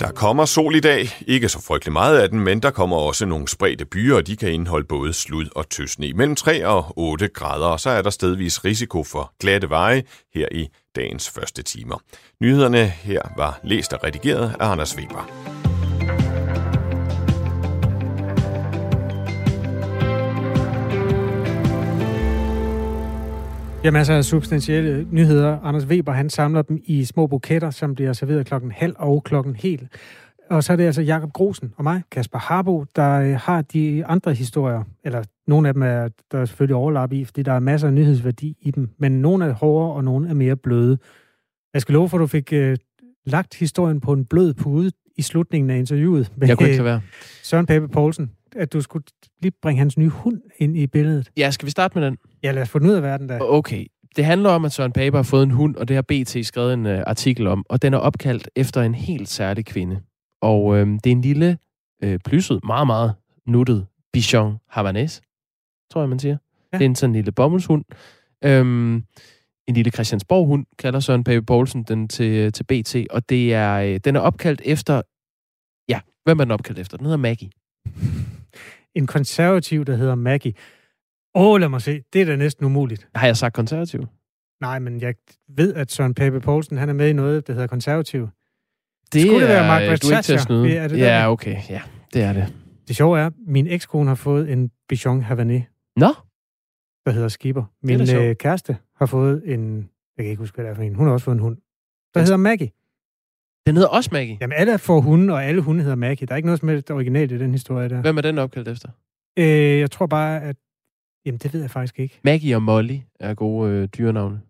Der 0.00 0.10
kommer 0.10 0.44
sol 0.44 0.74
i 0.74 0.80
dag. 0.80 1.08
Ikke 1.26 1.48
så 1.48 1.62
frygtelig 1.62 1.92
meget 1.92 2.18
af 2.18 2.28
den, 2.28 2.40
men 2.40 2.60
der 2.62 2.70
kommer 2.70 2.96
også 2.96 3.26
nogle 3.26 3.48
spredte 3.48 3.84
byer, 3.84 4.16
og 4.16 4.26
de 4.26 4.36
kan 4.36 4.52
indeholde 4.52 4.86
både 4.86 5.12
slud 5.12 5.46
og 5.54 5.70
tøsne. 5.70 6.12
Mellem 6.12 6.36
3 6.36 6.66
og 6.66 6.92
8 6.96 7.28
grader, 7.28 7.66
og 7.66 7.80
så 7.80 7.90
er 7.90 8.02
der 8.02 8.10
stedvis 8.10 8.64
risiko 8.64 9.04
for 9.04 9.32
glatte 9.40 9.70
veje 9.70 10.02
her 10.34 10.48
i 10.52 10.68
dagens 10.96 11.30
første 11.30 11.62
timer. 11.62 12.00
Nyhederne 12.40 12.86
her 12.86 13.22
var 13.36 13.60
læst 13.64 13.92
og 13.92 14.04
redigeret 14.04 14.54
af 14.60 14.70
Anders 14.70 14.96
Weber. 14.96 15.65
Ja, 23.86 23.90
masser 23.90 24.14
af 24.14 24.24
substantielle 24.24 25.06
nyheder. 25.10 25.58
Anders 25.60 25.86
Weber, 25.86 26.12
han 26.12 26.30
samler 26.30 26.62
dem 26.62 26.80
i 26.84 27.04
små 27.04 27.26
buketter, 27.26 27.70
som 27.70 27.94
bliver 27.94 28.12
serveret 28.12 28.46
klokken 28.46 28.70
halv 28.70 28.94
og 28.98 29.24
klokken 29.24 29.56
hel. 29.56 29.88
Og 30.50 30.64
så 30.64 30.72
er 30.72 30.76
det 30.76 30.84
altså 30.84 31.02
Jakob 31.02 31.32
Grosen 31.32 31.72
og 31.76 31.84
mig, 31.84 32.02
Kasper 32.10 32.38
Harbo, 32.38 32.84
der 32.96 33.20
øh, 33.20 33.36
har 33.40 33.62
de 33.62 34.06
andre 34.06 34.34
historier. 34.34 34.82
Eller 35.04 35.22
nogle 35.46 35.68
af 35.68 35.74
dem 35.74 35.82
er 35.82 36.08
der 36.32 36.38
er 36.38 36.44
selvfølgelig 36.44 36.76
overlap 36.76 37.12
i, 37.12 37.24
fordi 37.24 37.42
der 37.42 37.52
er 37.52 37.58
masser 37.58 37.88
af 37.88 37.94
nyhedsværdi 37.94 38.56
i 38.60 38.70
dem. 38.70 38.88
Men 38.98 39.12
nogle 39.12 39.44
er 39.44 39.52
hårdere, 39.52 39.92
og 39.92 40.04
nogle 40.04 40.28
er 40.28 40.34
mere 40.34 40.56
bløde. 40.56 40.98
Jeg 41.74 41.82
skal 41.82 41.92
love 41.92 42.08
for, 42.08 42.16
at 42.16 42.20
du 42.20 42.26
fik 42.26 42.52
uh, 42.52 42.74
lagt 43.26 43.54
historien 43.54 44.00
på 44.00 44.12
en 44.12 44.24
blød 44.24 44.54
pude 44.54 44.90
i 45.16 45.22
slutningen 45.22 45.70
af 45.70 45.78
interviewet. 45.78 46.32
Med, 46.36 46.48
jeg 46.48 46.58
kunne 46.58 46.70
ikke 46.70 46.84
være. 46.84 47.00
Søren 47.42 47.66
Pape 47.66 47.88
Poulsen, 47.88 48.30
at 48.56 48.72
du 48.72 48.80
skulle 48.80 49.04
lige 49.42 49.52
bringe 49.62 49.78
hans 49.78 49.98
nye 49.98 50.08
hund 50.08 50.40
ind 50.58 50.76
i 50.76 50.86
billedet. 50.86 51.30
Ja, 51.36 51.50
skal 51.50 51.66
vi 51.66 51.70
starte 51.70 51.98
med 51.98 52.06
den? 52.06 52.16
Ja, 52.46 52.52
lad 52.52 52.62
os 52.62 52.68
få 52.68 52.78
den 52.78 52.88
ud 52.88 52.94
af 52.94 53.02
verden 53.02 53.26
da. 53.26 53.38
Okay. 53.40 53.86
Det 54.16 54.24
handler 54.24 54.50
om, 54.50 54.64
at 54.64 54.72
Søren 54.72 54.92
Pape 54.92 55.16
har 55.16 55.22
fået 55.22 55.42
en 55.42 55.50
hund, 55.50 55.76
og 55.76 55.88
det 55.88 55.94
har 55.94 56.02
BT 56.02 56.46
skrevet 56.46 56.74
en 56.74 56.86
uh, 56.86 56.98
artikel 57.06 57.46
om, 57.46 57.66
og 57.68 57.82
den 57.82 57.94
er 57.94 57.98
opkaldt 57.98 58.50
efter 58.56 58.82
en 58.82 58.94
helt 58.94 59.28
særlig 59.28 59.66
kvinde. 59.66 60.00
Og 60.42 60.76
øh, 60.76 60.86
det 60.86 61.06
er 61.06 61.10
en 61.10 61.20
lille, 61.20 61.58
øh, 62.02 62.18
plysset, 62.24 62.60
meget, 62.64 62.86
meget 62.86 63.14
nuttet 63.46 63.86
Bichon 64.12 64.58
Havanese, 64.68 65.22
tror 65.92 66.00
jeg, 66.00 66.08
man 66.08 66.18
siger. 66.18 66.36
Ja. 66.72 66.78
Det 66.78 66.84
er 66.84 66.88
en 66.88 66.94
sådan 66.94 67.14
lille 67.14 67.32
bomuldshund. 67.32 67.84
Øhm, 68.44 68.94
en 69.68 69.74
lille 69.74 69.90
Christiansborg-hund, 69.90 70.66
kalder 70.78 71.00
Søren 71.00 71.24
Pape 71.24 71.42
Poulsen 71.42 71.82
den 71.82 72.08
til, 72.08 72.52
til 72.52 72.64
BT, 72.64 72.96
og 73.10 73.28
det 73.28 73.54
er, 73.54 73.74
øh, 73.74 74.00
den 74.04 74.16
er 74.16 74.20
opkaldt 74.20 74.62
efter, 74.64 75.02
ja, 75.88 76.00
hvem 76.24 76.38
er 76.38 76.44
den 76.44 76.52
opkaldt 76.52 76.78
efter? 76.78 76.96
Den 76.96 77.06
hedder 77.06 77.18
Maggie. 77.18 77.50
En 78.94 79.06
konservativ, 79.06 79.84
der 79.84 79.96
hedder 79.96 80.14
Maggie. 80.14 80.52
Åh, 81.36 81.52
oh, 81.52 81.60
lad 81.60 81.68
mig 81.68 81.82
se. 81.82 82.02
Det 82.12 82.20
er 82.22 82.26
da 82.26 82.36
næsten 82.36 82.66
umuligt. 82.66 83.08
Har 83.14 83.26
jeg 83.26 83.36
sagt 83.36 83.54
konservativ? 83.54 84.06
Nej, 84.60 84.78
men 84.78 85.00
jeg 85.00 85.14
ved, 85.48 85.74
at 85.74 85.92
Søren 85.92 86.14
Pape 86.14 86.40
Poulsen, 86.40 86.76
han 86.78 86.88
er 86.88 86.92
med 86.92 87.08
i 87.08 87.12
noget, 87.12 87.46
der 87.46 87.52
hedder 87.52 87.66
konservativ. 87.66 88.28
Det 89.12 89.20
Skulle 89.22 89.34
det 89.40 89.42
er, 89.50 89.54
være 89.54 89.66
Margaret 89.68 90.02
du 90.02 90.06
er 90.08 90.18
ikke 90.18 90.26
Thatcher? 90.26 90.80
Er 90.82 90.88
det 90.88 90.98
ja, 90.98 91.04
der? 91.04 91.26
okay. 91.26 91.56
Ja, 91.70 91.82
det 92.12 92.22
er 92.22 92.32
det. 92.32 92.54
Det 92.88 92.96
sjove 92.96 93.18
er, 93.20 93.26
at 93.26 93.32
min 93.46 93.66
ekskone 93.66 94.08
har 94.08 94.14
fået 94.14 94.52
en 94.52 94.70
Bichon 94.88 95.22
Havanais, 95.22 95.64
Nå, 95.96 96.14
der 97.06 97.10
hedder 97.10 97.28
Skipper. 97.28 97.62
Det 97.82 97.94
er 97.94 97.98
Min 97.98 98.06
sjovt. 98.06 98.24
øh, 98.24 98.36
kæreste 98.36 98.76
har 98.98 99.06
fået 99.06 99.42
en, 99.54 99.76
jeg 100.16 100.24
kan 100.24 100.30
ikke 100.30 100.40
huske, 100.40 100.54
hvad 100.54 100.64
det 100.64 100.70
er 100.70 100.74
for 100.74 100.82
en, 100.82 100.94
hun 100.94 101.06
har 101.06 101.12
også 101.12 101.24
fået 101.24 101.34
en 101.34 101.40
hund, 101.40 101.56
der 102.14 102.20
hedder 102.20 102.36
Maggie. 102.36 102.70
den 103.66 103.74
hedder 103.76 103.88
også 103.88 104.10
Maggie. 104.12 104.38
Jamen, 104.40 104.56
alle 104.58 104.78
får 104.78 105.00
hunde, 105.00 105.34
og 105.34 105.44
alle 105.44 105.60
hunde 105.60 105.82
hedder 105.82 105.96
Maggie. 105.96 106.26
Der 106.26 106.32
er 106.32 106.36
ikke 106.36 106.46
noget 106.46 106.60
som 106.60 106.68
helst 106.68 106.90
originalt 106.90 107.32
i 107.32 107.38
den 107.38 107.52
historie 107.52 107.88
der. 107.88 108.00
Hvem 108.00 108.16
er 108.16 108.22
den 108.22 108.38
opkaldt 108.38 108.68
efter? 108.68 108.88
Øh, 109.38 109.78
jeg 109.78 109.90
tror 109.90 110.06
bare, 110.06 110.42
at... 110.42 110.56
Jamen, 111.26 111.38
det 111.42 111.52
ved 111.54 111.60
jeg 111.60 111.70
faktisk 111.70 111.98
ikke. 112.00 112.20
Maggie 112.24 112.56
og 112.56 112.62
Molly 112.62 112.98
er 113.20 113.34
gode 113.34 113.70
øh, 113.70 113.88
dyrenavne. 113.98 114.40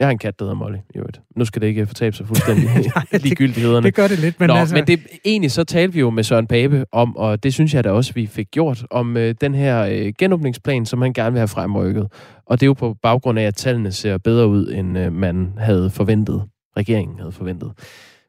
Jeg 0.00 0.06
har 0.06 0.12
en 0.12 0.18
kat, 0.18 0.38
der 0.38 0.44
hedder 0.44 0.54
Molly, 0.56 0.76
i 0.94 0.98
øvrigt. 0.98 1.20
Nu 1.36 1.44
skal 1.44 1.62
det 1.62 1.68
ikke 1.68 1.86
fortabe 1.86 2.16
sig 2.16 2.26
fuldstændig 2.26 2.64
Nej, 2.94 3.04
det- 3.12 3.22
ligegyldighederne. 3.22 3.86
Det 3.86 3.94
gør 3.94 4.08
det 4.08 4.18
lidt, 4.18 4.40
men 4.40 4.46
Nå, 4.46 4.54
altså... 4.54 4.74
men 4.74 4.86
det, 4.86 5.00
egentlig 5.24 5.50
så 5.50 5.64
talte 5.64 5.94
vi 5.94 6.00
jo 6.00 6.10
med 6.10 6.22
Søren 6.24 6.46
Pape 6.46 6.84
om, 6.92 7.16
og 7.16 7.42
det 7.42 7.54
synes 7.54 7.74
jeg 7.74 7.84
da 7.84 7.90
også, 7.90 8.12
vi 8.14 8.26
fik 8.26 8.50
gjort, 8.50 8.86
om 8.90 9.16
øh, 9.16 9.34
den 9.40 9.54
her 9.54 9.82
øh, 9.82 10.12
genåbningsplan, 10.18 10.86
som 10.86 11.02
han 11.02 11.12
gerne 11.12 11.32
vil 11.32 11.38
have 11.38 11.48
fremrykket. 11.48 12.08
Og 12.46 12.60
det 12.60 12.66
er 12.66 12.68
jo 12.68 12.72
på 12.72 12.96
baggrund 13.02 13.38
af, 13.38 13.42
at 13.44 13.54
tallene 13.54 13.92
ser 13.92 14.18
bedre 14.18 14.48
ud, 14.48 14.72
end 14.72 14.98
øh, 14.98 15.12
man 15.12 15.52
havde 15.58 15.90
forventet. 15.90 16.42
Regeringen 16.76 17.18
havde 17.18 17.32
forventet. 17.32 17.72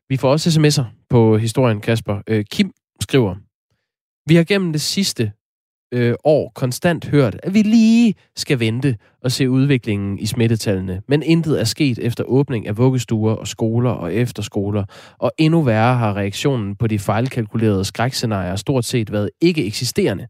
Vi 0.10 0.18
får 0.18 0.32
også 0.32 0.50
sms'er 0.60 0.84
på 1.10 1.38
historien, 1.38 1.82
Kasper. 1.82 2.22
Øh, 2.28 2.46
Kim 2.52 2.72
skriver, 3.02 3.36
vi 4.30 4.36
har 4.36 4.44
gennem 4.44 4.72
det 4.72 4.82
sidste 4.82 5.32
øh, 5.92 6.16
år 6.24 6.52
konstant 6.56 7.06
hørt, 7.06 7.40
at 7.44 7.54
vi 7.54 7.62
lige 7.62 8.16
skal 8.36 8.60
vente 8.60 8.98
og 9.24 9.32
se 9.32 9.50
udviklingen 9.50 10.20
i 10.20 10.26
smittetallene, 10.26 11.02
men 11.08 11.24
intet 11.24 11.60
er 11.60 11.64
sket 11.64 12.00
efter 12.00 12.24
åbning 12.24 12.68
af 12.68 12.78
vuggestuer 12.78 13.34
og 13.34 13.48
skoler 13.48 13.90
og 13.90 14.14
efterskoler, 14.14 14.84
og 15.18 15.32
endnu 15.38 15.62
værre 15.62 15.98
har 15.98 16.14
reaktionen 16.18 16.76
på 16.76 16.88
de 16.88 17.00
fejlkalkulerede 17.00 17.86
skrækscenarier 17.86 18.56
stort 18.56 18.86
set 18.86 19.12
været 19.12 19.30
ikke 19.42 19.66
eksisterende. 19.66 20.28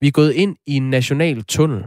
Vi 0.00 0.06
er 0.06 0.12
gået 0.12 0.32
ind 0.32 0.56
i 0.66 0.76
en 0.76 0.90
national 0.90 1.44
tunnel 1.44 1.84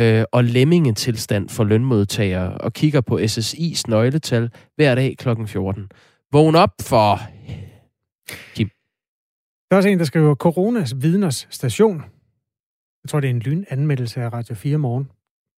øh, 0.00 0.24
og 0.32 0.44
lemmingetilstand 0.44 1.48
for 1.48 1.64
lønmodtagere 1.64 2.58
og 2.58 2.72
kigger 2.72 3.00
på 3.00 3.18
SSI's 3.18 3.82
nøgletal 3.88 4.50
hver 4.76 4.94
dag 4.94 5.16
kl. 5.18 5.28
14. 5.46 5.88
Vågn 6.32 6.54
op 6.54 6.70
for... 6.82 7.20
Der 9.70 9.76
er 9.76 9.76
også 9.76 9.88
en, 9.88 9.98
der 9.98 10.04
skriver, 10.04 10.34
Coronas 10.34 10.94
vidners 10.96 11.46
station. 11.50 12.02
Jeg 13.06 13.10
tror, 13.10 13.20
det 13.20 13.30
er 13.30 13.34
en 13.34 13.40
lynanmeldelse 13.40 14.22
af 14.22 14.32
Radio 14.32 14.54
4 14.54 14.78
morgen. 14.78 15.10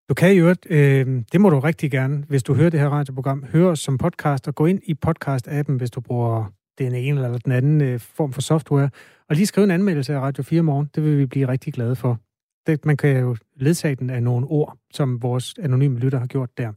Du 0.08 0.14
kan 0.14 0.32
jo, 0.32 0.54
øh, 0.70 1.22
det 1.32 1.40
må 1.40 1.50
du 1.50 1.60
rigtig 1.60 1.90
gerne, 1.90 2.24
hvis 2.28 2.42
du 2.42 2.54
hører 2.54 2.70
det 2.70 2.80
her 2.80 2.88
radioprogram, 2.88 3.44
høre 3.52 3.68
os 3.68 3.80
som 3.80 3.98
podcast 3.98 4.48
og 4.48 4.54
gå 4.54 4.66
ind 4.66 4.80
i 4.84 4.94
podcast-appen, 5.06 5.72
hvis 5.72 5.90
du 5.90 6.00
bruger 6.00 6.52
den 6.78 6.94
ene 6.94 7.24
eller 7.24 7.38
den 7.38 7.52
anden 7.52 7.80
øh, 7.80 8.00
form 8.00 8.32
for 8.32 8.40
software, 8.40 8.90
og 9.28 9.36
lige 9.36 9.46
skrive 9.46 9.64
en 9.64 9.70
anmeldelse 9.70 10.14
af 10.14 10.20
Radio 10.20 10.42
4 10.42 10.62
morgen. 10.62 10.90
Det 10.94 11.04
vil 11.04 11.18
vi 11.18 11.26
blive 11.26 11.48
rigtig 11.48 11.72
glade 11.72 11.96
for. 11.96 12.18
Det, 12.66 12.84
man 12.84 12.96
kan 12.96 13.20
jo 13.20 13.36
ledsage 13.56 13.94
den 13.94 14.10
af 14.10 14.22
nogle 14.22 14.46
ord, 14.46 14.76
som 14.92 15.22
vores 15.22 15.54
anonyme 15.58 15.98
lytter 15.98 16.18
har 16.18 16.26
gjort 16.26 16.58
der. 16.58 16.72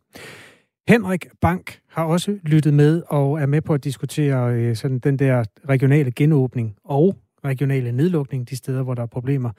Henrik 0.87 1.27
Bank 1.41 1.79
har 1.89 2.03
også 2.03 2.39
lyttet 2.43 2.73
med 2.73 3.03
og 3.07 3.41
er 3.41 3.45
med 3.45 3.61
på 3.61 3.73
at 3.73 3.83
diskutere 3.83 4.53
øh, 4.53 4.75
sådan 4.75 4.99
den 4.99 5.19
der 5.19 5.43
regionale 5.69 6.11
genåbning 6.11 6.75
og 6.83 7.15
regionale 7.45 7.91
nedlukning 7.91 8.49
de 8.49 8.55
steder, 8.55 8.83
hvor 8.83 8.93
der 8.93 9.01
er 9.01 9.07
problemer. 9.07 9.51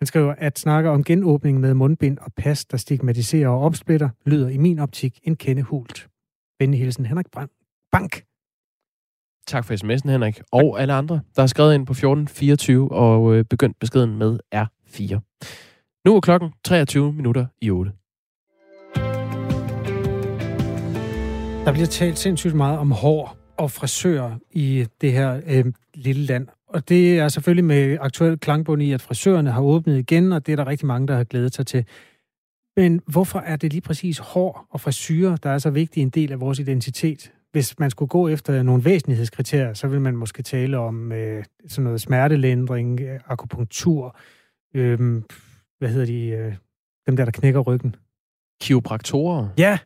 Han 0.00 0.06
skriver, 0.06 0.34
at 0.38 0.58
snakke 0.58 0.90
om 0.90 1.04
genåbning 1.04 1.60
med 1.60 1.74
mundbind 1.74 2.18
og 2.18 2.32
pas, 2.36 2.64
der 2.64 2.76
stigmatiserer 2.76 3.48
og 3.48 3.60
opsplitter, 3.60 4.08
lyder 4.26 4.48
i 4.48 4.56
min 4.56 4.78
optik 4.78 5.20
en 5.22 5.36
kende 5.36 5.62
hult. 5.62 6.08
Venlig 6.58 6.80
hilsen, 6.80 7.06
Henrik 7.06 7.26
Brand. 7.32 7.50
Bank. 7.92 8.24
Tak 9.46 9.64
for 9.64 9.74
sms'en, 9.74 10.10
Henrik. 10.10 10.40
Og 10.52 10.80
alle 10.80 10.92
andre, 10.92 11.20
der 11.36 11.42
har 11.42 11.46
skrevet 11.46 11.74
ind 11.74 11.86
på 11.86 11.92
1424 11.92 12.92
og 12.92 13.34
øh, 13.34 13.44
begyndt 13.44 13.78
beskeden 13.78 14.18
med 14.18 14.38
R4. 14.54 15.18
Nu 16.04 16.16
er 16.16 16.20
klokken 16.20 16.52
23 16.64 17.12
minutter 17.12 17.46
i 17.60 17.70
8. 17.70 17.92
Der 21.64 21.72
bliver 21.72 21.86
talt 21.86 22.18
sindssygt 22.18 22.54
meget 22.54 22.78
om 22.78 22.90
hår 22.90 23.36
og 23.56 23.70
frisører 23.70 24.38
i 24.50 24.86
det 25.00 25.12
her 25.12 25.40
øh, 25.46 25.64
lille 25.94 26.22
land. 26.22 26.48
Og 26.68 26.88
det 26.88 27.18
er 27.18 27.28
selvfølgelig 27.28 27.64
med 27.64 27.98
aktuel 28.00 28.38
klangbund 28.38 28.82
i, 28.82 28.92
at 28.92 29.02
frisørerne 29.02 29.50
har 29.50 29.62
åbnet 29.62 29.98
igen, 29.98 30.32
og 30.32 30.46
det 30.46 30.52
er 30.52 30.56
der 30.56 30.66
rigtig 30.66 30.86
mange, 30.86 31.08
der 31.08 31.16
har 31.16 31.24
glædet 31.24 31.54
sig 31.54 31.66
til. 31.66 31.84
Men 32.76 33.00
hvorfor 33.06 33.38
er 33.38 33.56
det 33.56 33.72
lige 33.72 33.80
præcis 33.80 34.18
hår 34.18 34.66
og 34.70 34.80
frisyrer, 34.80 35.36
der 35.36 35.50
er 35.50 35.58
så 35.58 35.70
vigtig 35.70 36.02
en 36.02 36.10
del 36.10 36.32
af 36.32 36.40
vores 36.40 36.58
identitet? 36.58 37.32
Hvis 37.52 37.78
man 37.78 37.90
skulle 37.90 38.08
gå 38.08 38.28
efter 38.28 38.62
nogle 38.62 38.84
væsentlighedskriterier, 38.84 39.74
så 39.74 39.88
vil 39.88 40.00
man 40.00 40.16
måske 40.16 40.42
tale 40.42 40.78
om 40.78 41.12
øh, 41.12 41.44
sådan 41.68 41.84
noget 41.84 42.00
smertelindring, 42.00 43.00
øh, 43.00 43.20
akupunktur, 43.26 44.16
øh, 44.74 45.22
hvad 45.78 45.88
hedder 45.88 46.06
de, 46.06 46.26
øh, 46.26 46.54
dem 47.06 47.16
der, 47.16 47.24
der 47.24 47.32
knækker 47.32 47.60
ryggen. 47.60 47.96
Kiropraktorer. 48.60 49.48
Ja, 49.58 49.78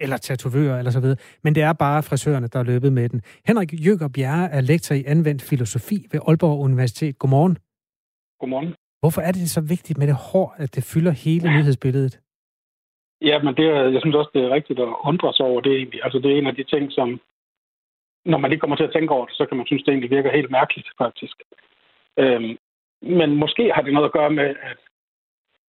eller 0.00 0.16
tatovører, 0.16 0.78
eller 0.78 0.90
så 0.90 1.00
videre. 1.00 1.18
Men 1.44 1.54
det 1.54 1.62
er 1.62 1.72
bare 1.72 2.02
frisørerne, 2.02 2.46
der 2.46 2.58
er 2.58 2.62
løbet 2.62 2.92
med 2.92 3.08
den. 3.08 3.22
Henrik 3.46 3.86
Jøger 3.86 4.08
Bjerre 4.14 4.50
er 4.50 4.60
lektor 4.60 4.94
i 4.94 5.04
anvendt 5.06 5.42
filosofi 5.42 6.06
ved 6.12 6.20
Aalborg 6.28 6.58
Universitet. 6.60 7.18
Godmorgen. 7.18 7.58
Godmorgen. 8.40 8.74
Hvorfor 9.00 9.20
er 9.20 9.32
det 9.32 9.50
så 9.50 9.60
vigtigt 9.60 9.98
med 9.98 10.06
det 10.06 10.16
hår, 10.32 10.54
at 10.58 10.74
det 10.74 10.84
fylder 10.84 11.10
hele 11.10 11.44
nyhedsbilledet? 11.56 12.20
Ja, 13.20 13.42
men 13.42 13.54
det 13.56 13.64
jeg 13.94 14.00
synes 14.00 14.16
også, 14.16 14.30
det 14.34 14.44
er 14.44 14.50
rigtigt 14.50 14.80
at 14.80 14.94
undre 15.04 15.32
sig 15.32 15.46
over 15.46 15.60
det 15.60 15.72
egentlig. 15.72 16.00
Altså, 16.04 16.18
det 16.18 16.32
er 16.32 16.38
en 16.38 16.46
af 16.46 16.54
de 16.54 16.64
ting, 16.64 16.92
som, 16.92 17.20
når 18.24 18.38
man 18.38 18.50
lige 18.50 18.60
kommer 18.60 18.76
til 18.76 18.84
at 18.84 18.92
tænke 18.92 19.14
over 19.14 19.26
det, 19.26 19.34
så 19.34 19.46
kan 19.46 19.56
man 19.56 19.66
synes, 19.66 19.82
det 19.82 19.92
egentlig 19.92 20.10
virker 20.10 20.32
helt 20.32 20.50
mærkeligt, 20.50 20.88
faktisk. 20.98 21.36
Øhm, 22.18 22.58
men 23.02 23.30
måske 23.36 23.72
har 23.74 23.82
det 23.82 23.92
noget 23.92 24.08
at 24.08 24.12
gøre 24.12 24.30
med, 24.30 24.48
at 24.70 24.78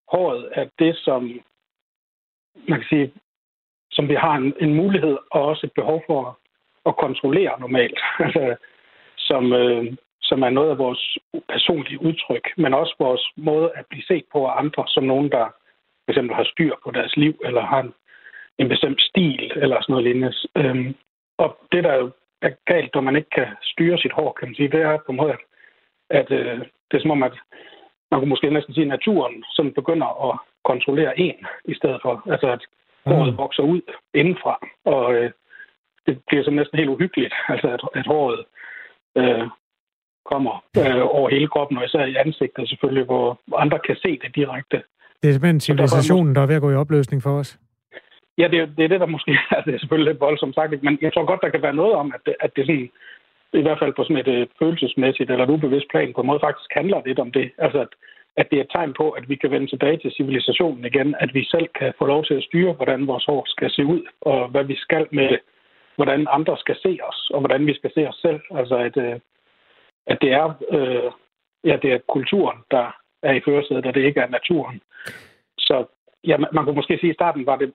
håret 0.08 0.50
er 0.52 0.65
det, 0.80 0.96
som 0.98 1.22
man 2.70 2.80
kan 2.80 2.88
sige, 2.89 3.12
som 3.91 4.10
vi 4.10 4.15
har 4.15 4.36
en, 4.36 4.54
en 4.62 4.73
mulighed 4.73 5.17
og 5.32 5.41
også 5.45 5.65
et 5.65 5.73
behov 5.73 6.04
for 6.08 6.39
at 6.86 6.97
kontrollere 6.97 7.60
normalt. 7.60 7.99
Altså, 8.19 8.56
som, 9.30 9.54
øh, 9.54 9.86
som 10.21 10.41
er 10.43 10.49
noget 10.49 10.69
af 10.69 10.78
vores 10.78 11.17
personlige 11.49 12.02
udtryk, 12.02 12.45
men 12.58 12.73
også 12.73 12.95
vores 12.99 13.23
måde 13.36 13.71
at 13.75 13.86
blive 13.89 14.04
set 14.04 14.25
på 14.32 14.45
af 14.45 14.60
andre, 14.60 14.84
som 14.88 15.04
nogen, 15.04 15.30
der 15.32 15.45
for 16.06 16.12
eksempel 16.12 16.36
har 16.36 16.43
styr 16.43 16.73
på 16.84 16.91
deres 16.91 17.17
liv, 17.17 17.34
eller 17.45 17.62
har 17.62 17.80
en, 17.80 17.93
en 18.58 18.69
bestemt 18.69 19.02
stil, 19.02 19.52
eller 19.56 19.82
sådan 19.82 19.93
noget 19.93 20.04
lignende. 20.04 20.34
Øhm, 20.56 20.95
og 21.38 21.58
det, 21.71 21.84
der 21.84 21.95
jo 21.95 22.12
er 22.41 22.52
galt, 22.65 22.95
når 22.95 23.02
man 23.02 23.15
ikke 23.15 23.30
kan 23.30 23.47
styre 23.63 23.97
sit 23.97 24.12
hår, 24.12 24.32
kan 24.32 24.47
man 24.47 24.56
sige, 24.56 24.71
det 24.71 24.82
er 24.82 24.97
på 24.97 25.12
en 25.12 25.17
måde, 25.17 25.32
at, 25.32 25.39
at 26.10 26.32
øh, 26.32 26.60
det 26.91 26.97
er 26.97 27.02
som 27.02 27.12
om, 27.12 27.23
at 27.23 27.36
man 28.12 28.19
kunne 28.19 28.30
måske 28.30 28.49
næsten 28.49 28.73
sige, 28.73 28.88
at 28.88 28.95
naturen 28.97 29.43
som 29.56 29.73
begynder 29.73 30.30
at 30.30 30.39
kontrollere 30.63 31.19
en, 31.19 31.36
i 31.65 31.73
stedet 31.73 31.99
for, 32.02 32.23
altså 32.32 32.47
at 32.47 32.62
håret 33.06 33.38
vokser 33.38 33.64
ud 33.64 33.82
indenfra, 34.14 34.60
og 34.86 35.14
øh, 35.14 35.32
det 36.06 36.22
bliver 36.28 36.44
som 36.44 36.54
næsten 36.54 36.78
helt 36.78 36.90
uhyggeligt, 36.90 37.34
altså 37.50 37.68
at, 37.68 37.82
at 38.00 38.08
håret 38.08 38.46
øh, 39.18 39.48
kommer 40.26 40.64
øh, 40.78 41.02
over 41.18 41.30
hele 41.30 41.48
kroppen, 41.48 41.78
og 41.78 41.86
især 41.86 42.06
i 42.06 42.16
ansigtet 42.16 42.70
selvfølgelig, 42.70 43.04
hvor 43.06 43.40
andre 43.58 43.80
kan 43.80 43.96
se 43.96 44.20
det 44.24 44.36
direkte. 44.36 44.78
Det 45.22 45.28
er 45.30 45.34
simpelthen 45.34 45.60
civilisationen, 45.60 46.36
der 46.36 46.42
er 46.42 46.46
ved 46.48 46.56
at 46.56 46.62
gå 46.62 46.72
i 46.72 46.76
opløsning 46.76 47.24
for 47.24 47.40
os. 47.40 47.60
Ja, 48.38 48.48
det, 48.48 48.60
er- 48.60 48.66
det 48.78 48.84
er 48.84 48.88
det, 48.88 49.00
der 49.00 49.06
måske 49.06 49.32
er, 49.52 49.62
det 49.62 49.74
er 49.76 49.80
selvfølgelig 49.80 50.12
lidt 50.14 50.22
voldsomt 50.22 50.56
sagt, 50.56 50.84
men 50.84 50.97
jeg 51.02 51.14
tror 51.14 51.26
godt, 51.26 51.41
der 51.41 51.50
kan 51.50 51.62
være 51.62 51.74
noget 51.82 51.93
om, 51.93 52.12
at 52.16 52.22
det, 52.26 52.36
at 52.39 52.52
det 52.56 52.66
sådan, 52.66 52.89
i 53.54 53.62
hvert 53.62 53.80
fald 53.80 53.93
på 53.93 54.04
sådan 54.04 54.18
et 54.18 54.28
øh, 54.28 54.47
følelsesmæssigt 54.60 55.32
eller 55.32 55.45
et 55.45 55.50
ubevidst 55.50 55.88
plan, 55.91 56.14
på 56.14 56.22
en 56.22 56.28
måde 56.28 56.39
faktisk 56.43 56.70
handler 56.74 57.02
lidt 57.06 57.20
om 57.20 57.32
det. 57.32 57.52
Altså, 57.58 57.80
at, 57.80 57.88
at 58.38 58.47
det 58.51 58.57
er 58.57 58.63
et 58.63 58.71
tegn 58.71 58.93
på, 58.93 59.09
at 59.09 59.30
vi 59.30 59.36
kan 59.36 59.51
vende 59.51 59.67
tilbage 59.67 59.97
til 59.97 60.11
civilisationen 60.11 60.86
igen, 60.86 61.15
at 61.19 61.34
vi 61.34 61.43
selv 61.43 61.67
kan 61.80 61.93
få 61.99 62.05
lov 62.05 62.25
til 62.25 62.34
at 62.34 62.43
styre, 62.43 62.73
hvordan 62.73 63.07
vores 63.07 63.25
hår 63.25 63.43
skal 63.47 63.71
se 63.71 63.86
ud, 63.86 64.01
og 64.21 64.47
hvad 64.47 64.63
vi 64.63 64.75
skal 64.75 65.07
med 65.11 65.38
hvordan 65.95 66.27
andre 66.30 66.57
skal 66.57 66.77
se 66.86 66.99
os, 67.09 67.30
og 67.34 67.39
hvordan 67.39 67.67
vi 67.67 67.73
skal 67.73 67.91
se 67.93 68.07
os 68.09 68.15
selv. 68.15 68.39
Altså, 68.59 68.75
at, 68.77 68.97
øh, 68.97 69.19
at 70.07 70.17
det 70.21 70.32
er, 70.32 70.47
øh, 70.75 71.11
ja, 71.63 71.75
det 71.84 71.93
er 71.93 72.07
kulturen, 72.15 72.59
der 72.71 72.86
er 73.23 73.34
i 73.34 73.41
førersædet, 73.45 73.86
og 73.86 73.93
det 73.93 74.05
ikke 74.05 74.19
er 74.19 74.30
naturen. 74.30 74.82
Så 75.57 75.86
ja, 76.27 76.38
man, 76.38 76.49
man 76.53 76.63
kunne 76.63 76.75
måske 76.75 76.97
sige, 76.97 77.09
at 77.09 77.13
i 77.13 77.19
starten 77.19 77.45
var 77.45 77.55
det, 77.55 77.73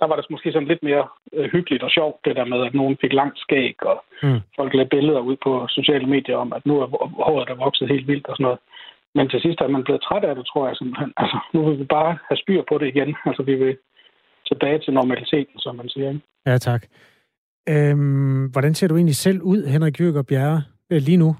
der 0.00 0.06
var 0.06 0.16
det 0.16 0.30
måske 0.30 0.52
sådan 0.52 0.68
lidt 0.68 0.82
mere 0.82 1.08
øh, 1.32 1.50
hyggeligt 1.52 1.82
og 1.82 1.90
sjovt, 1.90 2.24
det 2.24 2.36
der 2.36 2.44
med, 2.44 2.66
at 2.66 2.74
nogen 2.74 2.96
fik 3.00 3.12
langt 3.12 3.38
skæg, 3.38 3.86
og 3.86 4.04
Mm. 4.22 4.40
folk 4.56 4.74
lagde 4.74 4.88
billeder 4.88 5.20
ud 5.20 5.36
på 5.36 5.66
sociale 5.68 6.06
medier 6.06 6.36
om, 6.36 6.52
at 6.52 6.66
nu 6.66 6.80
er 6.80 6.86
håret 7.24 7.48
der 7.48 7.54
vokset 7.54 7.88
helt 7.88 8.06
vildt 8.08 8.26
og 8.26 8.36
sådan 8.36 8.44
noget. 8.44 8.58
Men 9.16 9.28
til 9.28 9.40
sidst 9.40 9.60
er 9.60 9.68
man 9.68 9.84
blevet 9.84 10.02
træt 10.02 10.24
af 10.24 10.34
det, 10.34 10.46
tror 10.46 10.66
jeg 10.66 10.76
simpelthen. 10.76 11.12
Altså, 11.16 11.38
nu 11.54 11.58
vil 11.66 11.78
vi 11.78 11.84
bare 11.84 12.18
have 12.28 12.38
styr 12.42 12.62
på 12.68 12.78
det 12.78 12.86
igen. 12.88 13.16
Altså, 13.28 13.42
vi 13.42 13.54
vil 13.54 13.76
tilbage 14.50 14.78
til 14.78 14.92
normaliteten, 14.94 15.58
som 15.58 15.76
man 15.76 15.88
siger. 15.88 16.08
Ikke? 16.08 16.20
Ja, 16.46 16.58
tak. 16.58 16.82
Øhm, 17.68 18.44
hvordan 18.52 18.74
ser 18.74 18.88
du 18.88 18.96
egentlig 18.96 19.16
selv 19.16 19.42
ud, 19.42 19.66
Henrik 19.66 20.00
Jørg 20.00 20.16
og 20.16 20.26
Bjerre, 20.26 20.62
øh, 20.90 21.00
lige 21.08 21.16
nu? 21.16 21.36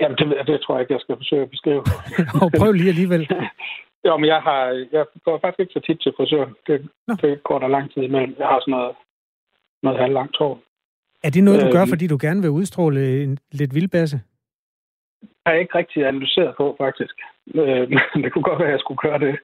Jamen, 0.00 0.16
det, 0.18 0.46
det 0.46 0.60
tror 0.60 0.74
jeg 0.74 0.80
ikke, 0.80 0.92
jeg 0.92 1.00
skal 1.00 1.16
forsøge 1.16 1.42
at 1.42 1.50
beskrive. 1.50 1.82
og 2.42 2.48
prøv 2.58 2.72
lige 2.72 2.88
alligevel. 2.88 3.22
jo, 4.06 4.16
men 4.16 4.28
jeg, 4.34 4.40
har, 4.42 4.60
jeg 4.92 5.04
går 5.24 5.38
faktisk 5.38 5.60
ikke 5.60 5.72
så 5.72 5.80
tit 5.86 6.00
til 6.00 6.12
frisør. 6.16 6.44
Det, 6.66 6.88
det 7.22 7.42
går 7.42 7.58
der 7.58 7.68
lang 7.68 7.92
tid 7.92 8.02
imellem. 8.02 8.34
Jeg 8.38 8.46
har 8.46 8.60
sådan 8.60 8.72
noget, 8.72 8.92
noget 9.82 9.98
halvlangt 9.98 10.36
hår. 10.38 10.60
Er 11.22 11.30
det 11.30 11.44
noget, 11.44 11.60
du 11.62 11.70
gør, 11.76 11.82
øh, 11.82 11.88
fordi 11.88 12.06
du 12.06 12.18
gerne 12.20 12.40
vil 12.40 12.50
udstråle 12.50 13.22
en 13.22 13.38
lidt 13.52 13.74
vildbasse? 13.74 14.20
Har 15.46 15.52
jeg 15.52 15.60
ikke 15.60 15.78
rigtig 15.78 16.06
analyseret 16.06 16.56
på, 16.56 16.76
faktisk. 16.78 17.14
Øh, 17.54 17.90
det 18.22 18.32
kunne 18.32 18.48
godt 18.48 18.58
være, 18.58 18.68
at 18.68 18.76
jeg 18.76 18.80
skulle 18.80 19.02
gøre 19.06 19.18
det, 19.18 19.38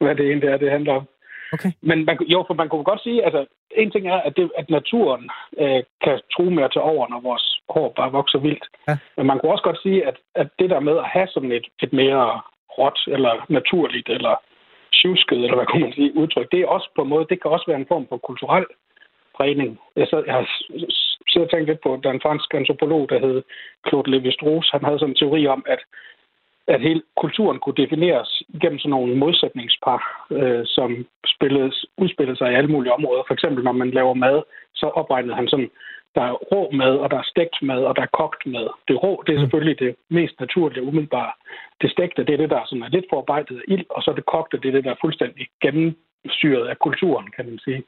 hvad 0.00 0.14
det 0.14 0.26
egentlig 0.26 0.48
er, 0.48 0.56
det 0.56 0.70
handler 0.70 0.94
om. 0.94 1.06
Okay. 1.52 1.70
Men 1.82 2.04
man, 2.04 2.16
jo, 2.34 2.44
for 2.46 2.54
man 2.54 2.68
kunne 2.68 2.84
godt 2.84 3.02
sige, 3.02 3.24
altså, 3.24 3.46
en 3.70 3.90
ting 3.90 4.08
er, 4.08 4.20
at, 4.28 4.36
det, 4.36 4.50
at 4.58 4.70
naturen 4.70 5.30
øh, 5.58 5.82
kan 6.04 6.20
true 6.32 6.50
med 6.50 6.64
at 6.64 6.72
tage 6.72 6.82
over, 6.92 7.08
når 7.08 7.20
vores 7.20 7.60
hår 7.68 7.92
bare 7.96 8.12
vokser 8.12 8.38
vildt. 8.38 8.64
Ja. 8.88 8.98
Men 9.16 9.26
man 9.26 9.38
kunne 9.38 9.52
også 9.52 9.64
godt 9.64 9.82
sige, 9.82 10.06
at, 10.06 10.16
at 10.34 10.48
det 10.58 10.70
der 10.70 10.80
med 10.80 10.96
at 10.98 11.08
have 11.14 11.28
sådan 11.34 11.52
et, 11.52 11.66
et 11.82 11.92
mere 11.92 12.40
råt, 12.78 13.00
eller 13.06 13.46
naturligt, 13.48 14.08
eller 14.08 14.34
tjusket, 14.92 15.38
eller 15.44 15.56
hvad 15.56 15.66
kunne 15.66 15.82
man 15.82 15.92
sige, 15.92 16.16
udtryk, 16.16 16.52
det 16.52 16.60
er 16.60 16.66
også 16.66 16.88
på 16.96 17.02
en 17.02 17.08
måde, 17.08 17.26
det 17.30 17.42
kan 17.42 17.50
også 17.50 17.64
være 17.68 17.80
en 17.80 17.90
form 17.92 18.06
for 18.08 18.16
kulturel 18.16 18.66
prægning. 19.36 19.80
Jeg, 19.96 20.06
så, 20.06 20.22
jeg 20.26 20.34
har 20.34 20.46
siddet 21.30 21.48
og 21.48 21.52
tænkt 21.52 21.68
lidt 21.68 21.82
på, 21.82 21.94
at 21.94 22.00
der 22.02 22.08
er 22.08 22.14
en 22.14 22.26
fransk 22.26 22.54
antropolog, 22.54 23.02
der 23.10 23.18
hed 23.24 23.42
Claude 23.88 24.10
Lévi-Strauss. 24.12 24.66
Han 24.72 24.84
havde 24.84 24.98
sådan 24.98 25.12
en 25.12 25.20
teori 25.20 25.46
om, 25.46 25.64
at 25.74 25.80
at 26.74 26.80
hele 26.80 27.02
kulturen 27.16 27.58
kunne 27.58 27.80
defineres 27.84 28.42
gennem 28.62 28.78
sådan 28.78 28.90
nogle 28.90 29.16
modsætningspar, 29.16 30.26
øh, 30.30 30.62
som 30.66 31.06
spilledes, 31.34 31.86
udspillede 31.96 32.38
sig 32.38 32.52
i 32.52 32.54
alle 32.54 32.70
mulige 32.74 32.92
områder. 32.92 33.22
For 33.26 33.34
eksempel, 33.34 33.64
når 33.64 33.72
man 33.72 33.90
laver 33.90 34.14
mad, 34.14 34.42
så 34.74 34.86
opregnede 34.86 35.34
han 35.34 35.48
sådan, 35.48 35.70
der 36.14 36.22
er 36.22 36.32
rå 36.32 36.70
mad, 36.70 36.96
og 36.96 37.10
der 37.10 37.18
er 37.18 37.30
stegt 37.32 37.56
mad, 37.62 37.84
og 37.84 37.96
der 37.96 38.02
er 38.02 38.16
kogt 38.20 38.46
mad. 38.46 38.68
Det 38.88 39.02
rå, 39.02 39.22
det 39.26 39.32
er 39.32 39.38
mm. 39.38 39.42
selvfølgelig 39.42 39.78
det 39.78 39.96
mest 40.08 40.40
naturlige 40.40 40.82
umiddelbare. 40.82 41.32
Det 41.80 41.90
stegte, 41.90 42.24
det 42.24 42.32
er 42.32 42.36
det, 42.42 42.50
der 42.50 42.60
sådan 42.66 42.82
er 42.82 42.88
lidt 42.88 43.06
forarbejdet 43.10 43.56
af 43.56 43.62
ild, 43.68 43.86
og 43.90 44.02
så 44.02 44.12
det 44.12 44.26
kogte, 44.26 44.56
det 44.56 44.68
er 44.68 44.72
det, 44.72 44.84
der 44.84 44.90
er 44.90 45.04
fuldstændig 45.04 45.46
gennemsyret 45.62 46.66
af 46.68 46.78
kulturen, 46.78 47.26
kan 47.36 47.44
man 47.46 47.58
sige. 47.58 47.82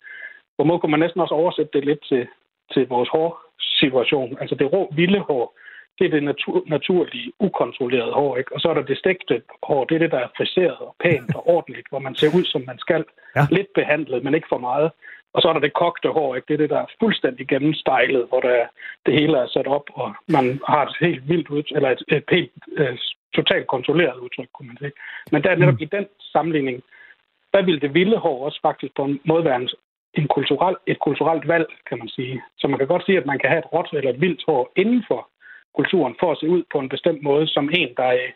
Hvor 0.57 0.65
måde 0.65 0.79
kunne 0.79 0.91
man 0.91 1.01
næsten 1.01 1.21
også 1.21 1.35
oversætte 1.35 1.73
det 1.73 1.85
lidt 1.85 2.03
til, 2.09 2.27
til 2.75 2.89
vores 2.89 3.09
hårsituation. 3.09 4.37
Altså 4.41 4.55
det 4.55 4.73
rå, 4.73 4.93
vilde 4.97 5.21
hår, 5.21 5.59
det 5.99 6.07
er 6.07 6.11
det 6.11 6.23
natur, 6.23 6.63
naturlige, 6.67 7.33
ukontrollerede 7.39 8.13
hår. 8.13 8.37
Ikke? 8.37 8.55
Og 8.55 8.61
så 8.61 8.69
er 8.69 8.75
der 8.75 8.83
det 8.83 8.99
stegte 8.99 9.43
hår, 9.63 9.85
det 9.85 9.95
er 9.95 9.99
det, 9.99 10.11
der 10.11 10.19
er 10.19 10.29
friseret 10.37 10.79
og 10.79 10.97
pænt 11.05 11.35
og 11.35 11.49
ordentligt, 11.49 11.87
hvor 11.89 11.99
man 11.99 12.15
ser 12.15 12.31
ud, 12.39 12.45
som 12.45 12.63
man 12.67 12.79
skal. 12.79 13.05
Ja. 13.37 13.47
Lidt 13.51 13.73
behandlet, 13.75 14.25
men 14.25 14.35
ikke 14.35 14.47
for 14.49 14.59
meget. 14.59 14.91
Og 15.35 15.43
så 15.43 15.49
er 15.49 15.53
der 15.53 15.61
det 15.61 15.73
kogte 15.73 16.09
hår, 16.09 16.35
ikke? 16.35 16.47
det 16.49 16.55
er 16.55 16.59
det, 16.59 16.71
der 16.71 16.81
er 16.81 16.95
fuldstændig 17.01 17.49
gennemstejlet, 17.49 18.27
hvor 18.29 18.41
der, 18.41 18.67
det 19.07 19.15
hele 19.21 19.39
er 19.39 19.47
sat 19.47 19.67
op, 19.67 19.87
og 19.95 20.15
man 20.29 20.61
har 20.69 20.87
et 20.87 20.97
helt 21.01 21.29
vildt 21.29 21.49
udtryk, 21.49 21.77
eller 21.77 21.91
et, 21.91 22.03
et 22.09 22.25
helt 22.31 22.53
uh, 22.81 22.99
totalt 23.35 23.67
kontrolleret 23.67 24.19
udtryk, 24.19 24.49
kunne 24.55 24.69
man 24.69 24.77
sige. 24.79 24.93
Men 25.33 25.43
der 25.43 25.51
er 25.51 25.57
netop 25.57 25.75
mm. 25.75 25.87
i 25.87 25.95
den 25.97 26.07
sammenligning, 26.21 26.83
der 27.55 27.63
vil 27.63 27.83
det 27.83 27.95
vilde 27.95 28.19
hår 28.19 28.45
også 28.45 28.59
faktisk 28.63 28.97
på 28.97 29.05
en 29.05 29.21
måde 29.25 29.45
være 29.45 29.57
en, 29.57 29.69
en 30.15 30.29
kulturel, 30.29 30.77
et 30.87 30.99
kulturelt 30.99 31.49
valg, 31.49 31.67
kan 31.89 31.99
man 31.99 32.09
sige. 32.09 32.43
Så 32.59 32.69
man 32.69 32.79
kan 32.79 32.89
godt 32.89 33.05
sige, 33.07 33.19
at 33.19 33.27
man 33.27 33.39
kan 33.39 33.51
have 33.51 33.59
et 33.59 33.73
råt 33.73 33.89
eller 33.93 34.11
et 34.11 34.21
vildt 34.21 34.43
hår 34.47 34.73
inden 34.77 35.05
for 35.09 35.29
kulturen 35.75 36.15
for 36.21 36.33
at 36.33 36.39
se 36.39 36.49
ud 36.49 36.63
på 36.73 36.79
en 36.79 36.89
bestemt 36.89 37.23
måde, 37.23 37.47
som 37.47 37.71
en, 37.73 37.89
der 37.97 38.03
er 38.05 38.29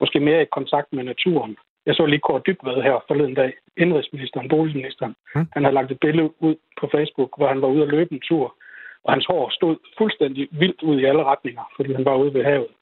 måske 0.00 0.20
mere 0.20 0.42
i 0.42 0.54
kontakt 0.58 0.92
med 0.92 1.04
naturen. 1.04 1.56
Jeg 1.86 1.94
så 1.94 2.06
lige 2.06 2.20
Kåre 2.26 2.42
Dybved 2.46 2.82
her 2.82 3.04
forleden 3.08 3.34
dag, 3.34 3.52
indrigsministeren, 3.76 4.48
boligministeren. 4.48 5.14
Mm. 5.34 5.46
Han 5.52 5.64
har 5.64 5.70
lagt 5.70 5.90
et 5.90 6.00
billede 6.00 6.30
ud 6.40 6.54
på 6.80 6.88
Facebook, 6.94 7.30
hvor 7.36 7.48
han 7.48 7.62
var 7.62 7.68
ude 7.68 7.82
at 7.82 7.88
løbe 7.88 8.12
en 8.14 8.20
tur, 8.20 8.56
og 9.04 9.12
hans 9.12 9.26
hår 9.26 9.50
stod 9.50 9.76
fuldstændig 9.98 10.48
vildt 10.50 10.82
ud 10.82 11.00
i 11.00 11.04
alle 11.04 11.24
retninger, 11.24 11.62
fordi 11.76 11.92
han 11.92 12.04
var 12.04 12.16
ude 12.16 12.34
ved 12.34 12.44
havet. 12.44 12.72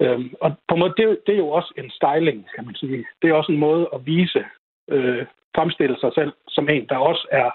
Øhm, 0.00 0.34
og 0.40 0.52
på 0.68 0.74
en 0.74 0.80
måde, 0.80 0.94
det, 0.96 1.18
det 1.26 1.32
er 1.34 1.38
jo 1.38 1.48
også 1.48 1.72
en 1.76 1.90
styling, 1.90 2.48
kan 2.54 2.64
man 2.64 2.74
sige. 2.74 3.04
Det 3.22 3.30
er 3.30 3.34
også 3.34 3.52
en 3.52 3.58
måde 3.58 3.88
at 3.94 4.06
vise, 4.06 4.44
øh, 4.90 5.26
fremstille 5.54 5.96
sig 6.00 6.12
selv 6.14 6.32
som 6.48 6.68
en, 6.68 6.86
der 6.88 6.96
også 6.96 7.26
er 7.30 7.50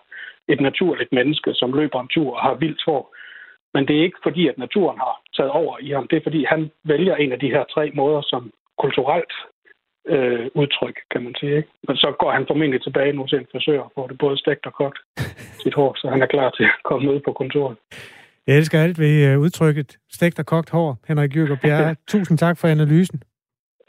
et 0.48 0.62
naturligt 0.62 1.12
menneske, 1.12 1.54
som 1.54 1.74
løber 1.74 2.00
en 2.02 2.08
tur 2.08 2.36
og 2.36 2.42
har 2.42 2.54
vildt 2.54 2.84
hår. 2.86 3.16
Men 3.74 3.88
det 3.88 3.96
er 3.98 4.04
ikke 4.04 4.24
fordi, 4.24 4.48
at 4.48 4.58
naturen 4.58 4.98
har 4.98 5.16
taget 5.38 5.52
over 5.52 5.78
i 5.82 5.90
ham. 5.92 6.08
Det 6.08 6.18
er 6.18 6.28
fordi, 6.28 6.44
han 6.44 6.72
vælger 6.84 7.16
en 7.16 7.32
af 7.32 7.40
de 7.40 7.54
her 7.56 7.64
tre 7.74 7.92
måder 7.96 8.22
som 8.22 8.52
kulturelt 8.84 9.34
øh, 10.08 10.46
udtryk, 10.56 10.98
kan 11.12 11.24
man 11.24 11.36
sige. 11.40 11.58
Ikke? 11.58 11.70
Men 11.88 11.98
så 11.98 12.16
går 12.20 12.32
han 12.32 12.46
formentlig 12.48 12.82
tilbage 12.84 13.14
nu 13.14 13.28
til 13.28 13.38
en 13.40 13.48
frisør, 13.52 13.92
hvor 13.94 14.08
det 14.08 14.18
både 14.18 14.38
stegt 14.38 14.66
og 14.66 14.74
kogt 14.74 15.00
sit 15.64 15.74
hår, 15.74 15.92
så 15.98 16.10
han 16.10 16.22
er 16.22 16.26
klar 16.36 16.50
til 16.50 16.64
at 16.64 16.84
komme 16.84 17.12
ud 17.14 17.20
på 17.26 17.32
kontoret. 17.34 17.78
Jeg 18.48 18.58
elsker 18.58 18.80
alt 18.80 19.00
ved 19.00 19.16
øh, 19.28 19.40
udtrykket 19.40 19.98
stegt 20.12 20.40
og 20.40 20.46
kogt 20.46 20.70
hår, 20.70 20.98
Henrik 21.08 21.36
Jørg 21.36 21.52
og 21.52 21.60
Bjerre. 21.64 21.96
Tusind 22.08 22.38
tak 22.38 22.58
for 22.58 22.68
analysen. 22.68 23.22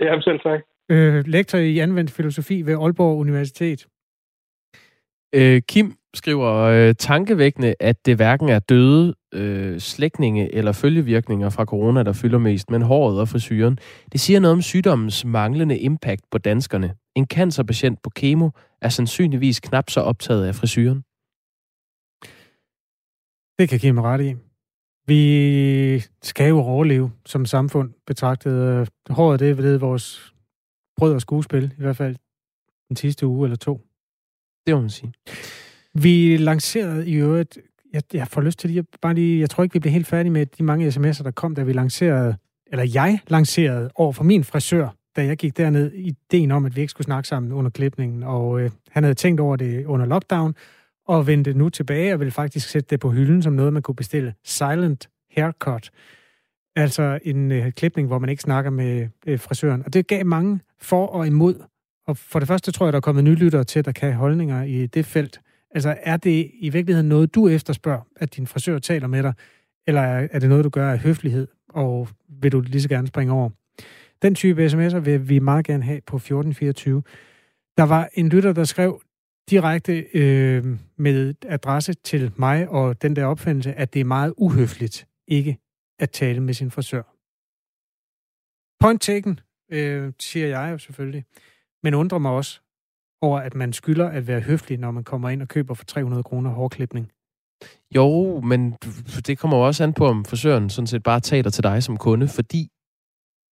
Ja, 0.01 0.21
selv 0.21 0.41
tak. 0.41 0.61
Øh, 0.91 1.25
lektor 1.27 1.59
i 1.59 1.79
anvendt 1.79 2.11
filosofi 2.11 2.63
ved 2.67 2.75
Aalborg 2.75 3.19
Universitet. 3.19 3.87
Øh, 5.33 5.63
Kim 5.63 5.95
skriver 6.15 6.55
øh, 6.55 6.95
tankevækkende, 6.95 7.75
at 7.81 8.07
det 8.07 8.17
hverken 8.17 8.49
er 8.49 8.59
døde 8.59 9.15
øh, 9.35 9.79
slægtninge 9.81 10.55
eller 10.55 10.73
følgevirkninger 10.73 11.51
fra 11.51 11.65
corona, 11.65 12.03
der 12.03 12.13
fylder 12.13 12.39
mest, 12.39 12.71
men 12.71 12.83
håret 12.83 13.21
og 13.21 13.29
frisyren. 13.29 13.79
Det 14.13 14.21
siger 14.21 14.41
noget 14.41 14.53
om 14.53 14.63
sygdommens 14.63 15.25
manglende 15.25 15.79
impact 15.79 16.23
på 16.31 16.39
danskerne. 16.39 16.95
En 17.15 17.27
cancerpatient 17.27 18.03
på 18.03 18.11
kemo 18.11 18.51
er 18.83 18.89
sandsynligvis 18.89 19.61
knap 19.61 19.91
så 19.91 20.01
optaget 20.01 20.47
af 20.47 20.55
frisyren. 20.55 21.03
Det 23.59 23.69
kan 23.69 23.79
Kim 23.79 23.99
ret 23.99 24.21
i. 24.21 24.35
Vi 25.07 26.03
skal 26.23 26.49
jo 26.49 26.59
overleve 26.61 27.13
som 27.27 27.47
samfund 27.47 27.93
betragtet. 28.07 28.53
Øh, 28.53 28.87
håret 29.11 29.41
det 29.41 29.51
er 29.51 29.79
vores 29.79 30.35
brød 30.97 31.15
og 31.15 31.21
skuespil, 31.21 31.75
i 31.79 31.83
hvert 31.83 31.97
fald 31.97 32.17
den 32.89 32.97
sidste 32.97 33.27
uge 33.27 33.47
eller 33.47 33.57
to. 33.57 33.90
Det 34.67 34.75
må 34.75 34.81
man 34.81 34.91
sige. 34.91 35.13
Vi 35.95 36.37
lancerede 36.37 37.09
i 37.09 37.15
øvrigt, 37.15 37.59
jeg, 37.93 38.03
jeg 38.13 38.29
får 38.29 38.41
lyst 38.41 38.59
til 38.59 38.71
lige, 38.71 38.85
bare 39.03 39.15
lige, 39.15 39.41
jeg 39.41 39.51
tror 39.51 39.63
ikke, 39.63 39.73
vi 39.73 39.79
blev 39.79 39.93
helt 39.93 40.07
færdige 40.07 40.33
med 40.33 40.47
de 40.47 40.63
mange 40.63 40.89
sms'er, 40.89 41.23
der 41.23 41.31
kom, 41.31 41.55
da 41.55 41.63
vi 41.63 41.73
lancerede, 41.73 42.37
eller 42.67 42.91
jeg 42.95 43.21
lancerede 43.29 43.91
over 43.95 44.13
for 44.13 44.25
min 44.25 44.45
frisør, 44.45 44.89
da 45.17 45.25
jeg 45.25 45.37
gik 45.37 45.57
derned, 45.57 45.93
ideen 45.93 46.51
om, 46.51 46.67
at 46.67 46.77
vi 46.77 46.81
ikke 46.81 46.91
skulle 46.91 47.05
snakke 47.05 47.29
sammen 47.29 47.53
under 47.53 47.71
klipningen, 47.71 48.23
og 48.23 48.61
øh, 48.61 48.71
han 48.91 49.03
havde 49.03 49.15
tænkt 49.15 49.41
over 49.41 49.57
det 49.57 49.85
under 49.87 50.07
lockdown, 50.07 50.55
og 51.07 51.27
vendte 51.27 51.55
nu 51.55 51.69
tilbage 51.69 52.13
og 52.13 52.21
ville 52.21 52.31
faktisk 52.31 52.69
sætte 52.69 52.87
det 52.91 53.01
på 53.01 53.11
hylden 53.11 53.43
som 53.43 53.53
noget, 53.53 53.73
man 53.73 53.83
kunne 53.83 53.95
bestille. 53.95 54.35
Silent 54.45 55.09
haircut. 55.37 55.91
Altså 56.77 57.19
en 57.23 57.53
øh, 57.53 57.73
klipning, 57.73 58.09
hvor 58.09 58.19
man 58.19 58.31
ikke 58.31 58.43
snakker 58.43 58.71
med 58.71 59.09
øh, 59.27 59.41
frisøren. 59.41 59.83
Og 59.87 59.93
det 59.93 60.07
gav 60.07 60.27
mange 60.27 60.61
for 60.81 61.07
og 61.07 61.27
imod. 61.27 61.55
Og 62.11 62.17
for 62.17 62.39
det 62.39 62.49
første 62.49 62.73
tror 62.73 62.87
jeg, 62.87 62.93
der 62.93 62.97
er 62.97 63.01
kommet 63.01 63.25
nye 63.25 63.35
lyttere 63.35 63.65
til, 63.65 63.85
der 63.85 63.93
kan 63.93 64.09
have 64.09 64.19
holdninger 64.19 64.63
i 64.63 64.87
det 64.87 65.07
felt. 65.07 65.41
Altså, 65.71 65.97
er 66.03 66.17
det 66.17 66.51
i 66.55 66.69
virkeligheden 66.69 67.09
noget, 67.09 67.35
du 67.35 67.49
efterspørger, 67.49 68.01
at 68.17 68.37
din 68.37 68.47
frisør 68.47 68.79
taler 68.79 69.07
med 69.07 69.23
dig? 69.23 69.35
Eller 69.87 70.01
er 70.01 70.39
det 70.39 70.49
noget, 70.49 70.65
du 70.65 70.69
gør 70.69 70.93
af 70.93 70.99
høflighed, 70.99 71.49
og 71.69 72.09
vil 72.29 72.53
du 72.53 72.61
lige 72.61 72.83
så 72.83 72.89
gerne 72.89 73.07
springe 73.09 73.33
over? 73.33 73.51
Den 74.23 74.35
type 74.35 74.67
sms'er 74.67 74.99
vil 74.99 75.29
vi 75.29 75.39
meget 75.39 75.67
gerne 75.67 75.83
have 75.83 76.01
på 76.07 76.17
1424. 76.17 77.03
Der 77.77 77.83
var 77.83 78.09
en 78.15 78.29
lytter, 78.29 78.53
der 78.53 78.65
skrev 78.65 79.03
direkte 79.51 80.07
øh, 80.15 80.65
med 80.97 81.35
adresse 81.49 81.95
til 81.95 82.33
mig 82.37 82.69
og 82.69 83.03
den 83.03 83.17
der 83.17 83.25
opfindelse, 83.25 83.73
at 83.73 83.95
det 83.95 84.01
er 84.01 84.05
meget 84.05 84.35
uhøfligt 84.37 85.07
ikke 85.29 85.59
at 85.99 86.11
tale 86.11 86.41
med 86.41 86.55
sin 86.55 86.71
frisør. 86.71 87.03
Point 88.81 89.03
taken, 89.03 89.41
øh, 89.73 90.13
siger 90.21 90.47
jeg 90.47 90.73
jo 90.73 90.79
selvfølgelig, 90.79 91.25
men 91.83 91.95
undrer 91.95 92.19
mig 92.19 92.31
også, 92.31 92.61
over, 93.23 93.41
at 93.41 93.55
man 93.55 93.73
skylder 93.73 94.09
at 94.09 94.27
være 94.27 94.41
høflig, 94.41 94.79
når 94.79 94.91
man 94.91 95.05
kommer 95.05 95.29
ind 95.29 95.43
og 95.43 95.49
køber 95.49 95.75
for 95.75 95.85
300 95.85 96.23
kroner 96.23 96.51
hårklipning? 96.51 97.13
Jo, 97.97 98.41
men 98.41 98.73
det 99.27 99.39
kommer 99.39 99.57
jo 99.57 99.67
også 99.67 99.85
an 99.85 99.93
på, 99.93 100.07
om 100.07 100.25
frisøren 100.25 100.71
sådan 100.71 100.87
set 100.87 101.03
bare 101.03 101.21
taler 101.21 101.51
til 101.51 101.65
dig 101.65 101.83
som 101.83 101.97
kunde, 101.97 102.29
fordi 102.29 102.71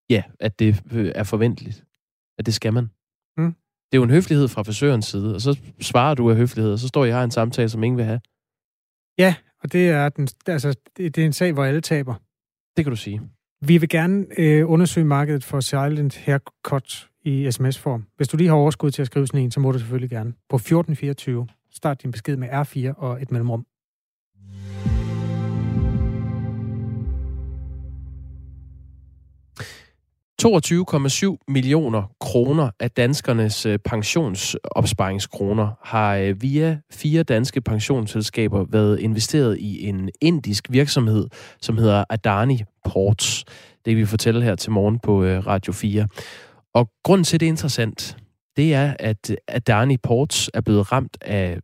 ja, 0.09 0.23
at 0.39 0.59
det 0.59 0.83
øh, 0.91 1.11
er 1.15 1.23
forventeligt. 1.23 1.85
At 2.37 2.45
det 2.45 2.53
skal 2.53 2.73
man. 2.73 2.89
Mm. 3.37 3.53
Det 3.91 3.93
er 3.93 3.97
jo 3.97 4.03
en 4.03 4.09
høflighed 4.09 4.47
fra 4.47 4.61
frisørens 4.61 5.05
side, 5.05 5.35
og 5.35 5.41
så 5.41 5.59
svarer 5.81 6.15
du 6.15 6.29
af 6.29 6.35
høflighed, 6.35 6.73
og 6.73 6.79
så 6.79 6.87
står 6.87 7.05
jeg 7.05 7.15
har 7.15 7.23
en 7.23 7.31
samtale, 7.31 7.69
som 7.69 7.83
ingen 7.83 7.97
vil 7.97 8.05
have. 8.05 8.21
Ja, 9.17 9.35
og 9.63 9.73
det 9.73 9.89
er, 9.89 10.09
den, 10.09 10.27
altså, 10.47 10.75
det, 10.97 11.15
det 11.15 11.21
er 11.21 11.25
en 11.25 11.33
sag, 11.33 11.53
hvor 11.53 11.65
alle 11.65 11.81
taber. 11.81 12.15
Det 12.77 12.85
kan 12.85 12.89
du 12.91 12.95
sige. 12.95 13.21
Vi 13.61 13.77
vil 13.77 13.89
gerne 13.89 14.25
øh, 14.37 14.69
undersøge 14.69 15.05
markedet 15.05 15.43
for 15.43 15.59
silent 15.59 16.17
haircut 16.17 17.08
i 17.23 17.51
sms-form. 17.51 18.05
Hvis 18.17 18.27
du 18.27 18.37
lige 18.37 18.47
har 18.47 18.55
overskud 18.55 18.91
til 18.91 19.01
at 19.01 19.05
skrive 19.05 19.27
sådan 19.27 19.41
en, 19.41 19.51
så 19.51 19.59
må 19.59 19.71
du 19.71 19.79
selvfølgelig 19.79 20.09
gerne. 20.09 20.33
På 20.49 20.55
1424, 20.55 21.47
start 21.71 22.01
din 22.03 22.11
besked 22.11 22.37
med 22.37 22.49
R4 22.49 22.93
og 22.97 23.21
et 23.21 23.31
mellemrum. 23.31 23.65
...22,7 30.41 31.37
millioner 31.47 32.11
kroner 32.19 32.69
af 32.79 32.91
danskernes 32.91 33.65
øh, 33.65 33.79
pensionsopsparingskroner 33.79 35.69
har 35.83 36.15
øh, 36.15 36.41
via 36.41 36.79
fire 36.91 37.23
danske 37.23 37.61
pensionsselskaber 37.61 38.65
været 38.69 38.99
investeret 38.99 39.57
i 39.57 39.87
en 39.87 40.09
indisk 40.21 40.67
virksomhed, 40.69 41.27
som 41.61 41.77
hedder 41.77 42.03
Adani 42.09 42.63
Ports. 42.85 43.45
Det 43.85 43.97
vi 43.97 44.05
fortælle 44.05 44.41
her 44.41 44.55
til 44.55 44.71
morgen 44.71 44.99
på 44.99 45.23
øh, 45.23 45.47
Radio 45.47 45.73
4. 45.73 46.07
Og 46.79 46.89
grunden 47.03 47.23
til, 47.23 47.39
det 47.39 47.45
er 47.45 47.49
interessant, 47.49 48.17
det 48.57 48.73
er, 48.73 48.93
at 48.99 49.35
Adani 49.47 49.97
Ports 49.97 50.49
er 50.53 50.61
blevet 50.61 50.91
ramt 50.91 51.17
af 51.21 51.59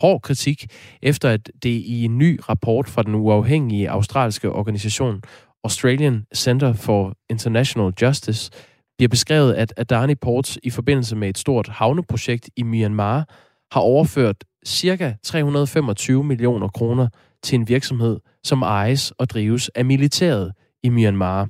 hård 0.00 0.22
kritik, 0.22 0.66
efter 1.02 1.30
at 1.30 1.50
det 1.62 1.68
i 1.68 2.04
en 2.04 2.18
ny 2.18 2.40
rapport 2.48 2.88
fra 2.88 3.02
den 3.02 3.14
uafhængige 3.14 3.90
australske 3.90 4.52
organisation 4.52 5.22
Australian 5.64 6.24
Center 6.34 6.72
for 6.72 7.14
International 7.30 7.92
Justice 8.02 8.50
bliver 8.98 9.08
beskrevet, 9.08 9.54
at 9.54 9.74
Adani 9.76 10.14
Ports 10.14 10.58
i 10.62 10.70
forbindelse 10.70 11.16
med 11.16 11.28
et 11.28 11.38
stort 11.38 11.68
havneprojekt 11.68 12.50
i 12.56 12.62
Myanmar 12.62 13.28
har 13.72 13.80
overført 13.80 14.44
ca. 14.66 15.16
325 15.22 16.24
millioner 16.24 16.68
kroner 16.68 17.08
til 17.42 17.58
en 17.58 17.68
virksomhed, 17.68 18.20
som 18.44 18.62
ejes 18.62 19.10
og 19.10 19.30
drives 19.30 19.68
af 19.68 19.84
militæret 19.84 20.52
i 20.82 20.88
Myanmar. 20.88 21.48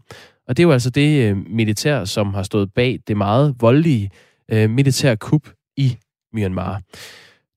Og 0.49 0.57
det 0.57 0.63
er 0.63 0.67
jo 0.67 0.73
altså 0.73 0.91
det 0.91 1.31
øh, 1.31 1.37
militær, 1.37 2.05
som 2.05 2.35
har 2.35 2.43
stået 2.43 2.75
bag 2.75 2.99
det 3.07 3.17
meget 3.17 3.55
voldelige 3.61 4.11
øh, 4.49 4.71
militær 4.71 5.15
kup 5.15 5.49
i 5.77 5.99
Myanmar. 6.33 6.83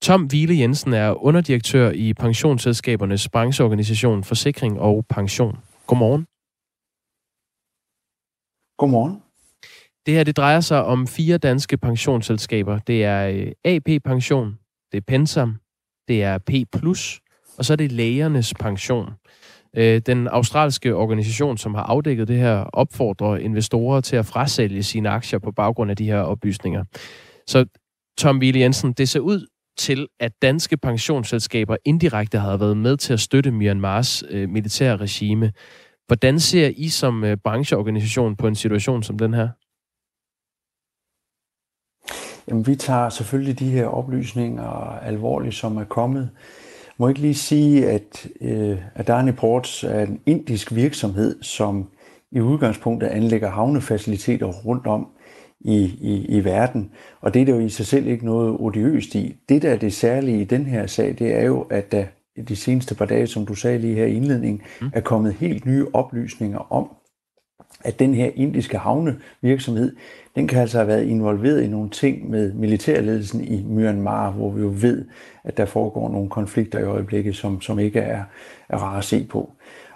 Tom 0.01 0.29
Wiele 0.33 0.59
Jensen 0.59 0.93
er 0.93 1.23
underdirektør 1.25 1.91
i 1.91 2.13
pensionsselskabernes 2.13 3.29
brancheorganisation 3.29 4.23
Forsikring 4.23 4.79
og 4.79 5.05
Pension. 5.09 5.57
Godmorgen. 5.87 6.25
Godmorgen. 8.77 9.21
Det 10.05 10.13
her 10.13 10.23
det 10.23 10.37
drejer 10.37 10.59
sig 10.59 10.83
om 10.83 11.07
fire 11.07 11.37
danske 11.37 11.77
pensionsselskaber. 11.77 12.79
Det 12.79 13.03
er 13.03 13.27
øh, 13.27 13.51
AP 13.65 14.03
Pension, 14.03 14.59
det 14.91 14.97
er 14.97 15.01
Pensam, 15.07 15.55
det 16.07 16.23
er 16.23 16.37
P+, 16.37 16.51
og 17.57 17.65
så 17.65 17.73
er 17.73 17.77
det 17.77 17.91
Lægernes 17.91 18.53
Pension. 18.59 19.09
Øh, 19.75 20.01
den 20.05 20.27
australske 20.27 20.95
organisation, 20.95 21.57
som 21.57 21.75
har 21.75 21.83
afdækket 21.83 22.27
det 22.27 22.37
her, 22.37 22.55
opfordrer 22.55 23.37
investorer 23.37 24.01
til 24.01 24.15
at 24.15 24.25
frasælge 24.25 24.83
sine 24.83 25.09
aktier 25.09 25.39
på 25.39 25.51
baggrund 25.51 25.91
af 25.91 25.97
de 25.97 26.05
her 26.05 26.19
oplysninger. 26.19 26.83
Så 27.47 27.65
Tom 28.17 28.39
Wille 28.39 28.59
Jensen, 28.59 28.93
det 28.93 29.09
ser 29.09 29.19
ud 29.19 29.47
til, 29.77 30.07
at 30.19 30.31
danske 30.41 30.77
pensionsselskaber 30.77 31.77
indirekte 31.85 32.39
har 32.39 32.57
været 32.57 32.77
med 32.77 32.97
til 32.97 33.13
at 33.13 33.19
støtte 33.19 33.51
Myanmars 33.51 34.23
øh, 34.29 34.49
militære 34.49 34.97
regime. 34.97 35.51
Hvordan 36.07 36.39
ser 36.39 36.71
I 36.75 36.89
som 36.89 37.23
øh, 37.23 37.37
brancheorganisation 37.37 38.35
på 38.35 38.47
en 38.47 38.55
situation 38.55 39.03
som 39.03 39.19
den 39.19 39.33
her? 39.33 39.49
Jamen, 42.47 42.67
vi 42.67 42.75
tager 42.75 43.09
selvfølgelig 43.09 43.59
de 43.59 43.69
her 43.69 43.85
oplysninger 43.85 44.99
alvorligt, 44.99 45.55
som 45.55 45.77
er 45.77 45.83
kommet. 45.83 46.29
Må 46.99 47.07
ikke 47.07 47.21
lige 47.21 47.35
sige, 47.35 47.89
at 47.89 48.27
øh, 48.41 48.77
Adani 48.95 49.31
Ports 49.31 49.83
er 49.83 50.01
en 50.01 50.19
indisk 50.25 50.75
virksomhed, 50.75 51.43
som 51.43 51.89
i 52.31 52.39
udgangspunktet 52.39 53.07
anlægger 53.07 53.49
havnefaciliteter 53.49 54.47
rundt 54.47 54.87
om 54.87 55.07
i, 55.59 55.77
i, 56.01 56.25
i 56.29 56.43
verden. 56.43 56.91
Og 57.21 57.33
det 57.33 57.41
er 57.41 57.45
der 57.45 57.53
jo 57.53 57.59
i 57.59 57.69
sig 57.69 57.85
selv 57.85 58.07
ikke 58.07 58.25
noget 58.25 58.57
odiøst 58.59 59.15
i. 59.15 59.35
Det, 59.49 59.61
der 59.61 59.69
er 59.69 59.77
det 59.77 59.93
særlige 59.93 60.41
i 60.41 60.43
den 60.43 60.65
her 60.65 60.87
sag, 60.87 61.15
det 61.19 61.35
er 61.35 61.43
jo, 61.43 61.61
at 61.61 61.91
der 61.91 62.05
de 62.47 62.55
seneste 62.55 62.95
par 62.95 63.05
dage, 63.05 63.27
som 63.27 63.45
du 63.45 63.55
sagde 63.55 63.79
lige 63.79 63.95
her 63.95 64.05
i 64.05 64.13
indledningen, 64.13 64.61
mm. 64.81 64.89
er 64.93 65.01
kommet 65.01 65.33
helt 65.33 65.65
nye 65.65 65.87
oplysninger 65.93 66.73
om, 66.73 66.89
at 67.83 67.99
den 67.99 68.13
her 68.13 68.29
indiske 68.35 68.77
havnevirksomhed, 68.77 69.95
den 70.35 70.47
kan 70.47 70.61
altså 70.61 70.77
have 70.77 70.87
været 70.87 71.03
involveret 71.03 71.61
i 71.61 71.67
nogle 71.67 71.89
ting 71.89 72.29
med 72.29 72.53
militærledelsen 72.53 73.43
i 73.43 73.63
Myanmar, 73.63 74.31
hvor 74.31 74.51
vi 74.51 74.61
jo 74.61 74.73
ved, 74.81 75.05
at 75.43 75.57
der 75.57 75.65
foregår 75.65 76.09
nogle 76.09 76.29
konflikter 76.29 76.79
i 76.79 76.83
øjeblikket, 76.83 77.35
som, 77.35 77.61
som 77.61 77.79
ikke 77.79 77.99
er, 77.99 78.23
er 78.69 78.77
rare 78.77 78.97
at 78.97 79.03
se 79.03 79.27
på. 79.29 79.51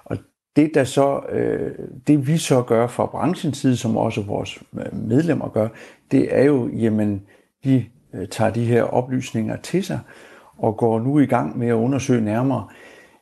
Og 0.05 0.17
det, 0.55 0.71
der 0.73 0.83
så, 0.83 1.19
øh, 1.31 1.71
det 2.07 2.27
vi 2.27 2.37
så 2.37 2.61
gør 2.61 2.87
fra 2.87 3.05
branchens 3.05 3.57
side, 3.57 3.77
som 3.77 3.97
også 3.97 4.21
vores 4.21 4.63
øh, 4.73 5.07
medlemmer 5.07 5.49
gør, 5.49 5.67
det 6.11 6.37
er 6.37 6.43
jo, 6.43 6.67
jamen, 6.67 7.21
de 7.63 7.85
øh, 8.13 8.27
tager 8.27 8.51
de 8.51 8.65
her 8.65 8.83
oplysninger 8.83 9.55
til 9.55 9.83
sig, 9.83 9.99
og 10.57 10.77
går 10.77 10.99
nu 10.99 11.19
i 11.19 11.25
gang 11.25 11.57
med 11.57 11.67
at 11.67 11.73
undersøge 11.73 12.21
nærmere, 12.21 12.67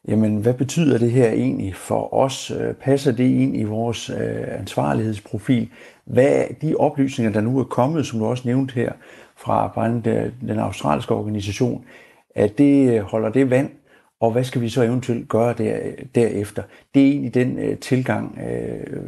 jamen 0.08 0.38
hvad 0.38 0.54
betyder 0.54 0.98
det 0.98 1.12
her 1.12 1.32
egentlig 1.32 1.76
for 1.76 2.14
os? 2.14 2.52
Øh, 2.52 2.74
passer 2.74 3.12
det 3.12 3.24
ind 3.24 3.58
i 3.58 3.64
vores 3.64 4.10
øh, 4.10 4.60
ansvarlighedsprofil? 4.60 5.70
Hvad 6.06 6.44
de 6.62 6.76
oplysninger, 6.76 7.34
der 7.34 7.42
nu 7.42 7.60
er 7.60 7.64
kommet, 7.64 8.06
som 8.06 8.20
du 8.20 8.26
også 8.26 8.44
nævnte 8.46 8.74
her, 8.74 8.92
fra 9.38 9.90
øh, 10.08 10.32
den 10.42 10.60
australske 10.60 11.14
organisation, 11.14 11.86
at 12.36 12.58
det 12.58 12.94
øh, 12.94 13.02
holder 13.02 13.30
det 13.30 13.50
vand, 13.50 13.70
og 14.20 14.32
hvad 14.32 14.44
skal 14.44 14.62
vi 14.62 14.70
så 14.70 14.84
eventuelt 14.84 15.30
gøre 15.30 15.54
der, 15.58 15.80
øh, 15.84 15.94
derefter? 16.16 16.64
Det 16.94 17.02
er 17.02 17.12
egentlig 17.12 17.34
den 17.34 17.78
tilgang, 17.78 18.40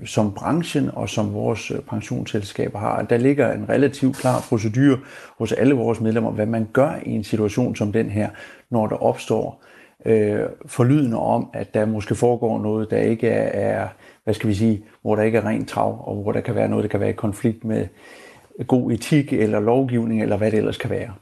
som 0.06 0.34
branchen 0.34 0.90
og 0.94 1.10
som 1.10 1.34
vores 1.34 1.72
pensionsselskaber 1.90 2.80
har. 2.80 3.02
Der 3.02 3.18
ligger 3.18 3.54
en 3.54 3.70
relativt 3.70 4.18
klar 4.18 4.46
procedure 4.50 5.00
hos 5.38 5.52
alle 5.52 5.76
vores 5.76 6.02
medlemmer, 6.02 6.32
hvad 6.32 6.46
man 6.46 6.68
gør 6.74 6.92
i 7.06 7.12
en 7.12 7.24
situation 7.24 7.76
som 7.76 7.92
den 7.92 8.10
her, 8.10 8.30
når 8.70 8.88
der 8.88 8.96
opstår 8.96 9.64
uh, 10.06 10.12
forlydende 10.66 11.18
om, 11.20 11.50
at 11.54 11.74
der 11.74 11.86
måske 11.86 12.16
foregår 12.16 12.60
noget, 12.60 12.92
der 12.92 12.98
ikke 12.98 13.28
er, 13.30 13.82
er, 13.82 13.88
hvad 14.24 14.34
skal 14.34 14.50
vi 14.50 14.54
sige, 14.54 14.84
hvor 15.02 15.16
der 15.16 15.24
ikke 15.24 15.38
er 15.38 15.46
rent 15.46 15.70
trav, 15.70 16.08
og 16.08 16.22
hvor 16.22 16.32
der 16.32 16.42
kan 16.42 16.56
være 16.56 16.70
noget, 16.70 16.84
der 16.84 16.90
kan 16.90 17.00
være 17.00 17.10
i 17.10 17.14
konflikt 17.14 17.64
med 17.64 17.88
god 18.68 18.92
etik 18.92 19.34
eller 19.34 19.60
lovgivning, 19.60 20.22
eller 20.22 20.38
hvad 20.38 20.52
det 20.52 20.58
ellers 20.58 20.78
kan 20.78 20.90
være. 20.90 21.14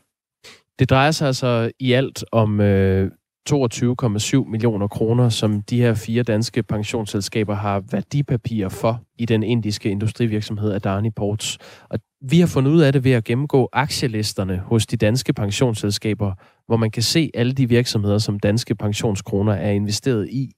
Det 0.80 0.90
drejer 0.90 1.12
sig 1.12 1.28
altså 1.28 1.72
i 1.80 1.94
alt 1.94 2.24
om 2.32 2.62
øh, 2.62 3.12
22,7 3.50 4.50
millioner 4.50 4.88
kroner, 4.88 5.30
som 5.30 5.62
de 5.62 5.82
her 5.82 5.94
fire 5.94 6.24
danske 6.24 6.64
pensionsselskaber 6.64 7.56
har 7.56 7.84
værdipapirer 7.92 8.70
for 8.70 9.02
i 9.18 9.26
den 9.26 9.44
indiske 9.44 9.90
industrivirksomhed 9.90 10.74
Adani 10.74 11.10
Ports. 11.10 11.58
Og 11.90 12.00
vi 12.22 12.40
har 12.40 12.48
fundet 12.48 12.72
ud 12.72 12.82
af 12.82 12.94
det 12.94 13.04
ved 13.04 13.12
at 13.12 13.24
gennemgå 13.24 13.70
aktielisterne 13.74 14.58
hos 14.58 14.86
de 14.86 14.98
danske 14.98 15.34
pensionsselskaber, 15.34 16.34
hvor 16.68 16.78
man 16.78 16.92
kan 16.92 17.04
se 17.04 17.32
alle 17.34 17.54
de 17.54 17.70
virksomheder, 17.70 18.18
som 18.18 18.40
danske 18.40 18.76
pensionskroner 18.76 19.54
er 19.54 19.72
investeret 19.72 20.30
i. 20.30 20.52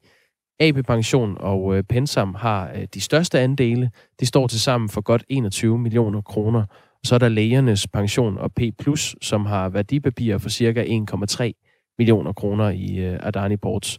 AB 0.59 0.85
Pension 0.87 1.37
og 1.39 1.77
øh, 1.77 1.83
Pensam 1.83 2.35
har 2.35 2.71
øh, 2.75 2.87
de 2.93 3.01
største 3.01 3.39
andele. 3.39 3.91
De 4.19 4.25
står 4.25 4.47
til 4.47 4.59
sammen 4.61 4.89
for 4.89 5.01
godt 5.01 5.23
21 5.29 5.79
millioner 5.79 6.21
kroner. 6.21 6.65
Så 7.05 7.15
er 7.15 7.19
der 7.19 7.29
lægernes 7.29 7.87
pension 7.87 8.37
og 8.37 8.51
P+, 8.53 8.61
som 9.21 9.45
har 9.45 9.69
værdipapirer 9.69 10.37
for 10.37 10.49
cirka 10.49 10.83
1,3 10.83 11.95
millioner 11.97 12.33
kroner 12.33 12.69
i 12.69 12.97
øh, 12.97 13.19
Adani 13.23 13.57
Boards. 13.57 13.97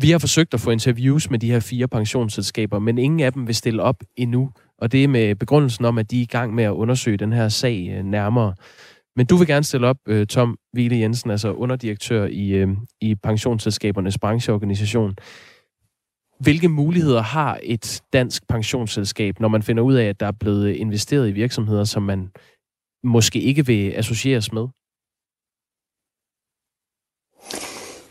Vi 0.00 0.10
har 0.10 0.18
forsøgt 0.18 0.54
at 0.54 0.60
få 0.60 0.70
interviews 0.70 1.30
med 1.30 1.38
de 1.38 1.50
her 1.50 1.60
fire 1.60 1.88
pensionsselskaber, 1.88 2.78
men 2.78 2.98
ingen 2.98 3.20
af 3.20 3.32
dem 3.32 3.46
vil 3.46 3.54
stille 3.54 3.82
op 3.82 4.02
endnu, 4.16 4.50
og 4.78 4.92
det 4.92 5.04
er 5.04 5.08
med 5.08 5.34
begrundelsen 5.34 5.84
om, 5.84 5.98
at 5.98 6.10
de 6.10 6.18
er 6.18 6.22
i 6.22 6.26
gang 6.26 6.54
med 6.54 6.64
at 6.64 6.70
undersøge 6.70 7.16
den 7.16 7.32
her 7.32 7.48
sag 7.48 7.88
øh, 7.98 8.04
nærmere. 8.04 8.54
Men 9.16 9.26
du 9.26 9.36
vil 9.36 9.46
gerne 9.46 9.64
stille 9.64 9.86
op, 9.86 9.96
øh, 10.08 10.26
Tom 10.26 10.58
Vile 10.72 10.98
Jensen, 10.98 11.30
altså 11.30 11.52
underdirektør 11.52 12.26
i, 12.26 12.48
øh, 12.48 12.68
i 13.00 13.14
pensionsselskabernes 13.14 14.18
brancheorganisation. 14.18 15.16
Hvilke 16.40 16.68
muligheder 16.68 17.22
har 17.22 17.58
et 17.62 18.02
dansk 18.12 18.48
pensionsselskab, 18.48 19.40
når 19.40 19.48
man 19.48 19.62
finder 19.62 19.82
ud 19.82 19.94
af, 19.94 20.04
at 20.04 20.20
der 20.20 20.26
er 20.26 20.32
blevet 20.40 20.70
investeret 20.70 21.28
i 21.28 21.32
virksomheder, 21.32 21.84
som 21.84 22.02
man 22.02 22.30
måske 23.04 23.40
ikke 23.40 23.66
vil 23.66 23.92
associeres 23.92 24.52
med? 24.52 24.66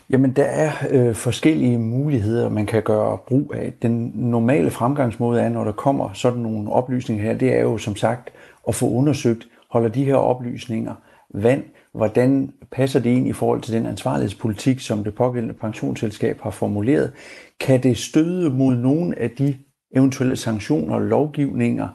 Jamen, 0.09 0.31
der 0.31 0.43
er 0.43 0.71
øh, 0.89 1.15
forskellige 1.15 1.79
muligheder, 1.79 2.49
man 2.49 2.65
kan 2.65 2.83
gøre 2.83 3.17
brug 3.27 3.53
af. 3.55 3.73
Den 3.81 4.11
normale 4.15 4.71
fremgangsmåde 4.71 5.41
er, 5.41 5.49
når 5.49 5.63
der 5.63 5.71
kommer 5.71 6.13
sådan 6.13 6.39
nogle 6.39 6.71
oplysninger 6.71 7.23
her, 7.23 7.37
det 7.37 7.53
er 7.53 7.61
jo 7.61 7.77
som 7.77 7.95
sagt 7.95 8.29
at 8.67 8.75
få 8.75 8.89
undersøgt, 8.89 9.47
holder 9.75 9.89
de 9.89 10.05
her 10.05 10.15
oplysninger 10.15 10.93
vand, 11.33 11.63
hvordan 11.93 12.53
passer 12.71 12.99
det 12.99 13.09
ind 13.09 13.27
i 13.27 13.33
forhold 13.33 13.61
til 13.61 13.73
den 13.73 13.85
ansvarlighedspolitik, 13.85 14.79
som 14.79 15.03
det 15.03 15.15
pågældende 15.15 15.53
pensionsselskab 15.53 16.41
har 16.41 16.49
formuleret? 16.49 17.11
Kan 17.59 17.83
det 17.83 17.97
støde 17.97 18.49
mod 18.49 18.75
nogle 18.75 19.19
af 19.19 19.29
de 19.29 19.57
eventuelle 19.95 20.35
sanktioner, 20.35 20.99
lovgivninger, 20.99 21.87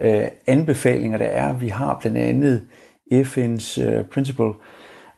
øh, 0.00 0.24
anbefalinger, 0.46 1.18
der 1.18 1.24
er? 1.24 1.52
Vi 1.52 1.68
har 1.68 1.98
blandt 2.00 2.18
andet 2.18 2.62
FN's 3.12 3.82
øh, 3.82 4.04
Principle 4.04 4.52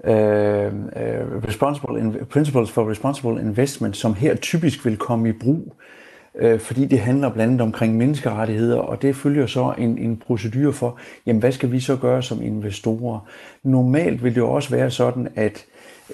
øh, 0.04 0.66
øh, 0.66 1.44
responsible 1.48 2.00
in, 2.00 2.26
Principles 2.30 2.70
for 2.70 2.90
Responsible 2.90 3.40
Investment, 3.40 3.96
som 3.96 4.14
her 4.14 4.34
typisk 4.34 4.84
vil 4.84 4.96
komme 4.96 5.28
i 5.28 5.32
brug, 5.32 5.74
øh, 6.40 6.60
fordi 6.60 6.86
det 6.86 6.98
handler 6.98 7.30
blandt 7.30 7.50
andet 7.50 7.60
omkring 7.60 7.96
menneskerettigheder, 7.96 8.78
og 8.78 9.02
det 9.02 9.16
følger 9.16 9.46
så 9.46 9.74
en, 9.78 9.98
en 9.98 10.16
procedure 10.16 10.72
for, 10.72 10.98
jamen 11.26 11.40
hvad 11.40 11.52
skal 11.52 11.72
vi 11.72 11.80
så 11.80 11.96
gøre 11.96 12.22
som 12.22 12.42
investorer? 12.42 13.28
Normalt 13.62 14.24
vil 14.24 14.34
det 14.34 14.40
jo 14.40 14.50
også 14.50 14.70
være 14.70 14.90
sådan, 14.90 15.28
at 15.36 15.64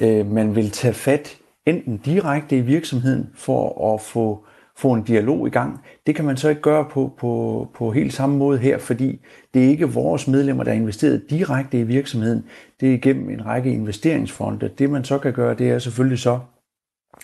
øh, 0.01 0.33
man 0.33 0.57
vil 0.57 0.71
tage 0.71 0.95
fat 0.95 1.37
enten 1.67 1.97
direkte 1.97 2.57
i 2.57 2.61
virksomheden 2.61 3.31
for 3.35 3.95
at 3.95 4.01
få 4.01 4.45
få 4.79 4.93
en 4.93 5.03
dialog 5.03 5.47
i 5.47 5.51
gang. 5.51 5.81
Det 6.07 6.15
kan 6.15 6.25
man 6.25 6.37
så 6.37 6.49
ikke 6.49 6.61
gøre 6.61 6.85
på, 6.91 7.13
på, 7.19 7.69
på 7.75 7.91
helt 7.91 8.13
samme 8.13 8.37
måde 8.37 8.59
her, 8.59 8.79
fordi 8.79 9.21
det 9.55 9.65
er 9.65 9.69
ikke 9.69 9.93
vores 9.93 10.29
medlemmer, 10.29 10.65
der 10.65 10.71
er 10.71 10.77
investeret 10.77 11.31
direkte 11.31 11.79
i 11.79 11.83
virksomheden. 11.83 12.45
Det 12.81 12.89
er 12.89 12.95
igennem 12.95 13.31
en 13.31 13.47
række 13.47 13.73
investeringsfonde. 13.73 14.71
Det 14.79 14.91
man 14.91 15.05
så 15.05 15.19
kan 15.19 15.33
gøre, 15.33 15.55
det 15.55 15.71
er 15.71 15.79
selvfølgelig 15.79 16.19
så 16.19 16.39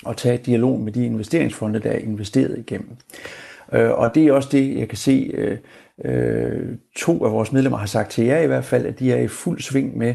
at 0.09 0.17
tage 0.17 0.39
dialog 0.39 0.81
med 0.81 0.93
de 0.93 1.07
investeringsfonde, 1.07 1.79
der 1.79 1.91
er 1.91 1.99
investeret 1.99 2.59
igennem. 2.59 2.97
Øh, 3.73 3.91
og 3.91 4.15
det 4.15 4.27
er 4.27 4.33
også 4.33 4.49
det, 4.53 4.79
jeg 4.79 4.89
kan 4.89 4.99
se, 4.99 5.31
øh, 5.35 5.59
øh, 6.05 6.69
to 6.97 7.25
af 7.25 7.33
vores 7.33 7.53
medlemmer 7.53 7.79
har 7.79 7.87
sagt 7.87 8.11
til 8.11 8.25
jer 8.25 8.39
i 8.39 8.47
hvert 8.47 8.65
fald, 8.65 8.87
at 8.87 8.99
de 8.99 9.13
er 9.13 9.21
i 9.21 9.29
fuld 9.29 9.61
sving 9.61 9.99
med 9.99 10.15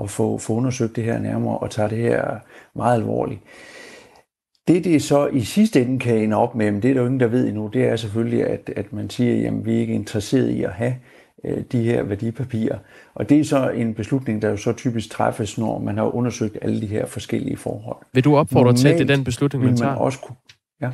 at 0.00 0.10
få, 0.10 0.38
få 0.38 0.52
undersøgt 0.52 0.96
det 0.96 1.04
her 1.04 1.18
nærmere 1.18 1.58
og 1.58 1.70
tager 1.70 1.88
det 1.88 1.98
her 1.98 2.38
meget 2.74 2.94
alvorligt. 2.94 3.40
Det, 4.68 4.84
det 4.84 5.02
så 5.02 5.26
i 5.26 5.40
sidste 5.40 5.82
ende 5.82 5.98
kan 5.98 6.16
ende 6.16 6.36
op 6.36 6.54
med, 6.54 6.70
men 6.70 6.82
det 6.82 6.90
er 6.90 6.94
der 6.94 7.00
jo 7.00 7.06
ingen, 7.06 7.20
der 7.20 7.26
ved 7.26 7.48
endnu, 7.48 7.70
det 7.72 7.84
er 7.84 7.96
selvfølgelig, 7.96 8.46
at, 8.46 8.70
at 8.76 8.92
man 8.92 9.10
siger, 9.10 9.48
at 9.48 9.66
vi 9.66 9.76
er 9.76 9.80
ikke 9.80 9.94
interesseret 9.94 10.48
i 10.48 10.62
at 10.62 10.72
have 10.72 10.94
de 11.72 11.82
her 11.82 12.02
værdipapirer. 12.02 12.78
Og 13.14 13.28
det 13.28 13.40
er 13.40 13.44
så 13.44 13.70
en 13.70 13.94
beslutning, 13.94 14.42
der 14.42 14.50
jo 14.50 14.56
så 14.56 14.72
typisk 14.72 15.10
træffes, 15.10 15.58
når 15.58 15.78
man 15.78 15.96
har 15.96 16.14
undersøgt 16.14 16.58
alle 16.62 16.80
de 16.80 16.86
her 16.86 17.06
forskellige 17.06 17.56
forhold. 17.56 17.96
Vil 18.12 18.24
du 18.24 18.36
opfordre 18.36 18.64
Normalt 18.64 18.78
til, 18.78 18.88
at 18.88 18.98
det 18.98 19.10
er 19.10 19.16
den 19.16 19.24
beslutning, 19.24 19.64
man 19.64 19.76
tager? 19.76 19.90
Man 19.90 19.98
også 19.98 20.18
kunne, 20.20 20.36
ja. 20.80 20.90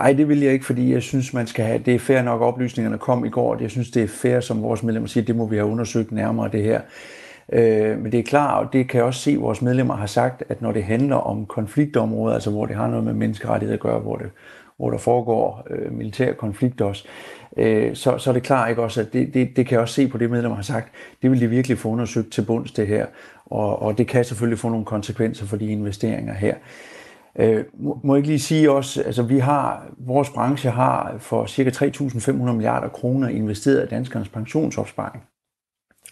Ej, 0.00 0.12
det 0.12 0.28
vil 0.28 0.40
jeg 0.40 0.52
ikke, 0.52 0.64
fordi 0.64 0.92
jeg 0.92 1.02
synes, 1.02 1.34
man 1.34 1.46
skal 1.46 1.64
have, 1.64 1.78
det 1.78 1.94
er 1.94 1.98
fair 1.98 2.22
nok, 2.22 2.40
oplysningerne 2.40 2.98
kom 2.98 3.24
i 3.24 3.28
går, 3.28 3.56
jeg 3.60 3.70
synes, 3.70 3.90
det 3.90 4.02
er 4.02 4.08
fair, 4.08 4.40
som 4.40 4.62
vores 4.62 4.82
medlemmer 4.82 5.08
siger, 5.08 5.24
det 5.24 5.36
må 5.36 5.46
vi 5.46 5.56
have 5.56 5.68
undersøgt 5.68 6.12
nærmere, 6.12 6.48
det 6.52 6.62
her. 6.62 6.80
Øh, 7.52 7.98
men 7.98 8.12
det 8.12 8.20
er 8.20 8.24
klart, 8.24 8.66
og 8.66 8.72
det 8.72 8.88
kan 8.88 8.98
jeg 8.98 9.04
også 9.04 9.20
se, 9.20 9.30
at 9.30 9.40
vores 9.40 9.62
medlemmer 9.62 9.96
har 9.96 10.06
sagt, 10.06 10.42
at 10.48 10.62
når 10.62 10.72
det 10.72 10.84
handler 10.84 11.16
om 11.16 11.46
konfliktområder, 11.46 12.34
altså 12.34 12.50
hvor 12.50 12.66
det 12.66 12.76
har 12.76 12.88
noget 12.88 13.04
med 13.04 13.12
menneskerettighed 13.12 13.74
at 13.74 13.80
gøre, 13.80 13.98
hvor, 13.98 14.16
det, 14.16 14.30
hvor 14.76 14.90
der 14.90 14.98
foregår 14.98 15.66
øh, 15.70 15.92
militære 15.92 16.34
konflikter 16.34 16.84
også, 16.84 17.04
øh, 17.56 17.96
så, 17.96 18.18
så 18.18 18.30
er 18.30 18.34
det 18.34 18.42
klart 18.42 18.70
ikke 18.70 18.82
også, 18.82 19.00
at 19.00 19.12
det, 19.12 19.34
det, 19.34 19.56
det 19.56 19.66
kan 19.66 19.72
jeg 19.72 19.80
også 19.80 19.94
se 19.94 20.08
på 20.08 20.18
det, 20.18 20.30
medlemmer 20.30 20.56
har 20.56 20.62
sagt, 20.62 20.92
det 21.22 21.30
vil 21.30 21.40
de 21.40 21.46
virkelig 21.46 21.78
få 21.78 21.88
undersøgt 21.88 22.32
til 22.32 22.42
bunds 22.42 22.72
det 22.72 22.86
her, 22.86 23.06
og, 23.46 23.82
og 23.82 23.98
det 23.98 24.08
kan 24.08 24.24
selvfølgelig 24.24 24.58
få 24.58 24.68
nogle 24.68 24.84
konsekvenser 24.84 25.46
for 25.46 25.56
de 25.56 25.66
investeringer 25.66 26.34
her. 26.34 26.54
Øh, 27.38 27.64
må, 27.74 28.14
jeg 28.14 28.16
ikke 28.16 28.28
lige 28.28 28.38
sige 28.38 28.70
også, 28.70 29.02
altså 29.02 29.22
vi 29.22 29.38
har, 29.38 29.86
vores 29.98 30.30
branche 30.30 30.70
har 30.70 31.16
for 31.18 31.46
ca. 31.46 31.70
3.500 31.70 32.32
milliarder 32.32 32.88
kroner 32.88 33.28
investeret 33.28 33.76
af 33.76 33.88
danskernes 33.88 34.28
pensionsopsparing. 34.28 35.22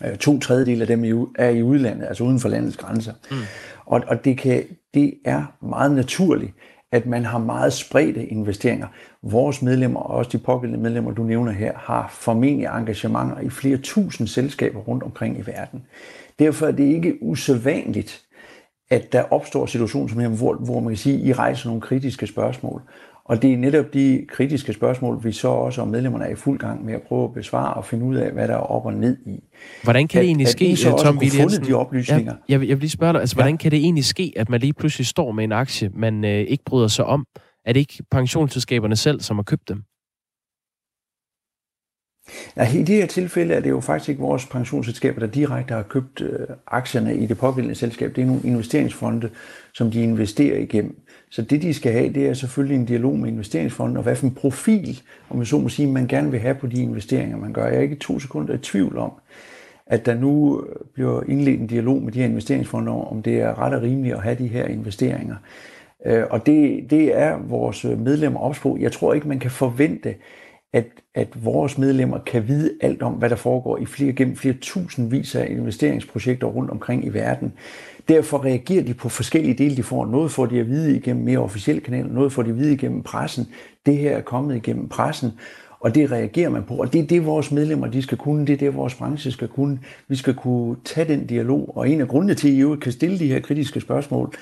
Øh, 0.04 0.16
to 0.16 0.40
tredjedel 0.40 0.80
af 0.80 0.86
dem 0.86 1.28
er 1.38 1.48
i 1.48 1.62
udlandet, 1.62 2.06
altså 2.06 2.24
uden 2.24 2.40
for 2.40 2.48
landets 2.48 2.76
grænser. 2.76 3.12
Mm. 3.30 3.36
Og, 3.86 4.02
og 4.06 4.24
det, 4.24 4.38
kan, 4.38 4.64
det 4.94 5.14
er 5.24 5.44
meget 5.62 5.92
naturligt, 5.92 6.52
at 6.94 7.06
man 7.06 7.24
har 7.24 7.38
meget 7.38 7.72
spredte 7.72 8.26
investeringer. 8.26 8.86
Vores 9.22 9.62
medlemmer, 9.62 10.00
og 10.00 10.16
også 10.16 10.30
de 10.32 10.38
pågældende 10.38 10.82
medlemmer, 10.82 11.10
du 11.10 11.22
nævner 11.22 11.52
her, 11.52 11.72
har 11.76 12.08
formentlig 12.12 12.66
engagementer 12.66 13.40
i 13.40 13.50
flere 13.50 13.76
tusind 13.76 14.28
selskaber 14.28 14.80
rundt 14.80 15.02
omkring 15.02 15.38
i 15.38 15.46
verden. 15.46 15.86
Derfor 16.38 16.66
er 16.66 16.70
det 16.70 16.84
ikke 16.84 17.18
usædvanligt, 17.22 18.22
at 18.90 19.12
der 19.12 19.22
opstår 19.22 19.66
situationer 19.66 20.08
som 20.08 20.20
her, 20.20 20.28
hvor, 20.28 20.54
hvor 20.54 20.80
man 20.80 20.88
kan 20.88 20.96
sige, 20.96 21.20
at 21.20 21.26
I 21.26 21.32
rejser 21.32 21.68
nogle 21.68 21.80
kritiske 21.80 22.26
spørgsmål. 22.26 22.82
Og 23.24 23.42
det 23.42 23.52
er 23.52 23.56
netop 23.56 23.94
de 23.94 24.26
kritiske 24.28 24.72
spørgsmål, 24.72 25.24
vi 25.24 25.32
så 25.32 25.48
også 25.48 25.82
om 25.82 25.88
medlemmerne 25.88 26.24
er 26.24 26.28
i 26.28 26.34
fuld 26.34 26.58
gang 26.58 26.84
med 26.84 26.94
at 26.94 27.02
prøve 27.02 27.24
at 27.24 27.34
besvare 27.34 27.74
og 27.74 27.84
finde 27.84 28.04
ud 28.04 28.16
af, 28.16 28.32
hvad 28.32 28.48
der 28.48 28.54
er 28.54 28.58
op 28.58 28.86
og 28.86 28.92
ned 28.92 29.16
i. 29.26 29.44
Hvordan 29.82 30.08
kan 30.08 30.18
at, 30.18 30.22
det 30.22 30.28
egentlig 30.28 30.48
ske, 30.48 30.64
at 30.64 30.78
så 30.78 30.96
Tom 31.02 31.18
Williamsen? 31.18 31.64
de 31.64 31.74
oplysninger? 31.74 32.32
Ja, 32.32 32.38
jeg, 32.48 32.60
vil, 32.60 32.68
jeg 32.68 32.76
vil 32.76 32.80
lige 32.80 32.90
spørge 32.90 33.12
dig, 33.12 33.20
altså, 33.20 33.34
ja. 33.36 33.42
hvordan 33.42 33.58
kan 33.58 33.70
det 33.70 33.78
egentlig 33.78 34.04
ske, 34.04 34.32
at 34.36 34.48
man 34.48 34.60
lige 34.60 34.72
pludselig 34.72 35.06
står 35.06 35.32
med 35.32 35.44
en 35.44 35.52
aktie, 35.52 35.90
man 35.94 36.24
øh, 36.24 36.30
ikke 36.30 36.64
bryder 36.64 36.88
sig 36.88 37.04
om? 37.04 37.26
Er 37.64 37.72
det 37.72 37.80
ikke 37.80 38.02
pensionsselskaberne 38.10 38.96
selv, 38.96 39.20
som 39.20 39.36
har 39.36 39.42
købt 39.42 39.68
dem? 39.68 39.82
Ja, 42.56 42.72
I 42.74 42.82
det 42.82 42.96
her 42.96 43.06
tilfælde 43.06 43.54
er 43.54 43.60
det 43.60 43.70
jo 43.70 43.80
faktisk 43.80 44.08
ikke 44.08 44.20
vores 44.20 44.46
pensionsselskaber, 44.46 45.20
der 45.20 45.26
direkte 45.26 45.74
har 45.74 45.82
købt 45.82 46.20
øh, 46.20 46.46
aktierne 46.66 47.16
i 47.16 47.26
det 47.26 47.38
pågældende 47.38 47.74
selskab. 47.74 48.16
Det 48.16 48.22
er 48.22 48.26
nogle 48.26 48.42
investeringsfonde, 48.44 49.30
som 49.74 49.90
de 49.90 50.02
investerer 50.02 50.58
igennem. 50.58 50.96
Så 51.34 51.42
det, 51.42 51.62
de 51.62 51.74
skal 51.74 51.92
have, 51.92 52.12
det 52.12 52.26
er 52.26 52.34
selvfølgelig 52.34 52.76
en 52.76 52.84
dialog 52.84 53.18
med 53.18 53.28
investeringsfonden, 53.28 53.96
og 53.96 54.02
hvad 54.02 54.16
for 54.16 54.26
en 54.26 54.34
profil, 54.34 55.02
om 55.30 55.36
man 55.36 55.46
så 55.46 55.58
må 55.58 55.68
sige, 55.68 55.92
man 55.92 56.06
gerne 56.06 56.30
vil 56.30 56.40
have 56.40 56.54
på 56.54 56.66
de 56.66 56.82
investeringer, 56.82 57.36
man 57.36 57.52
gør. 57.52 57.66
Jeg 57.66 57.76
er 57.76 57.80
ikke 57.80 57.96
to 57.96 58.20
sekunder 58.20 58.54
i 58.54 58.58
tvivl 58.58 58.98
om, 58.98 59.12
at 59.86 60.06
der 60.06 60.14
nu 60.14 60.62
øh, 60.68 60.76
bliver 60.94 61.22
indledt 61.28 61.60
en 61.60 61.66
dialog 61.66 62.02
med 62.02 62.12
de 62.12 62.18
her 62.18 62.26
investeringsfonder 62.26 62.92
om 62.92 63.22
det 63.22 63.40
er 63.40 63.58
ret 63.58 63.74
og 63.74 63.82
rimeligt 63.82 64.14
at 64.14 64.22
have 64.22 64.34
de 64.34 64.46
her 64.46 64.66
investeringer. 64.66 65.36
Øh, 66.06 66.24
og 66.30 66.46
det, 66.46 66.90
det 66.90 67.18
er 67.18 67.38
vores 67.48 67.84
øh, 67.84 68.00
medlemmer 68.00 68.40
ops 68.40 68.58
på. 68.58 68.76
Jeg 68.80 68.92
tror 68.92 69.14
ikke, 69.14 69.28
man 69.28 69.38
kan 69.38 69.50
forvente, 69.50 70.14
at, 70.72 70.86
at 71.14 71.44
vores 71.44 71.78
medlemmer 71.78 72.18
kan 72.18 72.48
vide 72.48 72.70
alt 72.80 73.02
om, 73.02 73.12
hvad 73.12 73.30
der 73.30 73.36
foregår 73.36 73.78
i 73.78 73.86
flere, 73.86 74.12
gennem 74.12 74.36
flere 74.36 74.54
tusindvis 74.60 75.34
af 75.34 75.46
investeringsprojekter 75.50 76.46
rundt 76.46 76.70
omkring 76.70 77.04
i 77.04 77.08
verden. 77.08 77.52
Derfor 78.08 78.44
reagerer 78.44 78.84
de 78.84 78.94
på 78.94 79.08
forskellige 79.08 79.54
dele, 79.54 79.76
de 79.76 79.82
får. 79.82 80.06
Noget 80.06 80.30
får 80.30 80.46
de 80.46 80.60
at 80.60 80.68
vide 80.68 80.96
igennem 80.96 81.24
mere 81.24 81.38
officielle 81.38 81.80
kanaler, 81.80 82.12
noget 82.12 82.32
får 82.32 82.42
de 82.42 82.50
at 82.50 82.58
vide 82.58 82.72
igennem 82.72 83.02
pressen. 83.02 83.46
Det 83.86 83.96
her 83.96 84.16
er 84.16 84.20
kommet 84.20 84.56
igennem 84.56 84.88
pressen, 84.88 85.30
og 85.80 85.94
det 85.94 86.12
reagerer 86.12 86.50
man 86.50 86.62
på. 86.62 86.74
Og 86.74 86.92
det 86.92 87.00
er 87.00 87.06
det, 87.06 87.26
vores 87.26 87.52
medlemmer 87.52 87.86
de 87.86 88.02
skal 88.02 88.18
kunne. 88.18 88.46
Det 88.46 88.52
er 88.52 88.56
det, 88.56 88.74
vores 88.74 88.94
branche 88.94 89.30
skal 89.30 89.48
kunne. 89.48 89.78
Vi 90.08 90.16
skal 90.16 90.34
kunne 90.34 90.76
tage 90.84 91.08
den 91.08 91.26
dialog. 91.26 91.72
Og 91.76 91.90
en 91.90 92.00
af 92.00 92.08
grundene 92.08 92.34
til, 92.34 92.48
at 92.48 92.54
I 92.54 92.60
jo 92.60 92.76
kan 92.76 92.92
stille 92.92 93.18
de 93.18 93.28
her 93.28 93.40
kritiske 93.40 93.80
spørgsmål, 93.80 94.32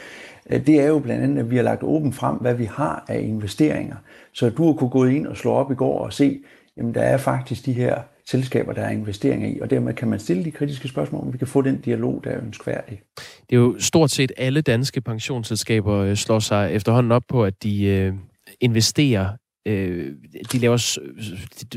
øh, 0.51 0.67
det 0.67 0.81
er 0.81 0.87
jo 0.87 0.99
blandt 0.99 1.25
andet, 1.25 1.39
at 1.39 1.51
vi 1.51 1.57
har 1.57 1.63
lagt 1.63 1.83
åbent 1.83 2.15
frem, 2.15 2.37
hvad 2.37 2.55
vi 2.55 2.65
har 2.65 3.05
af 3.09 3.21
investeringer. 3.21 3.97
Så 4.33 4.51
du 4.51 4.67
har 4.67 4.73
kunne 4.73 4.91
gå 4.91 5.05
ind 5.05 5.27
og 5.27 5.37
slå 5.37 5.51
op 5.53 5.73
i 5.73 5.75
går 5.75 5.99
og 5.99 6.13
se, 6.13 6.41
jamen 6.77 6.95
der 6.95 7.03
er 7.03 7.17
faktisk 7.17 7.67
de 7.67 7.73
her 7.73 7.95
selskaber, 8.31 8.73
der 8.73 8.83
er 8.83 8.91
investeringer 8.91 9.49
i, 9.49 9.61
og 9.61 9.71
dermed 9.71 9.95
kan 9.95 10.09
man 10.09 10.19
stille 10.19 10.45
de 10.45 10.51
kritiske 10.51 10.89
spørgsmål, 10.89 11.23
om 11.23 11.33
vi 11.33 11.39
kan 11.39 11.47
få 11.47 11.63
den 11.63 11.81
dialog, 11.81 12.21
der 12.25 12.31
er 12.31 12.43
ønskværdig. 12.43 13.03
Det 13.51 13.57
er 13.57 13.61
jo 13.61 13.77
stort 13.79 14.11
set 14.11 14.33
alle 14.37 14.61
danske 14.61 15.01
pensionsselskaber 15.01 15.97
øh, 15.97 16.17
slår 16.17 16.39
sig 16.39 16.73
efterhånden 16.73 17.13
op 17.13 17.25
på, 17.29 17.45
at 17.45 17.63
de 17.63 17.85
øh, 17.85 18.15
investerer 18.61 19.29
øh, 19.67 20.13
de 20.53 20.59
laver 20.59 20.99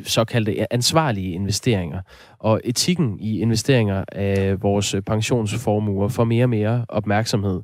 såkaldte 0.03 0.73
ansvarlige 0.73 1.31
investeringer, 1.31 2.01
og 2.39 2.61
etikken 2.63 3.19
i 3.19 3.39
investeringer 3.39 4.03
af 4.11 4.63
vores 4.63 4.95
pensionsformuer 5.05 6.07
får 6.07 6.23
mere 6.23 6.45
og 6.45 6.49
mere 6.49 6.85
opmærksomhed. 6.89 7.61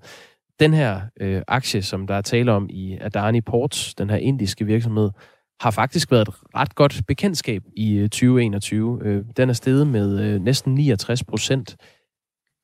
Den 0.60 0.74
her 0.74 1.02
øh, 1.20 1.42
aktie, 1.48 1.82
som 1.82 2.08
der 2.08 2.16
er 2.16 2.22
tale 2.22 2.52
om 2.52 2.68
i 2.70 2.98
Adani 3.02 3.42
Ports, 3.42 3.96
den 3.96 4.10
her 4.10 4.18
indiske 4.18 4.66
virksomhed, 4.66 5.10
har 5.62 5.72
faktisk 5.72 6.12
været 6.12 6.28
et 6.28 6.34
ret 6.56 6.76
godt 6.76 7.02
bekendtskab 7.08 7.64
i 7.76 7.96
øh, 7.96 8.10
2021. 8.10 9.00
Øh, 9.04 9.26
den 9.38 9.50
er 9.50 9.54
steget 9.54 9.88
med 9.88 10.20
øh, 10.20 10.42
næsten 10.42 10.76
69 10.76 11.24
procent. 11.24 11.78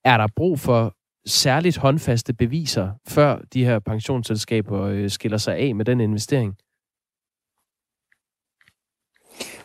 Er 0.05 0.17
der 0.17 0.27
brug 0.35 0.59
for 0.59 0.93
særligt 1.27 1.77
håndfaste 1.77 2.33
beviser, 2.33 2.89
før 3.07 3.39
de 3.53 3.65
her 3.65 3.79
pensionsselskaber 3.79 5.07
skiller 5.07 5.37
sig 5.37 5.55
af 5.55 5.75
med 5.75 5.85
den 5.85 5.99
investering? 5.99 6.55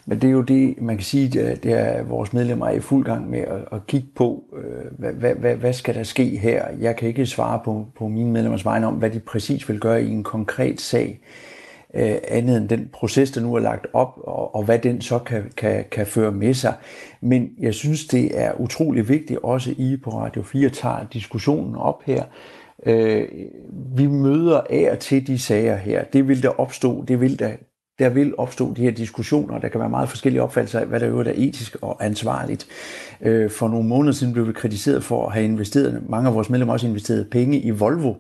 Men 0.07 0.21
det 0.21 0.29
er 0.29 0.33
jo 0.33 0.43
det, 0.43 0.81
man 0.81 0.97
kan 0.97 1.05
sige, 1.05 1.41
at 1.41 1.63
det 1.63 1.73
er, 1.73 2.03
vores 2.03 2.33
medlemmer 2.33 2.67
er 2.67 2.73
i 2.73 2.81
fuld 2.81 3.05
gang 3.05 3.31
med 3.31 3.39
at, 3.39 3.65
at 3.73 3.87
kigge 3.87 4.09
på, 4.17 4.45
hvad, 4.99 5.13
hvad, 5.13 5.35
hvad, 5.35 5.57
hvad 5.57 5.73
skal 5.73 5.95
der 5.95 6.03
ske 6.03 6.39
her? 6.39 6.69
Jeg 6.81 6.97
kan 6.97 7.09
ikke 7.09 7.27
svare 7.27 7.61
på, 7.65 7.87
på 7.99 8.09
mine 8.09 8.31
medlemmers 8.31 8.65
vegne 8.65 8.87
om, 8.87 8.95
hvad 8.95 9.11
de 9.11 9.21
præcis 9.21 9.69
vil 9.69 9.81
gøre 9.81 10.05
i 10.05 10.11
en 10.11 10.25
konkret 10.25 10.81
sag 10.81 11.21
øh, 11.23 11.52
Øh, 11.95 12.17
andet 12.29 12.57
end 12.57 12.69
den 12.69 12.89
proces, 12.93 13.31
der 13.31 13.41
nu 13.41 13.55
er 13.55 13.61
lagt 13.61 13.87
op, 13.93 14.19
og, 14.25 14.55
og 14.55 14.65
hvad 14.65 14.79
den 14.79 15.01
så 15.01 15.19
kan, 15.19 15.45
kan, 15.57 15.85
kan 15.91 16.07
føre 16.07 16.33
med 16.33 16.55
sig. 16.55 16.75
Men 17.21 17.51
jeg 17.59 17.75
synes, 17.75 18.07
det 18.07 18.41
er 18.41 18.61
utrolig 18.61 19.09
vigtigt, 19.09 19.39
også 19.43 19.75
I 19.79 19.97
på 20.05 20.11
Radio 20.11 20.43
4 20.43 20.69
tager 20.69 21.07
diskussionen 21.13 21.77
op 21.77 22.03
her. 22.07 22.25
Øh, 22.87 23.29
vi 23.97 24.07
møder 24.07 24.61
af 24.71 24.89
og 24.93 24.99
til 24.99 25.27
de 25.27 25.39
sager 25.39 25.77
her. 25.77 26.05
Det 26.05 26.29
vil 26.29 26.43
der 26.43 26.61
opstå, 26.61 27.05
det 27.09 27.21
vil 27.21 27.39
der, 27.39 27.53
der 27.99 28.09
vil 28.09 28.35
opstå 28.39 28.75
de 28.75 28.83
her 28.83 28.91
diskussioner. 28.91 29.59
Der 29.59 29.69
kan 29.69 29.81
være 29.81 29.91
meget 29.91 30.09
forskellige 30.09 30.43
opfattelser 30.43 30.81
af, 30.81 30.87
hvad 30.87 31.01
der 31.01 31.09
øvrigt 31.09 31.29
er 31.29 31.35
etisk 31.37 31.77
og 31.81 32.05
ansvarligt. 32.05 32.67
Øh, 33.21 33.51
for 33.51 33.69
nogle 33.69 33.89
måneder 33.89 34.13
siden 34.13 34.33
blev 34.33 34.49
vi 34.49 34.53
kritiseret 34.53 35.05
for 35.05 35.27
at 35.27 35.33
have 35.33 35.45
investeret, 35.45 36.03
mange 36.09 36.29
af 36.29 36.35
vores 36.35 36.51
medlemmer 36.51 36.73
også 36.73 36.87
investeret 36.87 37.31
penge 37.31 37.61
i 37.61 37.71
Volvo, 37.71 38.15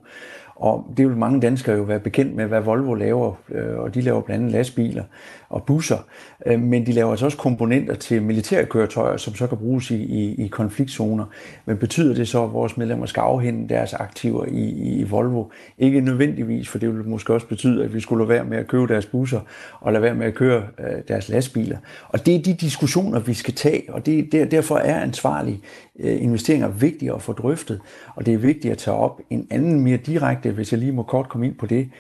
og 0.62 0.86
det 0.96 1.08
vil 1.08 1.16
mange 1.16 1.40
danskere 1.40 1.76
jo 1.76 1.82
være 1.82 2.00
bekendt 2.00 2.36
med, 2.36 2.46
hvad 2.46 2.60
Volvo 2.60 2.94
laver, 2.94 3.32
øh, 3.50 3.78
og 3.78 3.94
de 3.94 4.00
laver 4.00 4.20
blandt 4.20 4.42
andet 4.42 4.52
lastbiler 4.52 5.04
og 5.52 5.62
busser. 5.62 5.98
Øh, 6.46 6.60
men 6.60 6.86
de 6.86 6.92
laver 6.92 7.10
altså 7.10 7.24
også 7.24 7.38
komponenter 7.38 7.94
til 7.94 8.22
militære 8.22 8.64
køretøjer, 8.64 9.16
som 9.16 9.34
så 9.34 9.46
kan 9.46 9.58
bruges 9.58 9.90
i, 9.90 10.02
i, 10.02 10.44
i 10.44 10.48
konfliktzoner. 10.48 11.24
Men 11.66 11.76
betyder 11.76 12.14
det 12.14 12.28
så, 12.28 12.44
at 12.44 12.52
vores 12.52 12.76
medlemmer 12.76 13.06
skal 13.06 13.20
afhænde 13.20 13.68
deres 13.68 13.94
aktiver 13.94 14.44
i, 14.44 14.68
i 15.00 15.04
Volvo? 15.04 15.44
Ikke 15.78 16.00
nødvendigvis, 16.00 16.68
for 16.68 16.78
det 16.78 16.96
vil 16.96 17.08
måske 17.08 17.34
også 17.34 17.46
betyde, 17.46 17.84
at 17.84 17.94
vi 17.94 18.00
skulle 18.00 18.24
lade 18.24 18.28
være 18.28 18.44
med 18.44 18.58
at 18.58 18.66
købe 18.66 18.86
deres 18.86 19.06
busser 19.06 19.40
og 19.80 19.92
lade 19.92 20.02
være 20.02 20.14
med 20.14 20.26
at 20.26 20.34
køre 20.34 20.62
øh, 20.78 21.02
deres 21.08 21.28
lastbiler. 21.28 21.78
Og 22.08 22.26
det 22.26 22.34
er 22.34 22.42
de 22.42 22.54
diskussioner, 22.54 23.20
vi 23.20 23.34
skal 23.34 23.54
tage, 23.54 23.82
og 23.88 24.06
det, 24.06 24.32
der, 24.32 24.44
derfor 24.44 24.76
er 24.76 25.00
ansvarlige 25.00 25.60
øh, 26.00 26.22
investeringer 26.22 26.68
vigtige 26.68 27.14
at 27.14 27.22
få 27.22 27.32
drøftet, 27.32 27.80
og 28.14 28.26
det 28.26 28.34
er 28.34 28.38
vigtigt 28.38 28.72
at 28.72 28.78
tage 28.78 28.96
op 28.96 29.20
en 29.30 29.46
anden 29.50 29.80
mere 29.80 29.96
direkte, 29.96 30.50
hvis 30.50 30.72
jeg 30.72 30.80
lige 30.80 30.92
må 30.92 31.02
kort 31.02 31.28
komme 31.28 31.46
ind 31.46 31.54
på 31.54 31.66
det, 31.66 31.90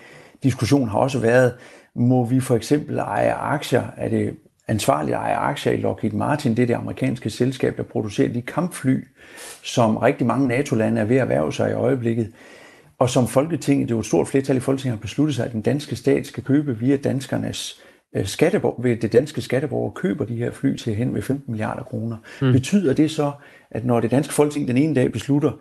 diskussion 0.42 0.88
har 0.88 0.98
også 0.98 1.18
været, 1.18 1.52
må 1.96 2.24
vi 2.24 2.40
for 2.40 2.56
eksempel 2.56 2.98
eje 2.98 3.32
aktier? 3.32 3.82
Er 3.96 4.08
det 4.08 4.36
ansvarligt 4.68 5.14
at 5.14 5.20
eje 5.20 5.36
aktier 5.36 5.72
i 5.72 5.76
Lockheed 5.76 6.12
Martin? 6.12 6.56
Det 6.56 6.62
er 6.62 6.66
det 6.66 6.74
amerikanske 6.74 7.30
selskab, 7.30 7.76
der 7.76 7.82
producerer 7.82 8.32
de 8.32 8.42
kampfly, 8.42 9.04
som 9.62 9.96
rigtig 9.96 10.26
mange 10.26 10.48
NATO-lande 10.48 11.00
er 11.00 11.04
ved 11.04 11.16
at 11.16 11.22
erhverve 11.22 11.52
sig 11.52 11.70
i 11.70 11.74
øjeblikket. 11.74 12.32
Og 12.98 13.10
som 13.10 13.28
Folketinget, 13.28 13.88
det 13.88 13.94
er 13.94 13.96
jo 13.96 14.00
et 14.00 14.06
stort 14.06 14.28
flertal 14.28 14.56
i 14.56 14.60
Folketinget, 14.60 14.98
har 14.98 15.02
besluttet 15.02 15.36
sig, 15.36 15.46
at 15.46 15.52
den 15.52 15.62
danske 15.62 15.96
stat 15.96 16.26
skal 16.26 16.44
købe 16.44 16.78
via 16.78 16.96
danskernes 16.96 17.82
øh, 18.16 18.26
skatteborg, 18.26 18.84
ved 18.84 18.96
det 18.96 19.12
danske 19.12 19.40
skatteborger 19.40 19.90
køber 19.90 20.24
de 20.24 20.36
her 20.36 20.50
fly 20.50 20.76
til 20.76 20.94
hen 20.94 21.12
med 21.12 21.22
15 21.22 21.50
milliarder 21.52 21.82
kroner. 21.82 22.16
Mm. 22.42 22.52
Betyder 22.52 22.94
det 22.94 23.10
så, 23.10 23.32
at 23.70 23.84
når 23.84 24.00
det 24.00 24.10
danske 24.10 24.34
folketing 24.34 24.68
den 24.68 24.76
ene 24.76 24.94
dag 24.94 25.12
beslutter 25.12 25.52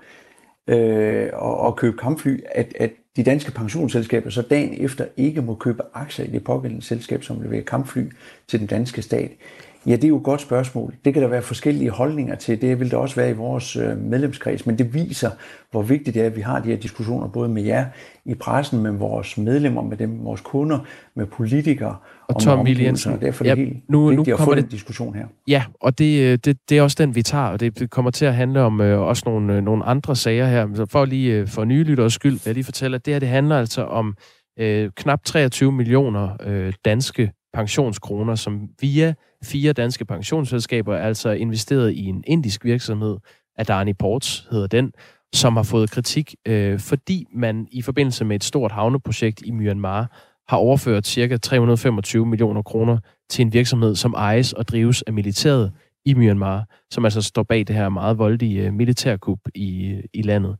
øh, 0.68 1.24
at, 1.24 1.68
at 1.68 1.76
købe 1.76 1.98
kampfly, 1.98 2.40
at, 2.56 2.74
at 2.80 2.92
de 3.16 3.24
danske 3.24 3.52
pensionsselskaber 3.52 4.30
så 4.30 4.42
dagen 4.42 4.86
efter 4.86 5.06
ikke 5.18 5.42
må 5.42 5.56
købe 5.56 5.84
aktier 5.94 6.26
i 6.26 6.30
det 6.30 6.44
pågældende 6.44 6.86
selskab, 6.86 7.24
som 7.24 7.42
leverer 7.42 7.64
kampfly 7.64 8.04
til 8.48 8.60
den 8.60 8.68
danske 8.68 9.02
stat? 9.02 9.32
Ja, 9.86 9.96
det 9.96 10.04
er 10.04 10.08
jo 10.08 10.18
et 10.18 10.24
godt 10.24 10.42
spørgsmål. 10.42 10.96
Det 11.06 11.14
kan 11.14 11.22
der 11.22 11.30
være 11.30 11.42
forskellige 11.42 11.90
holdninger 11.90 12.36
til. 12.36 12.62
Det 12.62 12.80
vil 12.80 12.92
der 12.92 12.98
også 12.98 13.16
være 13.16 13.30
i 13.30 13.34
vores 13.34 13.76
øh, 13.76 13.98
medlemskreds, 13.98 14.66
men 14.66 14.78
det 14.78 14.94
viser, 14.94 15.30
hvor 15.72 15.82
vigtigt 15.82 16.14
det 16.14 16.22
er, 16.22 16.26
at 16.26 16.36
vi 16.36 16.42
har 16.42 16.60
de 16.60 16.70
her 16.70 16.78
diskussioner 16.78 17.28
både 17.28 17.50
med 17.50 17.64
jer 17.64 17.86
i 18.26 18.36
pressen, 18.36 18.84
med 18.84 18.92
vores 18.92 19.38
medlemmer, 19.38 19.82
med 19.82 19.98
dem, 19.98 20.24
vores 20.24 20.42
kunder, 20.42 20.80
med 21.16 21.26
politikere 21.26 21.96
og, 22.36 22.42
Tom 22.42 22.68
Jensen. 22.68 23.22
Derfor 23.22 23.46
er 23.46 23.56
det 23.56 23.62
ja, 23.62 23.66
helt 23.66 23.90
nu, 23.90 24.08
vigtigt 24.08 24.28
nu 24.28 24.34
at 24.34 24.40
få 24.40 24.56
det, 24.56 24.64
den 24.64 24.72
diskussion 24.72 25.16
her. 25.16 25.26
Ja, 25.48 25.64
og 25.82 25.98
det, 25.98 26.22
øh, 26.22 26.38
det, 26.46 26.58
det 26.70 26.78
er 26.78 26.82
også 26.82 26.96
den, 27.00 27.16
vi 27.16 27.24
tager, 27.24 27.46
og 27.46 27.60
det 27.60 27.90
kommer 27.90 28.12
til 28.12 28.26
at 28.26 28.36
handle 28.36 28.62
om 28.62 28.82
øh, 28.82 29.00
også 29.00 29.24
nogle, 29.26 29.56
øh, 29.56 29.64
nogle 29.64 29.84
andre 29.84 30.16
sager 30.16 30.48
her. 30.48 30.68
Så 30.76 30.86
for 30.86 31.06
lige 31.06 31.34
øh, 31.34 31.48
for 31.48 31.64
nye 31.64 31.84
lytteres 31.84 32.14
skyld, 32.14 32.34
vil 32.34 32.42
jeg 32.46 32.54
lige 32.54 32.64
fortælle, 32.64 32.96
at 32.96 33.06
det 33.06 33.14
her 33.14 33.20
det 33.20 33.30
handler 33.30 33.60
altså 33.60 33.84
om 33.84 34.16
øh, 34.60 34.90
knap 34.96 35.24
23 35.26 35.72
millioner 35.72 36.30
øh, 36.44 36.74
danske 36.86 37.32
pensionskroner, 37.54 38.36
som 38.36 38.68
via 38.82 39.14
fire 39.44 39.74
danske 39.74 40.06
pensionsselskaber 40.06 40.96
er 40.96 41.08
altså 41.08 41.30
investeret 41.30 41.92
i 41.92 42.06
en 42.06 42.24
indisk 42.28 42.66
virksomhed, 42.66 43.18
Adani 43.58 43.94
Ports 43.94 44.48
hedder 44.52 44.68
den, 44.68 44.92
som 45.34 45.56
har 45.56 45.64
fået 45.64 45.92
kritik, 45.92 46.36
øh, 46.48 46.80
fordi 46.80 47.26
man 47.34 47.68
i 47.72 47.82
forbindelse 47.82 48.26
med 48.26 48.36
et 48.36 48.44
stort 48.44 48.72
havneprojekt 48.72 49.42
i 49.46 49.52
Myanmar 49.52 50.31
har 50.52 50.58
overført 50.58 51.08
ca. 51.08 51.38
325 51.38 52.26
millioner 52.26 52.62
kroner 52.62 52.98
til 53.30 53.44
en 53.44 53.54
virksomhed, 53.54 53.96
som 53.96 54.14
ejes 54.14 54.54
og 54.54 54.68
drives 54.68 55.02
af 55.02 55.14
militæret 55.14 55.72
i 56.06 56.14
Myanmar, 56.14 56.66
som 56.92 57.06
altså 57.06 57.22
står 57.22 57.44
bag 57.44 57.68
det 57.68 57.76
her 57.76 57.90
meget 57.90 58.18
voldelige 58.18 58.62
øh, 58.62 58.74
militærkup 58.74 59.40
i, 59.56 59.88
øh, 59.88 60.04
i 60.14 60.22
landet. 60.22 60.56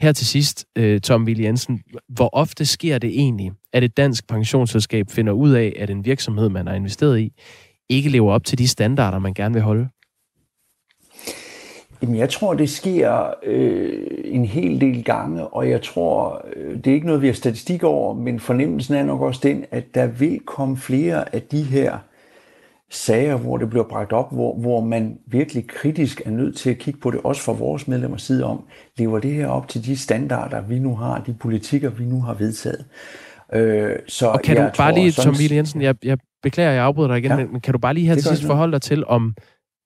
Her 0.00 0.12
til 0.12 0.26
sidst, 0.26 0.66
øh, 0.78 1.00
Tom 1.00 1.24
Willi 1.24 1.44
Jensen, 1.44 1.80
hvor 2.08 2.30
ofte 2.32 2.66
sker 2.66 2.98
det 2.98 3.10
egentlig, 3.10 3.52
at 3.72 3.84
et 3.84 3.96
dansk 3.96 4.28
pensionsselskab 4.28 5.10
finder 5.10 5.32
ud 5.32 5.50
af, 5.52 5.72
at 5.78 5.90
en 5.90 6.04
virksomhed, 6.04 6.48
man 6.48 6.66
har 6.66 6.74
investeret 6.74 7.20
i, 7.20 7.32
ikke 7.88 8.08
lever 8.10 8.32
op 8.32 8.44
til 8.44 8.58
de 8.58 8.68
standarder, 8.68 9.18
man 9.18 9.34
gerne 9.34 9.54
vil 9.54 9.62
holde? 9.62 9.88
Jamen, 12.02 12.16
jeg 12.16 12.30
tror, 12.30 12.54
det 12.54 12.70
sker 12.70 13.34
øh, 13.42 14.06
en 14.24 14.44
hel 14.44 14.80
del 14.80 15.04
gange, 15.04 15.46
og 15.46 15.70
jeg 15.70 15.82
tror, 15.82 16.46
øh, 16.56 16.76
det 16.76 16.86
er 16.86 16.94
ikke 16.94 17.06
noget, 17.06 17.22
vi 17.22 17.26
har 17.26 17.34
statistik 17.34 17.82
over, 17.82 18.14
men 18.14 18.40
fornemmelsen 18.40 18.94
er 18.94 19.04
nok 19.04 19.20
også 19.20 19.40
den, 19.42 19.64
at 19.70 19.84
der 19.94 20.06
vil 20.06 20.40
komme 20.46 20.76
flere 20.76 21.34
af 21.34 21.42
de 21.42 21.62
her 21.62 21.98
sager, 22.90 23.36
hvor 23.36 23.56
det 23.56 23.70
bliver 23.70 23.84
bragt 23.84 24.12
op, 24.12 24.32
hvor, 24.32 24.54
hvor 24.54 24.80
man 24.80 25.18
virkelig 25.26 25.66
kritisk 25.66 26.22
er 26.24 26.30
nødt 26.30 26.56
til 26.56 26.70
at 26.70 26.78
kigge 26.78 27.00
på 27.00 27.10
det, 27.10 27.20
også 27.24 27.42
fra 27.42 27.52
vores 27.52 27.88
medlemmers 27.88 28.22
side 28.22 28.44
om, 28.44 28.64
lever 28.98 29.18
det 29.18 29.32
her 29.32 29.46
op 29.46 29.68
til 29.68 29.84
de 29.84 29.96
standarder, 29.96 30.60
vi 30.60 30.78
nu 30.78 30.96
har, 30.96 31.22
de 31.26 31.34
politikker, 31.34 31.90
vi 31.90 32.04
nu 32.04 32.20
har 32.20 32.34
vedtaget. 32.34 32.84
Øh, 33.52 33.96
så 34.08 34.26
og 34.26 34.42
kan 34.42 34.56
du 34.56 34.70
bare 34.78 34.94
lige, 34.94 35.10
Tom 35.10 35.38
Ville 35.38 35.56
Jensen, 35.56 35.82
jeg, 35.82 35.94
jeg 36.04 36.18
beklager, 36.42 36.70
jeg 36.70 36.84
afbryder 36.84 37.08
dig 37.08 37.18
igen, 37.18 37.30
ja, 37.30 37.36
men 37.36 37.60
kan 37.60 37.72
du 37.72 37.78
bare 37.78 37.94
lige 37.94 38.06
her 38.06 38.14
til 38.14 38.24
sidst 38.24 38.44
forholde 38.44 38.72
dig 38.72 38.82
til, 38.82 39.06
om, 39.06 39.34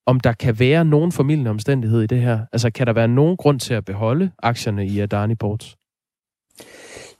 om 0.09 0.21
der 0.21 0.33
kan 0.33 0.59
være 0.59 0.85
nogen 0.85 1.13
formidlende 1.13 1.51
omstændighed 1.51 2.03
i 2.03 2.07
det 2.07 2.21
her? 2.21 2.39
Altså, 2.53 2.71
kan 2.71 2.87
der 2.87 2.93
være 2.93 3.09
nogen 3.09 3.37
grund 3.37 3.61
til 3.61 3.75
at 3.75 3.85
beholde 3.85 4.31
aktierne 4.43 4.87
i 4.87 5.01
Adani 5.01 5.35
Ports? 5.35 5.77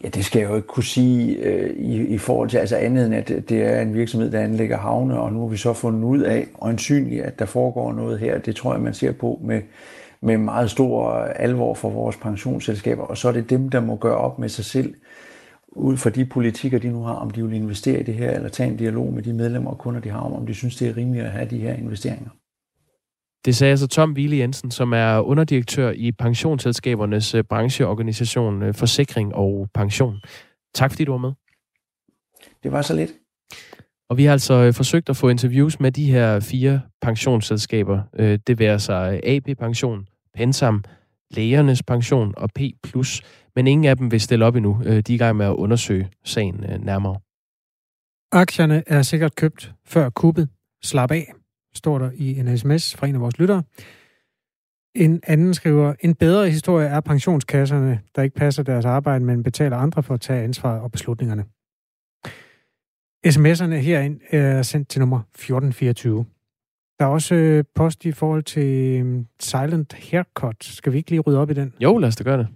Ja, 0.05 0.09
det 0.09 0.25
skal 0.25 0.41
jeg 0.41 0.51
jo 0.51 0.57
ikke 0.57 0.69
kunne 0.69 0.85
sige 0.85 1.37
øh, 1.37 1.71
i, 1.77 2.07
i 2.07 2.19
forhold 2.19 2.49
til 2.49 2.59
altså 2.59 2.77
andet 2.77 3.07
end, 3.07 3.15
at 3.15 3.29
det 3.29 3.53
er 3.53 3.81
en 3.81 3.95
virksomhed, 3.95 4.31
der 4.31 4.41
anlægger 4.41 4.79
havne, 4.79 5.21
og 5.21 5.33
nu 5.33 5.41
har 5.41 5.49
vi 5.49 5.57
så 5.57 5.73
fundet 5.73 6.05
ud 6.05 6.19
af, 6.19 6.47
øjensynligt, 6.63 7.25
at 7.25 7.39
der 7.39 7.47
foregår 7.47 7.93
noget 7.93 8.19
her. 8.19 8.39
Det 8.39 8.57
tror 8.57 8.73
jeg, 8.73 8.83
man 8.83 8.95
ser 8.95 9.13
på 9.13 9.41
med, 9.45 9.63
med 10.21 10.39
meget 10.39 10.71
stor 10.71 11.13
alvor 11.15 11.75
for 11.75 11.91
vores 11.91 12.17
pensionsselskaber, 12.17 13.03
og 13.03 13.17
så 13.19 13.29
er 13.29 13.33
det 13.33 13.51
dem, 13.51 13.69
der 13.69 13.81
må 13.81 13.97
gøre 13.97 14.17
op 14.17 14.39
med 14.39 14.49
sig 14.49 14.65
selv, 14.65 14.95
ud 15.69 15.97
fra 15.97 16.11
de 16.11 16.25
politikker, 16.25 16.79
de 16.79 16.89
nu 16.89 17.03
har, 17.03 17.15
om 17.15 17.31
de 17.31 17.43
vil 17.45 17.57
investere 17.57 18.01
i 18.01 18.03
det 18.03 18.15
her, 18.15 18.31
eller 18.31 18.49
tage 18.49 18.71
en 18.71 18.77
dialog 18.77 19.13
med 19.13 19.23
de 19.23 19.33
medlemmer 19.33 19.71
og 19.71 19.79
kunder, 19.79 20.01
de 20.01 20.11
har 20.11 20.21
om, 20.21 20.33
om 20.33 20.47
de 20.47 20.55
synes, 20.55 20.77
det 20.77 20.89
er 20.89 20.97
rimeligt 20.97 21.25
at 21.25 21.33
have 21.33 21.51
de 21.51 21.59
her 21.59 21.75
investeringer. 21.75 22.31
Det 23.45 23.57
sagde 23.57 23.71
altså 23.71 23.87
Tom 23.87 24.13
Wille 24.13 24.37
Jensen, 24.37 24.71
som 24.71 24.93
er 24.93 25.19
underdirektør 25.21 25.91
i 25.91 26.13
pensionsselskabernes 26.13 27.35
øh, 27.35 27.45
brancheorganisation 27.45 28.63
øh, 28.63 28.75
Forsikring 28.75 29.35
og 29.35 29.69
Pension. 29.75 30.21
Tak 30.75 30.91
fordi 30.91 31.05
du 31.05 31.13
var 31.13 31.19
med. 31.19 31.33
Det 32.63 32.73
var 32.73 32.83
så 32.83 32.95
lidt. 32.95 33.11
Og 34.11 34.17
vi 34.17 34.25
har 34.25 34.33
altså 34.33 34.55
øh, 34.55 34.75
forsøgt 34.75 35.09
at 35.09 35.17
få 35.17 35.29
interviews 35.29 35.81
med 35.81 35.93
de 35.93 36.13
her 36.13 36.41
fire 36.41 36.81
pensionsselskaber. 37.03 38.03
Det 38.47 38.59
vil 38.59 38.81
sig 38.81 39.21
AB 39.25 39.59
Pension, 39.59 40.07
Pensam, 40.35 40.85
Lægernes 41.31 41.83
Pension 41.83 42.35
og 42.37 42.51
P+. 42.55 42.61
Men 43.57 43.67
ingen 43.67 43.85
af 43.85 43.97
dem 43.97 44.11
vil 44.11 44.21
stille 44.21 44.45
op 44.45 44.57
endnu. 44.57 44.83
De 44.85 44.99
er 44.99 45.03
i 45.11 45.17
gang 45.17 45.37
med 45.37 45.47
at 45.47 45.53
undersøge 45.55 46.09
sagen 46.25 46.65
nærmere. 46.81 47.17
Aktierne 48.33 48.83
er 48.87 49.03
sikkert 49.03 49.35
købt 49.35 49.73
før 49.87 50.11
kuppet. 50.11 50.49
Slap 50.83 51.11
af 51.11 51.33
står 51.79 51.99
der 51.99 52.11
i 52.15 52.39
en 52.39 52.59
sms 52.59 52.97
fra 52.97 53.07
en 53.07 53.15
af 53.15 53.21
vores 53.21 53.39
lyttere. 53.39 53.63
En 54.95 55.21
anden 55.27 55.55
skriver, 55.55 55.95
en 56.01 56.15
bedre 56.15 56.51
historie 56.51 56.89
er 56.89 57.01
pensionskasserne, 57.01 58.01
der 58.15 58.23
ikke 58.23 58.37
passer 58.37 58.63
deres 58.63 58.85
arbejde, 58.85 59.25
men 59.25 59.43
betaler 59.43 59.77
andre 59.77 60.03
for 60.03 60.15
at 60.15 60.21
tage 60.21 60.43
ansvaret 60.43 60.81
og 60.81 60.93
beslutningerne. 60.93 61.45
SMS'erne 63.27 63.75
herind 63.75 64.21
er 64.31 64.63
sendt 64.63 64.89
til 64.89 65.01
nummer 65.01 65.19
1424. 65.19 66.25
Der 66.99 67.05
er 67.05 67.09
også 67.09 67.35
øh, 67.35 67.65
post 67.75 68.05
i 68.05 68.13
forhold 68.13 68.43
til 68.43 69.01
øhm, 69.01 69.27
Silent 69.41 69.93
Haircut. 69.93 70.65
Skal 70.65 70.93
vi 70.93 70.99
ikke 70.99 71.11
lige 71.11 71.21
rydde 71.21 71.39
op 71.39 71.51
i 71.51 71.55
den? 71.55 71.75
Jo, 71.81 71.99
lad 71.99 72.09
os 72.09 72.17
da 72.17 72.25
gøre 72.25 72.39
det. 72.39 72.49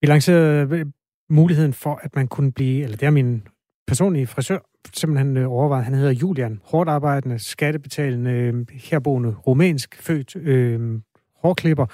Vi 0.00 0.06
lancerede 0.06 0.76
øh, 0.76 0.86
muligheden 1.30 1.72
for, 1.72 2.00
at 2.02 2.16
man 2.16 2.28
kunne 2.28 2.52
blive, 2.52 2.84
eller 2.84 2.96
det 2.96 3.06
er 3.06 3.10
min 3.10 3.42
personlige 3.88 4.26
frisør, 4.26 4.58
simpelthen 4.94 5.36
øh, 5.36 5.50
overvejet. 5.50 5.84
Han 5.84 5.94
hedder 5.94 6.12
Julian, 6.12 6.60
hårdt 6.64 6.90
arbejdende, 6.90 7.38
skattebetalende, 7.38 8.30
øh, 8.30 8.66
herboende, 8.70 9.34
rumænsk 9.46 10.02
født 10.02 10.36
øh, 10.36 11.00
hårklipper, 11.42 11.86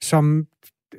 som 0.00 0.46
øh, 0.94 0.98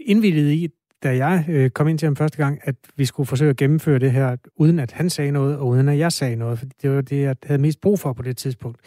indvittede 0.00 0.54
i, 0.54 0.68
da 1.02 1.16
jeg 1.16 1.44
øh, 1.48 1.70
kom 1.70 1.88
ind 1.88 1.98
til 1.98 2.06
ham 2.06 2.16
første 2.16 2.38
gang, 2.38 2.60
at 2.62 2.74
vi 2.96 3.04
skulle 3.04 3.26
forsøge 3.26 3.50
at 3.50 3.56
gennemføre 3.56 3.98
det 3.98 4.12
her, 4.12 4.36
uden 4.56 4.78
at 4.78 4.92
han 4.92 5.10
sagde 5.10 5.30
noget, 5.30 5.56
og 5.56 5.66
uden 5.66 5.88
at 5.88 5.98
jeg 5.98 6.12
sagde 6.12 6.36
noget, 6.36 6.58
for 6.58 6.66
det 6.82 6.90
var 6.90 7.00
det, 7.00 7.22
jeg 7.22 7.36
havde 7.44 7.60
mest 7.60 7.80
brug 7.80 8.00
for 8.00 8.12
på 8.12 8.22
det 8.22 8.36
tidspunkt. 8.36 8.80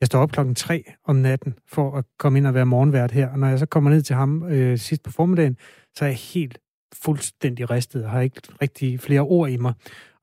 Jeg 0.00 0.06
står 0.06 0.20
op 0.20 0.32
klokken 0.32 0.54
3 0.54 0.92
om 1.04 1.16
natten 1.16 1.54
for 1.68 1.96
at 1.96 2.04
komme 2.18 2.38
ind 2.38 2.46
og 2.46 2.54
være 2.54 2.66
morgenvært 2.66 3.10
her, 3.10 3.28
og 3.28 3.38
når 3.38 3.48
jeg 3.48 3.58
så 3.58 3.66
kommer 3.66 3.90
ned 3.90 4.02
til 4.02 4.16
ham 4.16 4.42
øh, 4.42 4.78
sidst 4.78 5.02
på 5.02 5.10
formiddagen, 5.10 5.56
så 5.94 6.04
er 6.04 6.08
jeg 6.08 6.16
helt 6.16 6.58
fuldstændig 6.94 7.70
ristet 7.70 8.04
og 8.04 8.10
har 8.10 8.20
ikke 8.20 8.40
rigtig 8.62 9.00
flere 9.00 9.20
ord 9.20 9.50
i 9.50 9.56
mig. 9.56 9.74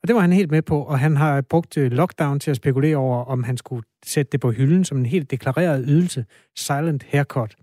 Og 0.08 0.10
det 0.10 0.16
var 0.16 0.22
han 0.22 0.34
helt 0.34 0.52
med 0.52 0.62
på, 0.62 0.82
og 0.82 1.00
han 1.00 1.18
har 1.18 1.42
brugt 1.42 1.78
øh, 1.78 1.92
lockdown 1.92 2.40
til 2.40 2.52
at 2.52 2.58
spekulere 2.58 2.96
over, 2.96 3.24
om 3.26 3.44
han 3.44 3.58
skulle 3.58 3.84
sætte 4.06 4.32
det 4.32 4.40
på 4.40 4.52
hylden 4.52 4.86
som 4.86 4.98
en 4.98 5.06
helt 5.06 5.32
deklareret 5.32 5.86
ydelse, 5.88 6.26
silent 6.56 7.06
haircut. 7.10 7.56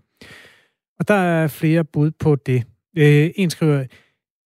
Og 0.99 1.07
der 1.07 1.13
er 1.13 1.47
flere 1.47 1.83
bud 1.83 2.11
på 2.11 2.35
det. 2.35 2.63
Øh, 2.97 3.29
en 3.35 3.49
skriver, 3.49 3.85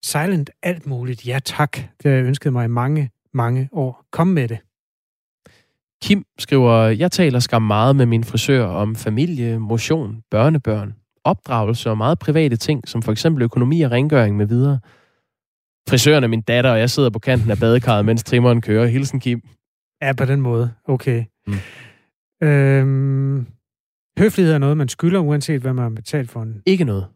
silent 0.04 0.50
alt 0.62 0.86
muligt, 0.86 1.26
ja 1.26 1.38
tak. 1.44 1.72
Det 1.72 2.04
har 2.04 2.10
jeg 2.10 2.24
ønsket 2.24 2.52
mig 2.52 2.64
i 2.64 2.68
mange, 2.68 3.10
mange 3.34 3.68
år. 3.72 4.04
Kom 4.12 4.26
med 4.26 4.48
det. 4.48 4.58
Kim 6.02 6.24
skriver, 6.38 6.86
jeg 6.86 7.12
taler 7.12 7.38
skam 7.38 7.62
meget 7.62 7.96
med 7.96 8.06
min 8.06 8.24
frisør 8.24 8.64
om 8.64 8.96
familie, 8.96 9.58
motion, 9.58 10.22
børnebørn, 10.30 10.94
opdragelse 11.24 11.90
og 11.90 11.96
meget 11.96 12.18
private 12.18 12.56
ting, 12.56 12.88
som 12.88 13.02
for 13.02 13.12
eksempel 13.12 13.42
økonomi 13.42 13.82
og 13.82 13.90
rengøring 13.90 14.36
med 14.36 14.46
videre. 14.46 14.80
Frisøren 15.88 16.24
er 16.24 16.28
min 16.28 16.42
datter, 16.42 16.70
og 16.70 16.78
jeg 16.78 16.90
sidder 16.90 17.10
på 17.10 17.18
kanten 17.18 17.50
af 17.50 17.58
badekarret, 17.58 18.04
mens 18.04 18.24
trimmeren 18.24 18.60
kører. 18.60 18.86
Hilsen, 18.86 19.20
Kim. 19.20 19.42
Ja, 20.02 20.12
på 20.12 20.24
den 20.24 20.40
måde. 20.40 20.74
Okay. 20.84 21.24
Mm. 21.46 21.54
Øhm, 22.42 23.46
høflighed 24.18 24.52
er 24.52 24.58
noget, 24.58 24.76
man 24.76 24.88
skylder, 24.88 25.20
uanset 25.20 25.60
hvad 25.60 25.72
man 25.72 25.82
har 25.82 25.90
betalt 25.90 26.30
for 26.30 26.42
en... 26.42 26.62
Ikke 26.66 26.84
noget. 26.84 27.06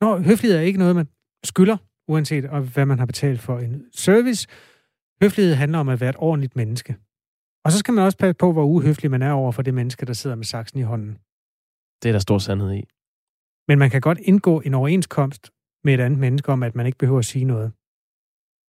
Nå, 0.00 0.18
høflighed 0.18 0.58
er 0.58 0.62
ikke 0.62 0.78
noget, 0.78 0.96
man 0.96 1.08
skylder, 1.44 1.76
uanset 2.08 2.44
hvad 2.44 2.86
man 2.86 2.98
har 2.98 3.06
betalt 3.06 3.40
for 3.40 3.58
en 3.58 3.84
service. 3.92 4.48
Høflighed 5.22 5.54
handler 5.54 5.78
om 5.78 5.88
at 5.88 6.00
være 6.00 6.10
et 6.10 6.16
ordentligt 6.18 6.56
menneske. 6.56 6.96
Og 7.64 7.72
så 7.72 7.78
skal 7.78 7.94
man 7.94 8.04
også 8.04 8.18
passe 8.18 8.34
på, 8.34 8.52
hvor 8.52 8.64
uhøflig 8.64 9.10
man 9.10 9.22
er 9.22 9.32
over 9.32 9.52
for 9.52 9.62
det 9.62 9.74
menneske, 9.74 10.06
der 10.06 10.12
sidder 10.12 10.36
med 10.36 10.44
saksen 10.44 10.78
i 10.78 10.82
hånden. 10.82 11.18
Det 12.02 12.08
er 12.08 12.12
der 12.12 12.18
stor 12.18 12.38
sandhed 12.38 12.72
i. 12.72 12.84
Men 13.68 13.78
man 13.78 13.90
kan 13.90 14.00
godt 14.00 14.18
indgå 14.18 14.60
en 14.60 14.74
overenskomst 14.74 15.50
med 15.86 15.94
et 15.94 16.00
andet 16.00 16.18
menneske 16.18 16.52
om, 16.52 16.62
at 16.62 16.74
man 16.74 16.86
ikke 16.86 16.98
behøver 16.98 17.18
at 17.18 17.24
sige 17.24 17.44
noget. 17.44 17.72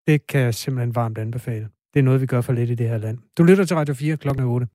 Det 0.07 0.27
kan 0.27 0.41
jeg 0.41 0.53
simpelthen 0.53 0.95
varmt 0.95 1.17
anbefale. 1.17 1.69
Det 1.93 1.99
er 1.99 2.03
noget, 2.03 2.21
vi 2.21 2.25
gør 2.25 2.41
for 2.41 2.53
lidt 2.53 2.69
i 2.69 2.75
det 2.75 2.89
her 2.89 2.97
land. 2.97 3.17
Du 3.37 3.43
lytter 3.43 3.65
til 3.65 3.75
Radio 3.75 3.93
4 3.93 4.17
klokken 4.17 4.43
8. 4.45 4.67